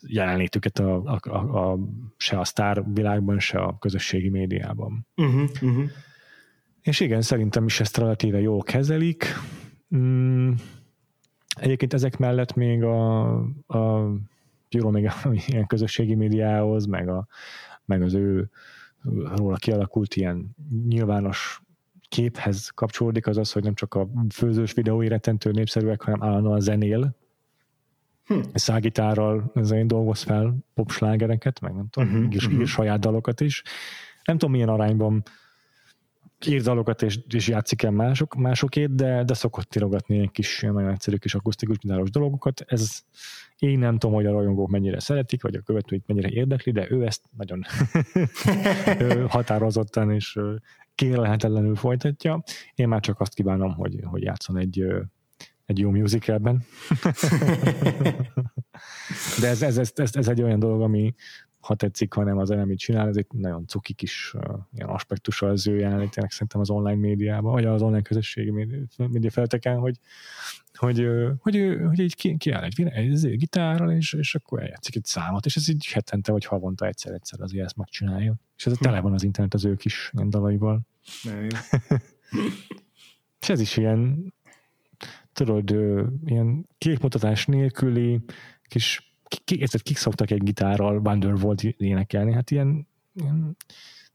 [0.00, 1.78] jelenlétüket a, a, a, a,
[2.16, 5.06] se a sztár világban, se a közösségi médiában.
[5.16, 5.90] Uh-huh, uh-huh.
[6.82, 9.24] És igen, szerintem is ezt relatíve jól kezelik.
[9.96, 10.52] Mm,
[11.60, 13.34] egyébként ezek mellett még a,
[13.66, 14.12] a
[14.70, 15.12] jó, még a,
[15.46, 17.26] ilyen közösségi médiához, meg, a,
[17.84, 18.50] meg az ő
[19.36, 20.56] róla kialakult ilyen
[20.88, 21.60] nyilvános
[22.08, 27.16] képhez kapcsolódik, az az, hogy nem csak a főzős videói rettentő népszerűek, hanem állandóan zenél,
[28.26, 28.40] Hm.
[28.54, 32.60] Szágitárral én dolgoz fel popslágereket, meg nem tudom, uh-huh, és uh-huh.
[32.60, 33.62] ír saját dalokat is.
[34.24, 35.22] Nem tudom, milyen arányban
[36.46, 40.90] ír dalokat és, és játszik el mások, másokét, de, de szokott írogatni egy kis nagyon
[40.90, 42.64] egyszerű kis akusztikus gitáros dolgokat.
[42.66, 43.00] Ez
[43.58, 47.06] én nem tudom, hogy a rajongók mennyire szeretik, vagy a követőit mennyire érdekli, de ő
[47.06, 47.64] ezt nagyon
[49.28, 50.38] határozottan és
[50.94, 52.42] kérlehetetlenül folytatja.
[52.74, 54.86] Én már csak azt kívánom, hogy, hogy játszon egy
[55.66, 56.64] egy jó musicalben.
[59.40, 61.14] De ez, ez, ez, ez, ez, egy olyan dolog, ami
[61.60, 65.66] ha tetszik, hanem az amit csinál, ez egy nagyon cuki kis uh, ilyen aspektusa az
[65.66, 69.98] ő jelenlétének szerintem az online médiában, vagy az online közösségi média, média felteken, hogy,
[70.72, 71.06] hogy,
[71.40, 75.46] hogy, hogy, hogy így kiáll egy, egy, egy gitárral, és, és akkor eljátszik egy számot,
[75.46, 78.34] és ez így hetente vagy havonta egyszer-egyszer azért ezt megcsinálja.
[78.56, 80.80] És ez a tele van az internet az ő kis ilyen dalaival.
[83.40, 84.32] és ez is ilyen
[85.36, 85.70] tudod,
[86.24, 88.20] ilyen képmutatás nélküli
[88.62, 89.14] kis
[89.44, 93.56] érted, kik szoktak egy gitárral Wonderwall énekelni, hát ilyen, ilyen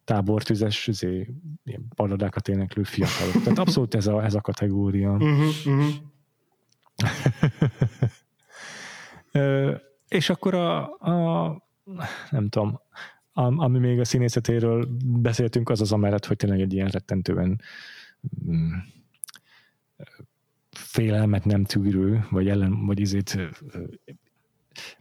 [0.04, 1.34] tábortüzes izé,
[1.64, 3.44] ilyen balladákat éneklő fiatalok.
[3.44, 5.18] Tehát abszolút ez a, ez a kategória.
[5.22, 5.94] Uh-huh, uh-huh.
[10.08, 11.50] és akkor a, a
[12.30, 12.80] nem tudom,
[13.34, 17.62] ami még a színészetéről beszéltünk, az az amellett, hogy tényleg egy ilyen rettentően
[18.50, 18.72] mm,
[20.82, 23.38] félelmet nem tűrő, vagy ellen, vagy izét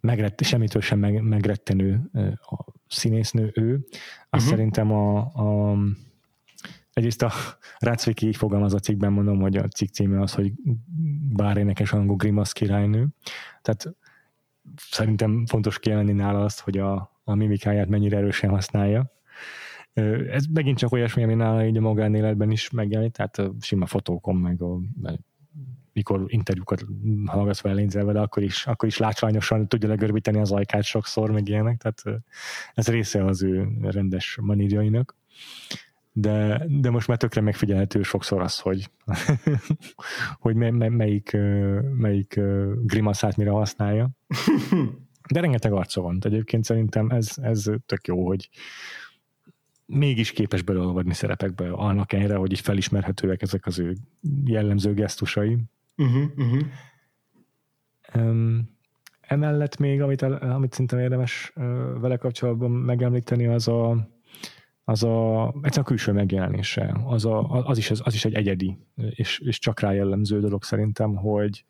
[0.00, 3.86] megrett, semmitől sem meg, megrettenő a színésznő ő.
[4.28, 4.48] Azt uh-huh.
[4.48, 5.76] szerintem a, a
[6.92, 7.32] egyrészt a
[7.78, 10.52] Rácviki így fogalmaz a cikkben, mondom, hogy a cikk címe az, hogy
[11.32, 13.06] bár énekes angol grimasz királynő.
[13.62, 13.94] Tehát
[14.76, 19.12] szerintem fontos kiemelni nála azt, hogy a, a mimikáját mennyire erősen használja.
[20.30, 24.36] Ez megint csak olyasmi, ami nála így a magánéletben is megjelenik, tehát a sima fotókon,
[24.36, 24.80] meg a
[25.92, 26.84] mikor interjúkat
[27.26, 31.82] hallgatsz vele vele, akkor is, akkor is látványosan tudja legörbíteni az ajkát sokszor, meg ilyenek,
[31.82, 32.22] tehát
[32.74, 35.16] ez része az ő rendes manírjainak.
[36.12, 38.90] De, de most már tökre megfigyelhető sokszor az, hogy,
[40.44, 41.36] hogy melyik,
[41.96, 42.40] melyik
[42.82, 44.10] grimaszát mire használja.
[45.32, 46.18] De rengeteg arca van.
[46.20, 48.48] Egyébként szerintem ez, ez tök jó, hogy,
[49.90, 53.96] mégis képes beleolvadni szerepekbe, annak ellenére, hogy így felismerhetőek ezek az ő
[54.44, 55.58] jellemző gesztusai.
[56.00, 56.62] Uh-huh, uh-huh.
[58.14, 58.78] Um,
[59.20, 61.64] emellett még, amit, amit szerintem érdemes uh,
[62.00, 64.08] vele kapcsolatban megemlíteni, az a,
[64.84, 67.00] az a, egyszerűen a külső megjelenése.
[67.04, 70.64] Az, a, az, is, az, az is egy egyedi, és, és csak rá jellemző dolog
[70.64, 71.64] szerintem, hogy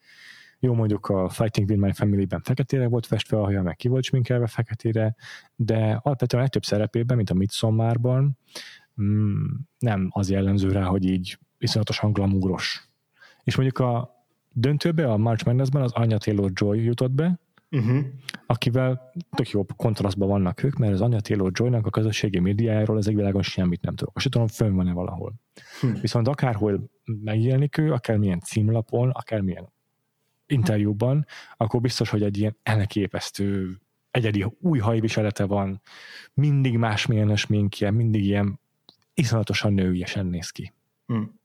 [0.58, 4.04] jó, mondjuk a Fighting with My Family-ben feketére volt festve a haja, meg ki volt
[4.04, 5.14] sminkelve feketére,
[5.56, 8.38] de alapvetően legtöbb szerepében, mint a Midsommarban,
[9.02, 9.44] mm,
[9.78, 12.90] nem az jellemző rá, hogy így iszonyatosan glamúros.
[13.42, 14.19] És mondjuk a
[14.52, 17.38] döntőbe, a March Madness-ben az Anya Taylor-Joy jutott be,
[17.70, 18.04] uh-huh.
[18.46, 23.42] akivel tök jó kontrasztban vannak ők, mert az Anya Taylor-Joy-nak a közösségi médiájáról az világon
[23.42, 24.16] semmit nem tudok.
[24.16, 25.32] Azt tudom, fönn van-e valahol.
[25.80, 25.92] Hm.
[26.00, 29.72] Viszont akárhol megjelenik ő, akármilyen címlapon, akármilyen
[30.46, 33.78] interjúban, akkor biztos, hogy egy ilyen elképesztő
[34.10, 35.82] egyedi új hajviselete van,
[36.34, 38.60] mindig másmilyen sminkje, mindig ilyen
[39.14, 40.72] iszonyatosan nőiesen néz ki.
[41.06, 41.38] Hmm.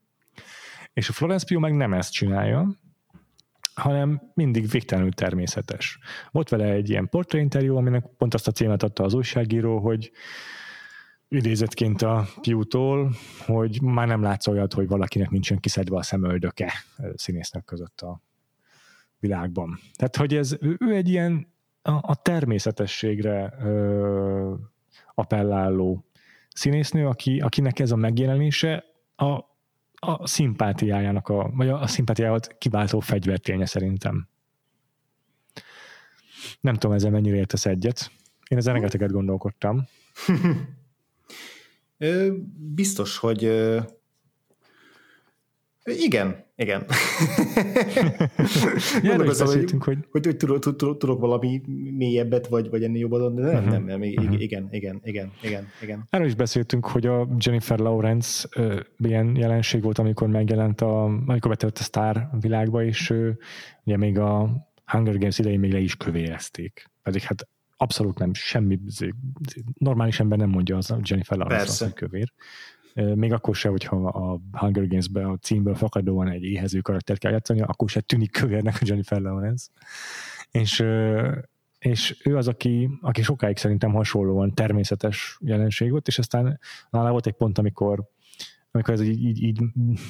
[0.92, 2.68] És a Florence Pugh meg nem ezt csinálja,
[3.76, 5.98] hanem mindig végtelenül természetes.
[6.30, 10.10] Volt vele egy ilyen portréinterjú, aminek pont azt a címet adta az újságíró, hogy
[11.28, 13.12] idézetként a Piutól,
[13.46, 16.72] hogy már nem látsz olyat, hogy valakinek nincsen kiszedve a szemöldöke
[17.14, 18.20] színésznek között a
[19.18, 19.78] világban.
[19.94, 24.54] Tehát, hogy ez, ő egy ilyen a, a természetességre ö,
[25.14, 26.04] appelláló
[26.48, 28.84] színésznő, aki, akinek ez a megjelenése
[29.16, 29.40] a,
[29.98, 34.28] a szimpátiájának, a, vagy a, szimpátiáját kiváltó fegyverténye szerintem.
[36.60, 38.10] Nem tudom, ezzel mennyire értesz egyet.
[38.48, 39.86] Én ezen rengeteget gondolkodtam.
[42.74, 43.44] Biztos, hogy
[45.86, 46.84] igen, igen.
[49.02, 51.62] Gondolkozom, hogy, hogy, hogy, hogy tudok, tudok, tudok valami
[51.96, 53.70] mélyebbet, vagy, vagy ennél jobban, de nem, uh-huh.
[53.70, 54.42] nem, nem, igen, uh-huh.
[54.42, 56.04] igen, igen, igen, igen, igen.
[56.10, 61.50] Erről is beszéltünk, hogy a Jennifer Lawrence uh, ilyen jelenség volt, amikor megjelent, a, amikor
[61.50, 63.28] betelt a sztár világba, és uh,
[63.84, 64.50] ugye még a
[64.86, 66.90] Hunger Games idején még le is kövérezték.
[67.02, 68.78] Pedig hát abszolút nem, semmi,
[69.78, 72.32] normális ember nem mondja az a Jennifer Lawrence, hogy kövér
[73.14, 77.60] még akkor se, hogyha a Hunger Games-be a címből fakadóan egy éhező karaktert kell játszani,
[77.60, 79.68] akkor se tűnik kövérnek a Jennifer Lawrence.
[80.50, 80.84] És,
[81.78, 86.60] és ő az, aki, aki sokáig szerintem hasonlóan természetes jelenség volt, és aztán
[86.90, 88.08] nála volt egy pont, amikor
[88.70, 89.60] amikor ez így, így, így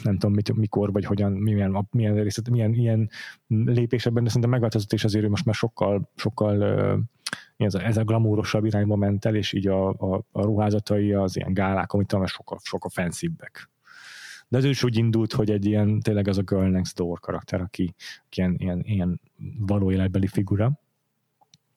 [0.03, 3.11] nem tudom mit, mikor, vagy hogyan, milyen, milyen, részlet, milyen ilyen
[3.47, 7.09] lépésekben, de szerintem megváltozott, és azért ő most már sokkal, sokkal
[7.57, 11.37] ez a, ez a glamúrosabb irányba ment el, és így a, a, a ruházatai az
[11.37, 13.71] ilyen gálák, amit talán sokkal, sokkal fancybbek.
[14.49, 17.61] De ez is úgy indult, hogy egy ilyen, tényleg az a Girl Next Door karakter,
[17.61, 17.95] aki,
[18.27, 19.21] aki ilyen, ilyen, ilyen
[19.59, 20.81] való életbeli figura,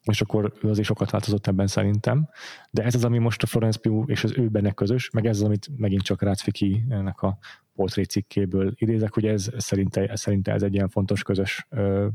[0.04, 2.30] és akkor ő azért sokat változott ebben szerintem,
[2.72, 5.38] de ez az, ami most a Florence Pugh és az ő benne közös, meg ez
[5.38, 7.38] az, amit megint csak Rácfiki ennek a
[7.76, 12.08] portré cikkéből idézek, hogy ez szerinte, szerinte ez egy ilyen fontos közös ö,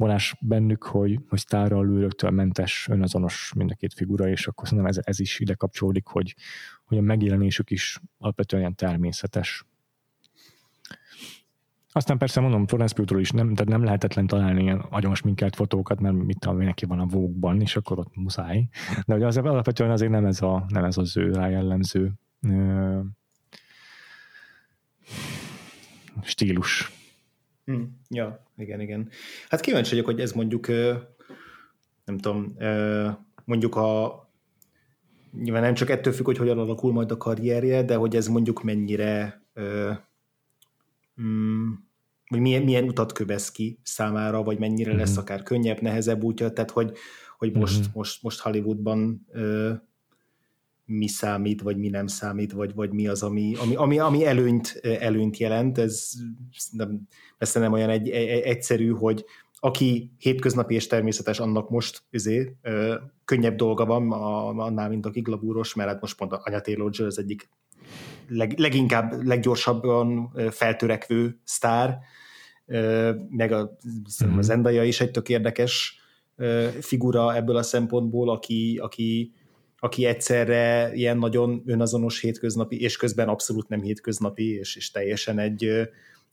[0.00, 4.92] vonás bennük, hogy, hogy sztárral lőröktől mentes, önazonos mind a két figura, és akkor szerintem
[4.92, 6.34] ez, ez is ide kapcsolódik, hogy,
[6.84, 9.64] hogy a megjelenésük is alapvetően ilyen természetes.
[11.92, 16.00] Aztán persze mondom, Florence Pugh-tól is nem, tehát nem lehetetlen találni ilyen agyons minkelt fotókat,
[16.00, 18.68] mert mit tudom, neki van a vókban, és akkor ott muszáj.
[19.06, 22.12] De hogy az alapvetően azért nem ez, a, nem ez az ő rájellemző
[26.22, 26.99] stílus.
[27.70, 28.00] Hmm.
[28.08, 29.08] Ja, igen, igen.
[29.48, 30.68] Hát kíváncsi vagyok, hogy ez mondjuk,
[32.04, 32.56] nem tudom,
[33.44, 34.18] mondjuk a
[35.42, 38.62] nyilván nem csak ettől függ, hogy hogyan alakul majd a karrierje, de hogy ez mondjuk
[38.62, 39.42] mennyire
[41.22, 41.70] mm,
[42.26, 45.20] hogy milyen, milyen utat kövesz ki számára, vagy mennyire lesz mhm.
[45.20, 46.96] akár könnyebb, nehezebb útja, tehát hogy,
[47.38, 47.88] hogy most, mm-hmm.
[47.94, 49.72] most, most Hollywoodban ö,
[50.90, 54.80] mi számít, vagy mi nem számít, vagy, vagy mi az, ami, ami, ami, ami előnyt,
[54.82, 55.78] előnyt jelent.
[55.78, 56.12] Ez
[56.70, 57.00] nem,
[57.38, 59.24] persze nem olyan egy, egy, egyszerű, hogy
[59.62, 62.94] aki hétköznapi és természetes, annak most üzé, ö,
[63.24, 64.12] könnyebb dolga van
[64.58, 67.48] annál, mint aki glabúros, mert hát most pont a Anya Taylor az egyik
[68.28, 71.98] leg, leginkább, leggyorsabban feltörekvő sztár,
[73.28, 73.76] meg a,
[74.26, 74.38] mm-hmm.
[74.38, 76.00] a Zendaya is egy tök érdekes
[76.80, 79.32] figura ebből a szempontból, aki, aki
[79.80, 85.64] aki egyszerre ilyen nagyon önazonos hétköznapi, és közben abszolút nem hétköznapi, és, és teljesen egy,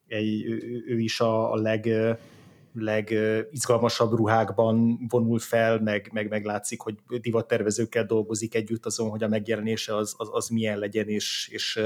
[0.08, 0.46] egy,
[0.88, 1.90] ő, is a, a leg
[2.80, 9.96] legizgalmasabb ruhákban vonul fel, meg, meg meglátszik, hogy divattervezőkkel dolgozik együtt azon, hogy a megjelenése
[9.96, 11.80] az, az, az milyen legyen, és, és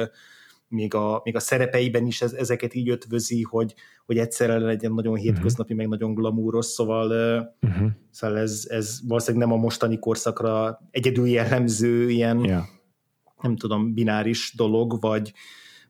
[0.72, 3.73] még a, még a szerepeiben is ez, ezeket így ötvözi, hogy,
[4.06, 5.22] hogy egyszerre legyen nagyon mhm.
[5.22, 5.89] hétköznapi, uh-huh.
[5.89, 7.07] meg nagyon glamúros, szóval,
[7.61, 7.89] uh-huh.
[8.11, 12.64] szóval ez, ez valószínűleg nem a mostani korszakra egyedül jellemző ilyen, yeah.
[13.41, 15.34] nem tudom, bináris dolog, vagy,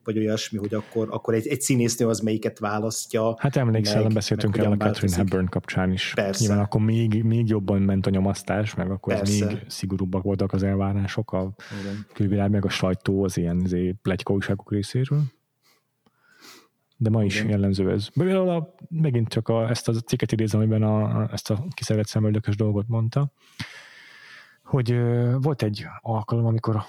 [0.04, 3.34] vagy olyasmi, hogy akkor, akkor egy, egy színésznő az melyiket választja.
[3.38, 6.12] Hát emlékszel, meg, beszéltünk el a Catherine Hepburn kapcsán is.
[6.14, 6.44] Persze.
[6.44, 9.46] Nyilván akkor még, még jobban ment a nyomasztás, meg akkor Persze.
[9.46, 12.06] még szigorúbbak voltak az elvárások, a Igen.
[12.12, 15.22] külvilág, meg a sajtó az ilyen izé, plegykóságok részéről.
[16.96, 17.48] De ma is Igen.
[17.48, 18.08] jellemző ez.
[18.08, 22.06] Például a, megint csak a, ezt a cikket idézem, amiben a, a, ezt a kiszerelt
[22.06, 23.32] szemöldökös dolgot mondta,
[24.64, 26.82] hogy ö, volt egy alkalom, amikor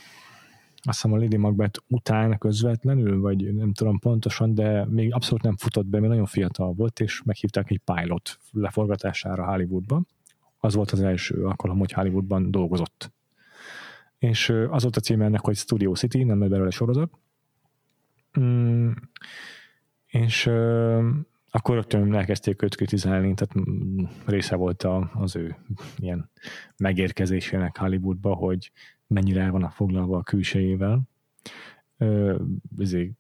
[0.86, 5.58] azt hiszem a Lady Macbeth után közvetlenül, vagy nem tudom pontosan, de még abszolút nem
[5.58, 10.08] futott be, mert nagyon fiatal volt, és meghívták egy pilot leforgatására Hollywoodban.
[10.58, 13.12] Az volt az első alkalom, hogy Hollywoodban dolgozott.
[14.18, 17.12] És az volt a címe ennek, hogy Studio City, nem lett belőle sorozat.
[18.40, 18.92] Mm,
[20.08, 20.46] és
[21.52, 25.56] akkor rögtön elkezdték őt kritizálni, tehát mm, része volt az ő
[25.98, 26.30] ilyen
[26.78, 28.72] megérkezésének Hollywoodba, hogy
[29.14, 31.02] mennyire el van foglalva a külsejével.
[32.78, 33.12] Ezért,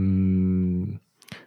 [0.00, 0.94] mm,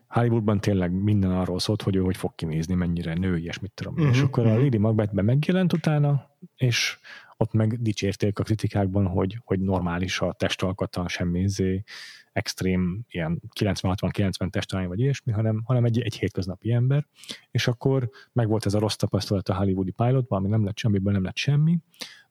[0.08, 3.94] Hollywoodban tényleg minden arról szólt, hogy ő hogy fog kinézni, mennyire női, és mit tudom.
[3.94, 6.98] Uh-huh, és akkor a Lady Macbethben megjelent utána, és
[7.38, 11.84] ott meg dicsérték a kritikákban, hogy, hogy normális a testalkata, semmi zé,
[12.40, 17.06] extrém, ilyen 90-60-90 testalány vagy ilyesmi, hanem, hanem egy, egy hétköznapi ember,
[17.52, 21.14] és akkor meg volt ez a rossz tapasztalat a hollywoodi pilotban, ami nem lett semmiből,
[21.14, 21.80] nem lett semmi,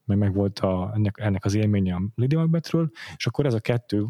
[0.05, 3.61] meg meg volt a, ennek, ennek az élménye a Lady Macbethről, és akkor ez a
[3.61, 4.07] kettő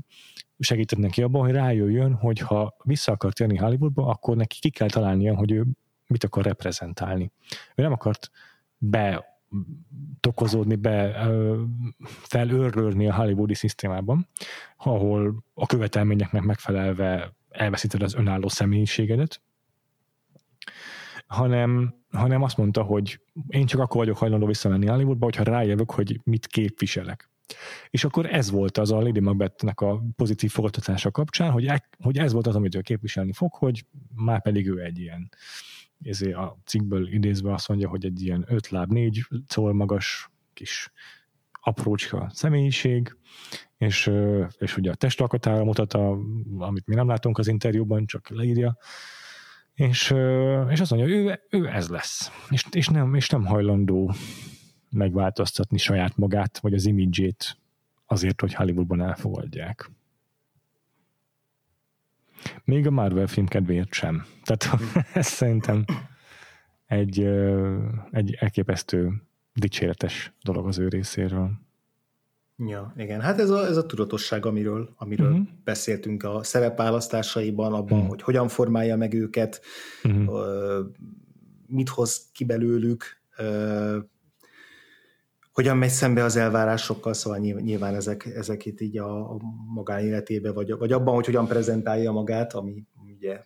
[0.58, 4.88] segített neki abban, hogy rájöjjön, hogy ha vissza akar térni Hollywoodba, akkor neki ki kell
[4.88, 5.64] találnia, hogy ő
[6.06, 7.30] mit akar reprezentálni.
[7.74, 8.30] Ő nem akart
[8.78, 9.37] be
[10.20, 11.28] tokozódni be,
[12.04, 14.28] felőrlőrni a hollywoodi szisztémában,
[14.76, 19.40] ahol a követelményeknek megfelelve elveszíted az önálló személyiségedet,
[21.26, 26.20] hanem, hanem azt mondta, hogy én csak akkor vagyok hajlandó visszamenni Hollywoodba, hogyha rájövök, hogy
[26.24, 27.30] mit képviselek.
[27.90, 32.18] És akkor ez volt az a Lady Macbethnek a pozitív fogadtatása kapcsán, hogy, e, hogy
[32.18, 33.84] ez volt az, amit ő képviselni fog, hogy
[34.14, 35.30] már pedig ő egy ilyen
[36.02, 40.92] ezért a cikkből idézve azt mondja, hogy egy ilyen öt láb, négy szól magas kis
[41.60, 43.16] aprócska személyiség,
[43.76, 44.10] és,
[44.58, 46.18] és ugye a testalkatára mutat, a,
[46.58, 48.78] amit mi nem látunk az interjúban, csak leírja,
[49.74, 50.14] és,
[50.68, 54.14] és azt mondja, hogy ő, ő ez lesz, és, és, nem, és nem hajlandó
[54.90, 57.56] megváltoztatni saját magát, vagy az imidzsét
[58.06, 59.90] azért, hogy Hollywoodban elfogadják.
[62.64, 64.24] Még a Marvel film kedvéért sem.
[64.44, 64.68] Tehát
[65.14, 65.84] ez szerintem
[66.86, 67.20] egy,
[68.10, 71.50] egy elképesztő dicséretes dolog az ő részéről.
[72.66, 73.20] Ja, igen.
[73.20, 75.46] Hát ez a, ez a tudatosság, amiről, amiről uh-huh.
[75.64, 78.08] beszéltünk a szerepválasztásaiban, abban, uh-huh.
[78.08, 79.60] hogy hogyan formálja meg őket,
[80.04, 80.86] uh-huh.
[81.66, 83.22] mit hoz ki belőlük,
[85.58, 89.36] hogyan megy szembe az elvárásokkal, szóval nyilván ezek, ezek itt így a, a
[89.74, 92.84] magánéletébe, vagy, vagy abban, hogy hogyan prezentálja magát, ami
[93.16, 93.44] ugye e,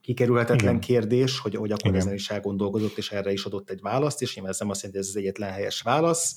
[0.00, 0.80] kikerülhetetlen Igen.
[0.80, 2.00] kérdés, hogy, hogy akkor Igen.
[2.00, 5.00] ezen is elgondolkozott, és erre is adott egy választ, és nyilván ez nem azt jelenti,
[5.00, 6.36] hogy ez az egyetlen helyes válasz,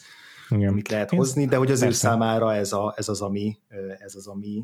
[0.49, 0.69] Igen.
[0.69, 2.07] amit lehet hozni, de hogy az Persze.
[2.07, 4.63] ő számára ez, a, ez az, ami, e, ez az, ami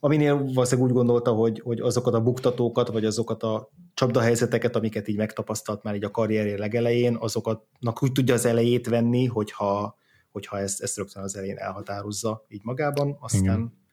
[0.00, 5.16] aminél valószínűleg úgy gondolta, hogy, hogy azokat a buktatókat, vagy azokat a csapdahelyzeteket, amiket így
[5.16, 9.96] megtapasztalt már így a karrierje legelején, azokatnak úgy tudja az elejét venni, hogyha,
[10.32, 13.84] hogyha ezt, ezt rögtön az elején elhatározza így magában, aztán Igen.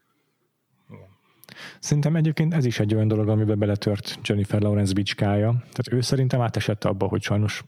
[1.80, 5.50] Szerintem egyébként ez is egy olyan dolog, amiben beletört Jennifer Lawrence bicskája.
[5.50, 7.64] Tehát ő szerintem átesett abba, hogy sajnos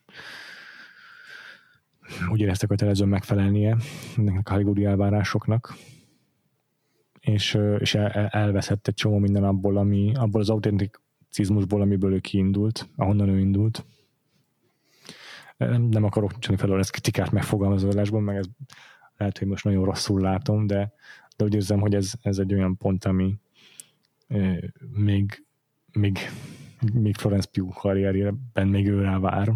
[2.31, 3.77] úgy érezte kötelezően megfelelnie
[4.17, 5.75] ennek a hollywoodi elvárásoknak,
[7.25, 7.95] és, és
[8.29, 13.85] elveszett egy csomó minden abból, ami, abból az autenticizmusból, amiből ő kiindult, ahonnan ő indult.
[15.89, 18.45] Nem, akarok fel ezt kritikát megfogalmazolásban, meg ez
[19.17, 20.93] lehet, hogy most nagyon rosszul látom, de,
[21.37, 23.35] de úgy érzem, hogy ez, ez egy olyan pont, ami
[24.91, 25.45] még,
[25.91, 26.19] még,
[26.93, 29.53] még Florence Pugh karrierjében még ő rá vár.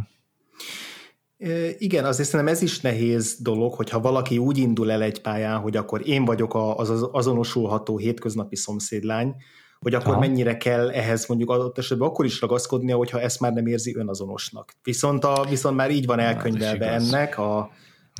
[1.77, 5.77] Igen, azért szerintem ez is nehéz dolog, hogyha valaki úgy indul el egy pályán, hogy
[5.77, 9.35] akkor én vagyok az azonosulható hétköznapi szomszédlány,
[9.79, 10.19] hogy akkor Aha.
[10.19, 14.73] mennyire kell ehhez mondjuk adott esetben akkor is ragaszkodnia, hogyha ezt már nem érzi önazonosnak.
[14.83, 17.71] Viszont, a, viszont már így van elkönyvelve ennek a,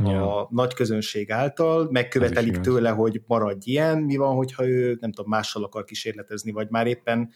[0.04, 0.40] ja.
[0.40, 5.30] a nagy közönség által, megkövetelik tőle, hogy maradj ilyen, mi van, hogyha ő nem tudom,
[5.30, 7.30] mással akar kísérletezni, vagy már éppen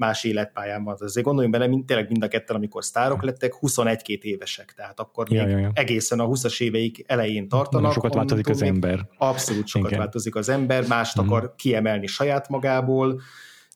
[0.00, 0.96] más életpályán van.
[0.98, 5.32] Azért gondoljunk bele, mind, tényleg mind a ketten, amikor sztárok lettek, 21-2 évesek, tehát akkor
[5.32, 5.70] ja, még ja, ja.
[5.74, 7.92] egészen a 20-as éveik elején tartanak.
[7.92, 9.08] Sokat változik az ember.
[9.18, 10.02] Abszolút sokat Igen.
[10.02, 11.34] változik az ember, mást uh-huh.
[11.34, 13.20] akar kiemelni saját magából,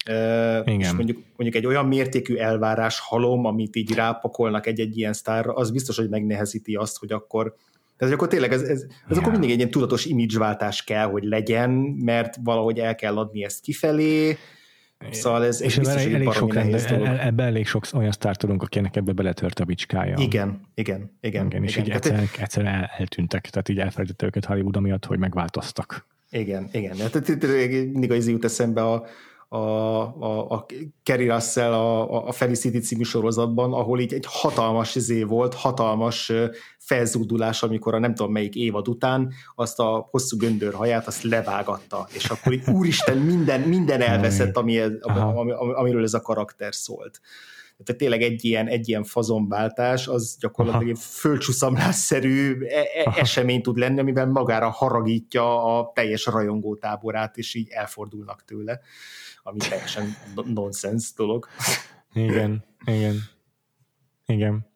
[0.05, 0.81] igen.
[0.81, 5.71] és mondjuk, mondjuk egy olyan mértékű elvárás halom, amit így rápakolnak egy-egy ilyen sztárra, az
[5.71, 7.55] biztos, hogy megnehezíti azt, hogy akkor
[7.97, 9.19] tehát akkor tényleg ez, ez, ez yeah.
[9.19, 11.71] akkor mindig egy ilyen tudatos imidzsváltás kell, hogy legyen,
[12.05, 14.37] mert valahogy el kell adni ezt kifelé,
[15.11, 17.07] Szóval ez, és biztos, elég, elég sok nehéz dolog.
[17.07, 20.17] Ebben elég sok olyan sztárt tudunk, akinek ebbe beletört a bicskája.
[20.19, 21.49] Igen, igen, igen.
[21.51, 21.87] igen és igen.
[21.87, 26.07] így egyszer, egyszer el, eltűntek, tehát így elfelejtette őket Hollywood amiatt, hogy megváltoztak.
[26.31, 26.97] Igen, igen.
[26.97, 27.29] Tehát
[27.93, 29.07] mindig az jut eszembe a,
[29.55, 30.67] a, a, a
[31.03, 36.33] Kerry Russell a, a Felicity című sorozatban, ahol így egy hatalmas izé volt, hatalmas
[36.79, 42.09] felzúdulás, amikor a nem tudom melyik évad után azt a hosszú göndör haját azt levágatta,
[42.13, 47.21] és akkor így úristen minden, minden elveszett, ami, ami, amiről ez a karakter szólt.
[47.85, 53.77] Tehát tényleg egy ilyen, egy ilyen fazonváltás, az gyakorlatilag egy földcsúszamlásszerű e- e- esemény tud
[53.77, 58.81] lenni, amiben magára haragítja a teljes rajongótáborát, és így elfordulnak tőle
[59.47, 60.05] ami teljesen
[60.55, 61.47] nonsens dolog.
[62.13, 63.17] Igen, igen,
[64.27, 64.67] igen.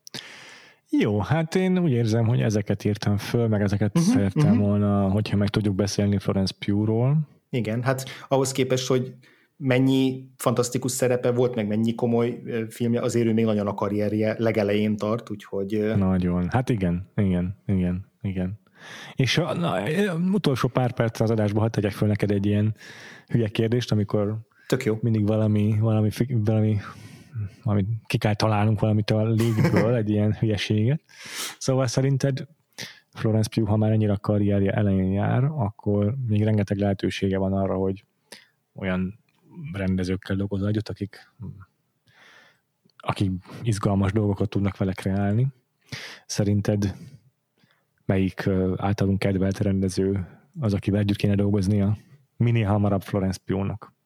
[0.90, 4.66] Jó, hát én úgy érzem, hogy ezeket írtam föl, meg ezeket uh-huh, szerettem uh-huh.
[4.66, 7.18] volna, hogyha meg tudjuk beszélni Florence Pugh-ról.
[7.50, 9.14] Igen, hát ahhoz képest, hogy
[9.56, 14.96] mennyi fantasztikus szerepe volt, meg mennyi komoly filmje, azért ő még nagyon a karrierje legelején
[14.96, 15.92] tart, úgyhogy...
[15.96, 18.60] Nagyon, hát igen, igen, igen, igen.
[19.14, 19.82] És na,
[20.32, 22.74] utolsó pár perc az adásban hadd tegyek föl neked egy ilyen
[23.26, 24.38] hülye kérdést, amikor
[24.68, 24.98] Tök jó.
[25.00, 26.80] Mindig valami, valami, valami
[27.62, 31.02] valami, ki kell találnunk valamit a légből, egy ilyen hülyeséget.
[31.58, 32.46] Szóval szerinted
[33.12, 37.74] Florence Pugh, ha már ennyire a karrierje elején jár, akkor még rengeteg lehetősége van arra,
[37.74, 38.04] hogy
[38.74, 39.18] olyan
[39.72, 41.32] rendezőkkel dolgozza együtt, akik,
[42.96, 43.30] akik
[43.62, 45.46] izgalmas dolgokat tudnak vele kreálni.
[46.26, 46.96] Szerinted
[48.04, 50.26] melyik általunk kedvelt rendező
[50.60, 51.96] az, akivel együtt kéne dolgoznia
[52.36, 53.96] minél hamarabb Florence Pugh-nak?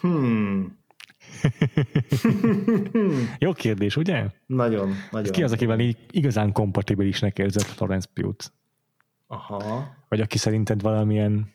[0.00, 0.78] Hmm.
[3.38, 4.26] Jó kérdés, ugye?
[4.46, 5.32] Nagyon, nagyon.
[5.32, 8.52] Ki az, akivel így igazán kompatibilisnek érzed Florence Pugh-t?
[9.26, 9.96] Aha.
[10.08, 11.52] Vagy aki szerinted valamilyen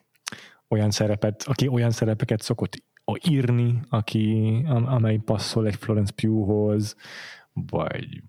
[0.68, 2.84] olyan szerepet, aki olyan szerepeket szokott
[3.30, 6.96] írni, aki, amely passzol egy Florence Pugh-hoz,
[7.54, 8.24] vagy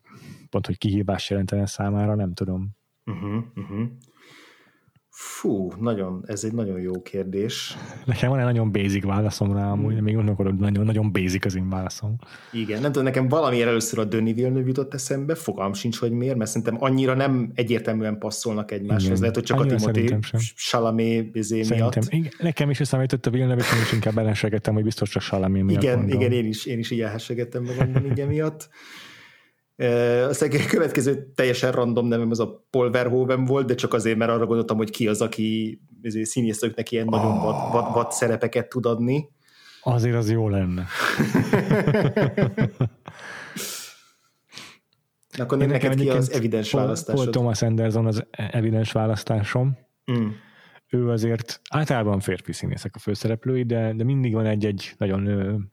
[0.50, 2.68] pont, hogy kihívás jelentene számára, nem tudom.
[3.04, 3.88] Uh-huh, uh-huh.
[5.18, 7.76] Fú, nagyon, ez egy nagyon jó kérdés.
[8.04, 10.02] Nekem van egy nagyon basic válaszom rá, amúgy, hmm.
[10.02, 12.16] még gondolkodok, nagyon, nagyon basic az én válaszom.
[12.52, 16.36] Igen, nem tudom, nekem valamiért először a Döni Villeneuve jutott eszembe, fogalm sincs, hogy miért,
[16.36, 19.20] mert szerintem annyira nem egyértelműen passzolnak egymáshoz.
[19.20, 20.16] Lehet, hogy csak Annyira a Timothy
[20.54, 21.96] Salamé bizé miatt.
[22.08, 25.82] Igen, nekem is eszembe jutott a Villeneuve, és inkább ellenségettem, hogy biztos csak Salamé miatt
[25.82, 26.20] Igen, mondom.
[26.20, 28.68] igen, én is, én is így elhessegettem magamban igen miatt.
[30.28, 34.30] Aztán a következő teljesen random nevem az a Paul Verhoeven volt, de csak azért, mert
[34.30, 35.80] arra gondoltam, hogy ki az, aki
[36.22, 37.42] színészőknek ilyen nagyon oh.
[37.42, 39.28] vad, vad, vad szerepeket tud adni.
[39.82, 40.86] Azért az jó lenne.
[45.38, 47.20] Akkor Én neked ki az evidens választásod?
[47.20, 49.78] Paul Thomas Anderson az evidens választásom.
[50.12, 50.28] Mm.
[50.88, 55.72] Ő azért általában férfi színészek a főszereplői, de, de mindig van egy-egy nagyon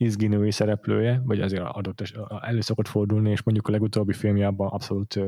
[0.00, 5.18] izgi női szereplője, vagy azért adott elő szokott fordulni, és mondjuk a legutóbbi filmjában abszolút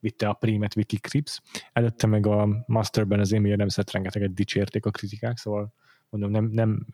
[0.00, 1.40] vitte a prímet Vicky Krips.
[1.72, 5.74] Előtte meg a Masterben az Amy adams rengeteget dicsérték a kritikák, szóval
[6.08, 6.86] mondom, nem, nem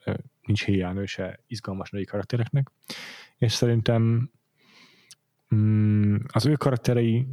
[0.47, 2.71] nincs hiánő se izgalmas női karaktereknek.
[3.37, 4.31] És szerintem
[5.55, 7.27] mm, az ő karakterei,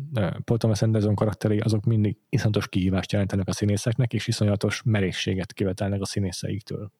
[0.43, 6.01] Paul Thomas Anderson karakterei, azok mindig iszonyatos kihívást jelentenek a színészeknek, és iszonyatos merészséget kivetelnek
[6.01, 6.91] a színészeiktől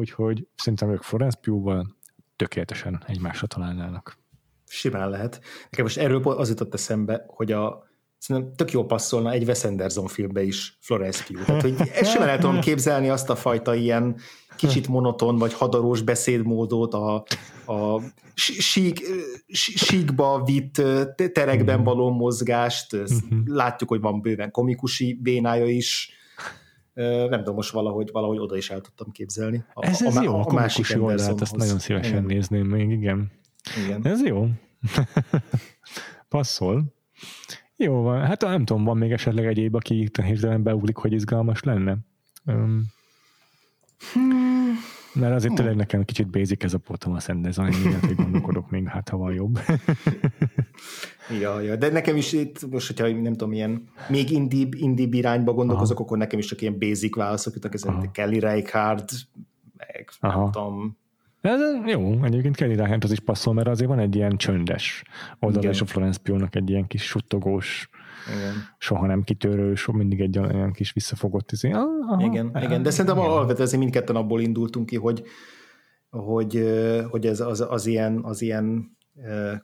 [0.00, 1.96] úgyhogy szerintem ők Florence Pugh-val
[2.36, 4.18] tökéletesen egymásra találnának.
[4.66, 5.40] Simán lehet.
[5.62, 10.06] Nekem most erről az jutott eszembe, hogy a szerintem tök jó passzolna egy Wes Anderson
[10.06, 11.44] filmbe is Florence Pugh.
[11.44, 11.74] Tehát, hogy
[12.06, 14.16] simán el tudom képzelni azt a fajta ilyen
[14.56, 17.14] kicsit monoton vagy hadarós beszédmódot, a,
[17.66, 18.00] a
[18.34, 19.00] sík,
[19.74, 20.82] síkba vitt
[21.32, 23.40] terekben való mozgást, mhm.
[23.44, 26.19] látjuk, hogy van bőven komikusi bénája is,
[26.94, 29.64] nem tudom, most valahogy, valahogy oda is el tudtam képzelni.
[29.74, 32.24] A, ez, ez a, jó, a, a másik oldalt, ezt nagyon szívesen igen.
[32.24, 33.32] nézném még, igen.
[33.84, 34.06] igen.
[34.06, 34.46] Ez jó.
[36.28, 36.84] Passzol.
[37.76, 41.96] Jó van, hát nem tudom, van még esetleg egyéb, aki hirtelen beuglik, hogy izgalmas lenne.
[42.46, 42.84] Um,
[44.12, 44.59] hmm.
[45.12, 49.08] Mert azért tényleg nekem kicsit basic ez a Paul Thomas Anderson, hogy gondolkodok még, hát
[49.08, 49.58] ha van jobb.
[51.40, 55.52] Ja, ja, de nekem is itt, most, hogyha nem tudom, ilyen még indibb, indibb irányba
[55.52, 56.04] gondolkozok, Aha.
[56.04, 59.12] akkor nekem is csak ilyen basic válaszok jutak, ez Kelly Reichardt,
[59.76, 60.40] meg Aha.
[60.40, 60.98] nem tudom,
[61.40, 65.02] ez jó, egyébként Kelly Reichardt az is passzol, mert azért van egy ilyen csöndes
[65.38, 67.88] oldal, és a Florence Pugh-nak egy ilyen kis suttogós,
[68.26, 68.54] igen.
[68.78, 71.70] soha nem kitörő, soha mindig egy olyan kis visszafogott izé.
[71.70, 75.22] Aha, igen, aha, igen, de szerintem alapvetően azért mindketten abból indultunk ki, hogy,
[76.10, 76.70] hogy,
[77.10, 78.98] hogy ez az, az, ilyen, az ilyen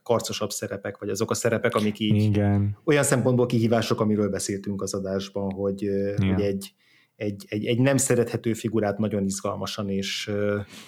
[0.03, 2.79] karcosabb szerepek, vagy azok a szerepek, amik így Igen.
[2.85, 6.35] olyan szempontból kihívások, amiről beszéltünk az adásban, hogy, Igen.
[6.35, 6.75] hogy egy,
[7.17, 10.31] egy, egy, egy nem szerethető figurát nagyon izgalmasan és,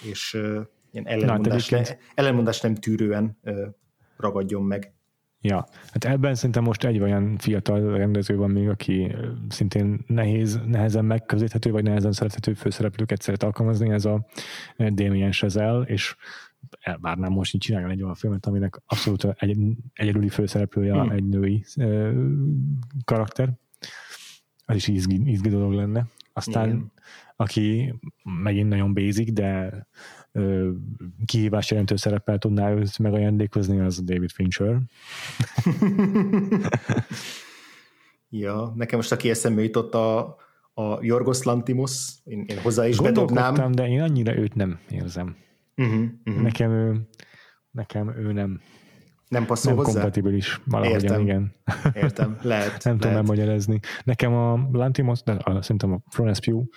[0.09, 0.37] és
[0.91, 1.81] ilyen ellenmondás, ne,
[2.15, 3.39] ellenmondás nem tűrően
[4.17, 4.93] ragadjon meg.
[5.41, 9.15] Ja, hát ebben szerintem most egy olyan fiatal rendező van még, aki
[9.49, 14.25] szintén nehéz, nehezen megközelíthető, vagy nehezen szerethető főszereplőket szeret alkalmazni, ez a
[14.77, 16.15] Damien Chazelle, és
[16.79, 19.57] elvárnám most, hogy csináljon egy olyan filmet, aminek abszolút egy,
[19.93, 21.09] egyedüli főszereplője hmm.
[21.09, 22.11] egy női ö,
[23.05, 23.49] karakter.
[24.65, 26.07] Az is izgi, izgi dolog lenne.
[26.33, 26.91] Aztán, Igen.
[27.35, 27.93] aki
[28.23, 29.69] megint nagyon basic, de
[31.25, 34.79] kihívás jelentő szerepel tudná őt megajándékozni, az David Fincher.
[38.29, 40.19] ja, nekem most aki eszembe jutott a,
[40.73, 43.71] a Jorgos Lantimos, én, én hozzá is bedobnám.
[43.71, 45.35] de én annyira őt nem érzem.
[45.75, 46.43] Uh-huh, uh-huh.
[46.43, 47.07] Nekem ő,
[47.71, 48.61] nekem ő nem
[49.29, 49.93] nem passzol nem hozzá?
[49.93, 51.21] kompatibilis valahogyan, Értem.
[51.21, 51.55] igen.
[51.93, 52.67] Értem, lehet.
[52.71, 52.99] nem lehet.
[52.99, 53.79] tudom megmagyarázni.
[54.03, 56.67] Nekem a Lantimos, de a, szerintem a Florence Pugh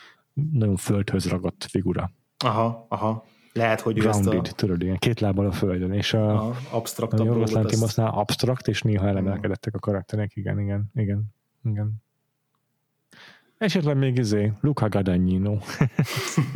[0.52, 2.10] nagyon földhöz ragadt figura.
[2.44, 3.24] Aha, aha.
[3.52, 4.54] Lehet, hogy Grounded, ő ezt a...
[4.54, 8.16] tudod, ilyen két lábbal a földön, és a, aha, absztraktabb a Jorgos Lantimosnál azt...
[8.16, 11.24] absztrakt, és néha elemelkedettek a karakterek, igen, igen, igen,
[11.64, 12.02] igen.
[13.58, 15.58] Esetleg még izé, Luca Guadagnino.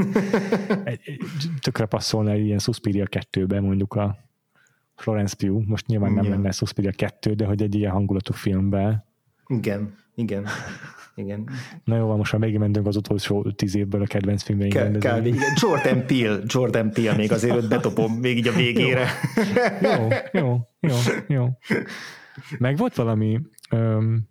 [1.60, 4.18] tökre passzolna egy ilyen Suspiria 2-be mondjuk a
[4.94, 9.04] Florence Pugh, most nyilván nem lenne Suspiria 2, de hogy egy ilyen hangulatú filmben.
[9.46, 10.46] Igen, igen.
[11.16, 11.48] Igen.
[11.84, 14.92] Na jó, most már mentünk az utolsó tíz évből a kedvenc filmjeinkben.
[14.92, 15.26] Kb.
[15.26, 15.42] Igen.
[15.54, 19.08] Jordan Peele, Jordan Peele még azért ott betopom még így a végére.
[19.82, 20.96] jó, jó, jó,
[21.28, 21.48] jó.
[22.58, 23.40] Meg volt valami
[23.70, 24.28] um,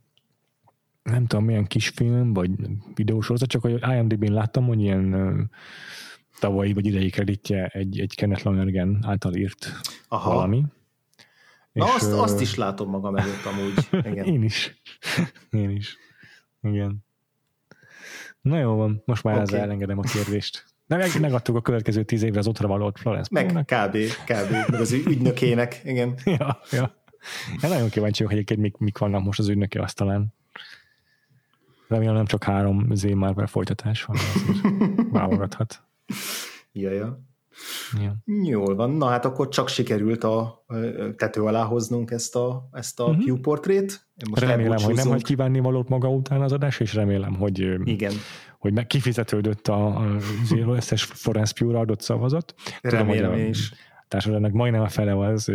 [1.04, 2.52] nem tudom, milyen kisfilm, vagy
[2.96, 5.40] videósorozat, csak hogy IMDb-n láttam, hogy ilyen uh,
[6.40, 9.72] tavalyi vagy idei kreditje egy, egy Kenneth Lonergan által írt
[10.08, 10.34] Aha.
[10.34, 10.64] valami.
[11.72, 14.06] Na és, azt, uh, azt is látom magam előtt amúgy.
[14.12, 14.26] Igen.
[14.26, 14.82] Én is.
[15.52, 15.98] Én is.
[16.66, 17.06] Igen.
[18.42, 19.46] Na jó van, most már okay.
[19.46, 20.66] ezzel elengedem a kérdést.
[20.88, 24.82] De meg, megadtuk a következő tíz évre az otra valót Florence Meg kb, kb, meg
[24.82, 26.18] az ügynökének, igen.
[26.40, 27.04] ja, ja.
[27.64, 30.34] Én nagyon kíváncsi vagyok, hogy egyébként mik, mik vannak most az ügynöke asztalán.
[31.88, 34.18] Remélem nem csak három Z Marvel folytatás van,
[35.12, 35.84] válogathat.
[36.72, 37.20] Ja, ja.
[38.02, 38.16] Ja.
[38.44, 40.66] Jól van, na hát akkor csak sikerült a
[41.18, 43.26] tető alá hoznunk ezt a, ezt a uh-huh.
[43.26, 43.42] Mhm.
[43.42, 44.08] portrét.
[44.30, 48.14] Most remélem, hogy nem hagy kívánni valót maga után az adás, és remélem, hogy, Igen.
[48.60, 50.24] hogy meg kifizetődött a, az
[50.68, 52.54] összes Florence Pure adott szavazat.
[52.82, 53.74] Remélem Tudom, is.
[54.08, 55.52] Társadalomnak majdnem a fele az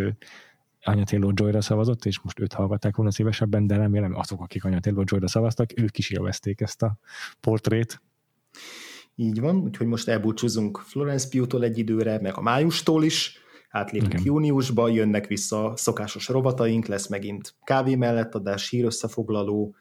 [0.83, 4.81] Anya Taylor Joy-ra szavazott, és most őt hallgatták volna szívesebben, de remélem azok, akik Anya
[4.81, 6.97] Taylor Joy-ra szavaztak, ők is élvezték ezt a
[7.41, 8.03] portrét.
[9.21, 13.39] Így van, úgyhogy most elbúcsúzunk Florence Pugh-tól egy időre, meg a májustól is,
[13.71, 14.25] átlépünk Igen.
[14.25, 19.75] júniusba, jönnek vissza szokásos robataink, lesz megint kávé mellett adás, hír összefoglaló,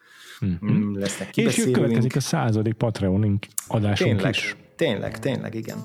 [0.46, 0.94] mm-hmm.
[0.94, 1.76] lesznek kibeszélőink.
[1.76, 4.56] És következik a századik Patreonink adásunk tényleg, is.
[4.76, 5.78] Tényleg, tényleg, igen.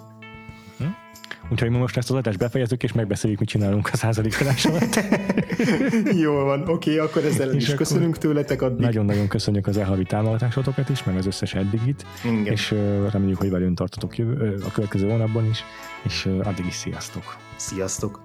[1.51, 5.01] Úgyhogy mi most ezt az adást befejezzük, és megbeszéljük, mit csinálunk a századik adás alatt.
[6.25, 8.81] Jól van, oké, okay, akkor ezzel és is köszönünk tőletek addig.
[8.81, 12.47] Nagyon-nagyon köszönjük az elhavi támogatásotokat is, meg az összes eddigit, Igen.
[12.47, 15.65] és uh, reméljük, hogy velünk tartotok jövő, uh, a következő hónapban is,
[16.03, 17.37] és uh, addig is sziasztok!
[17.57, 18.21] Sziasztok!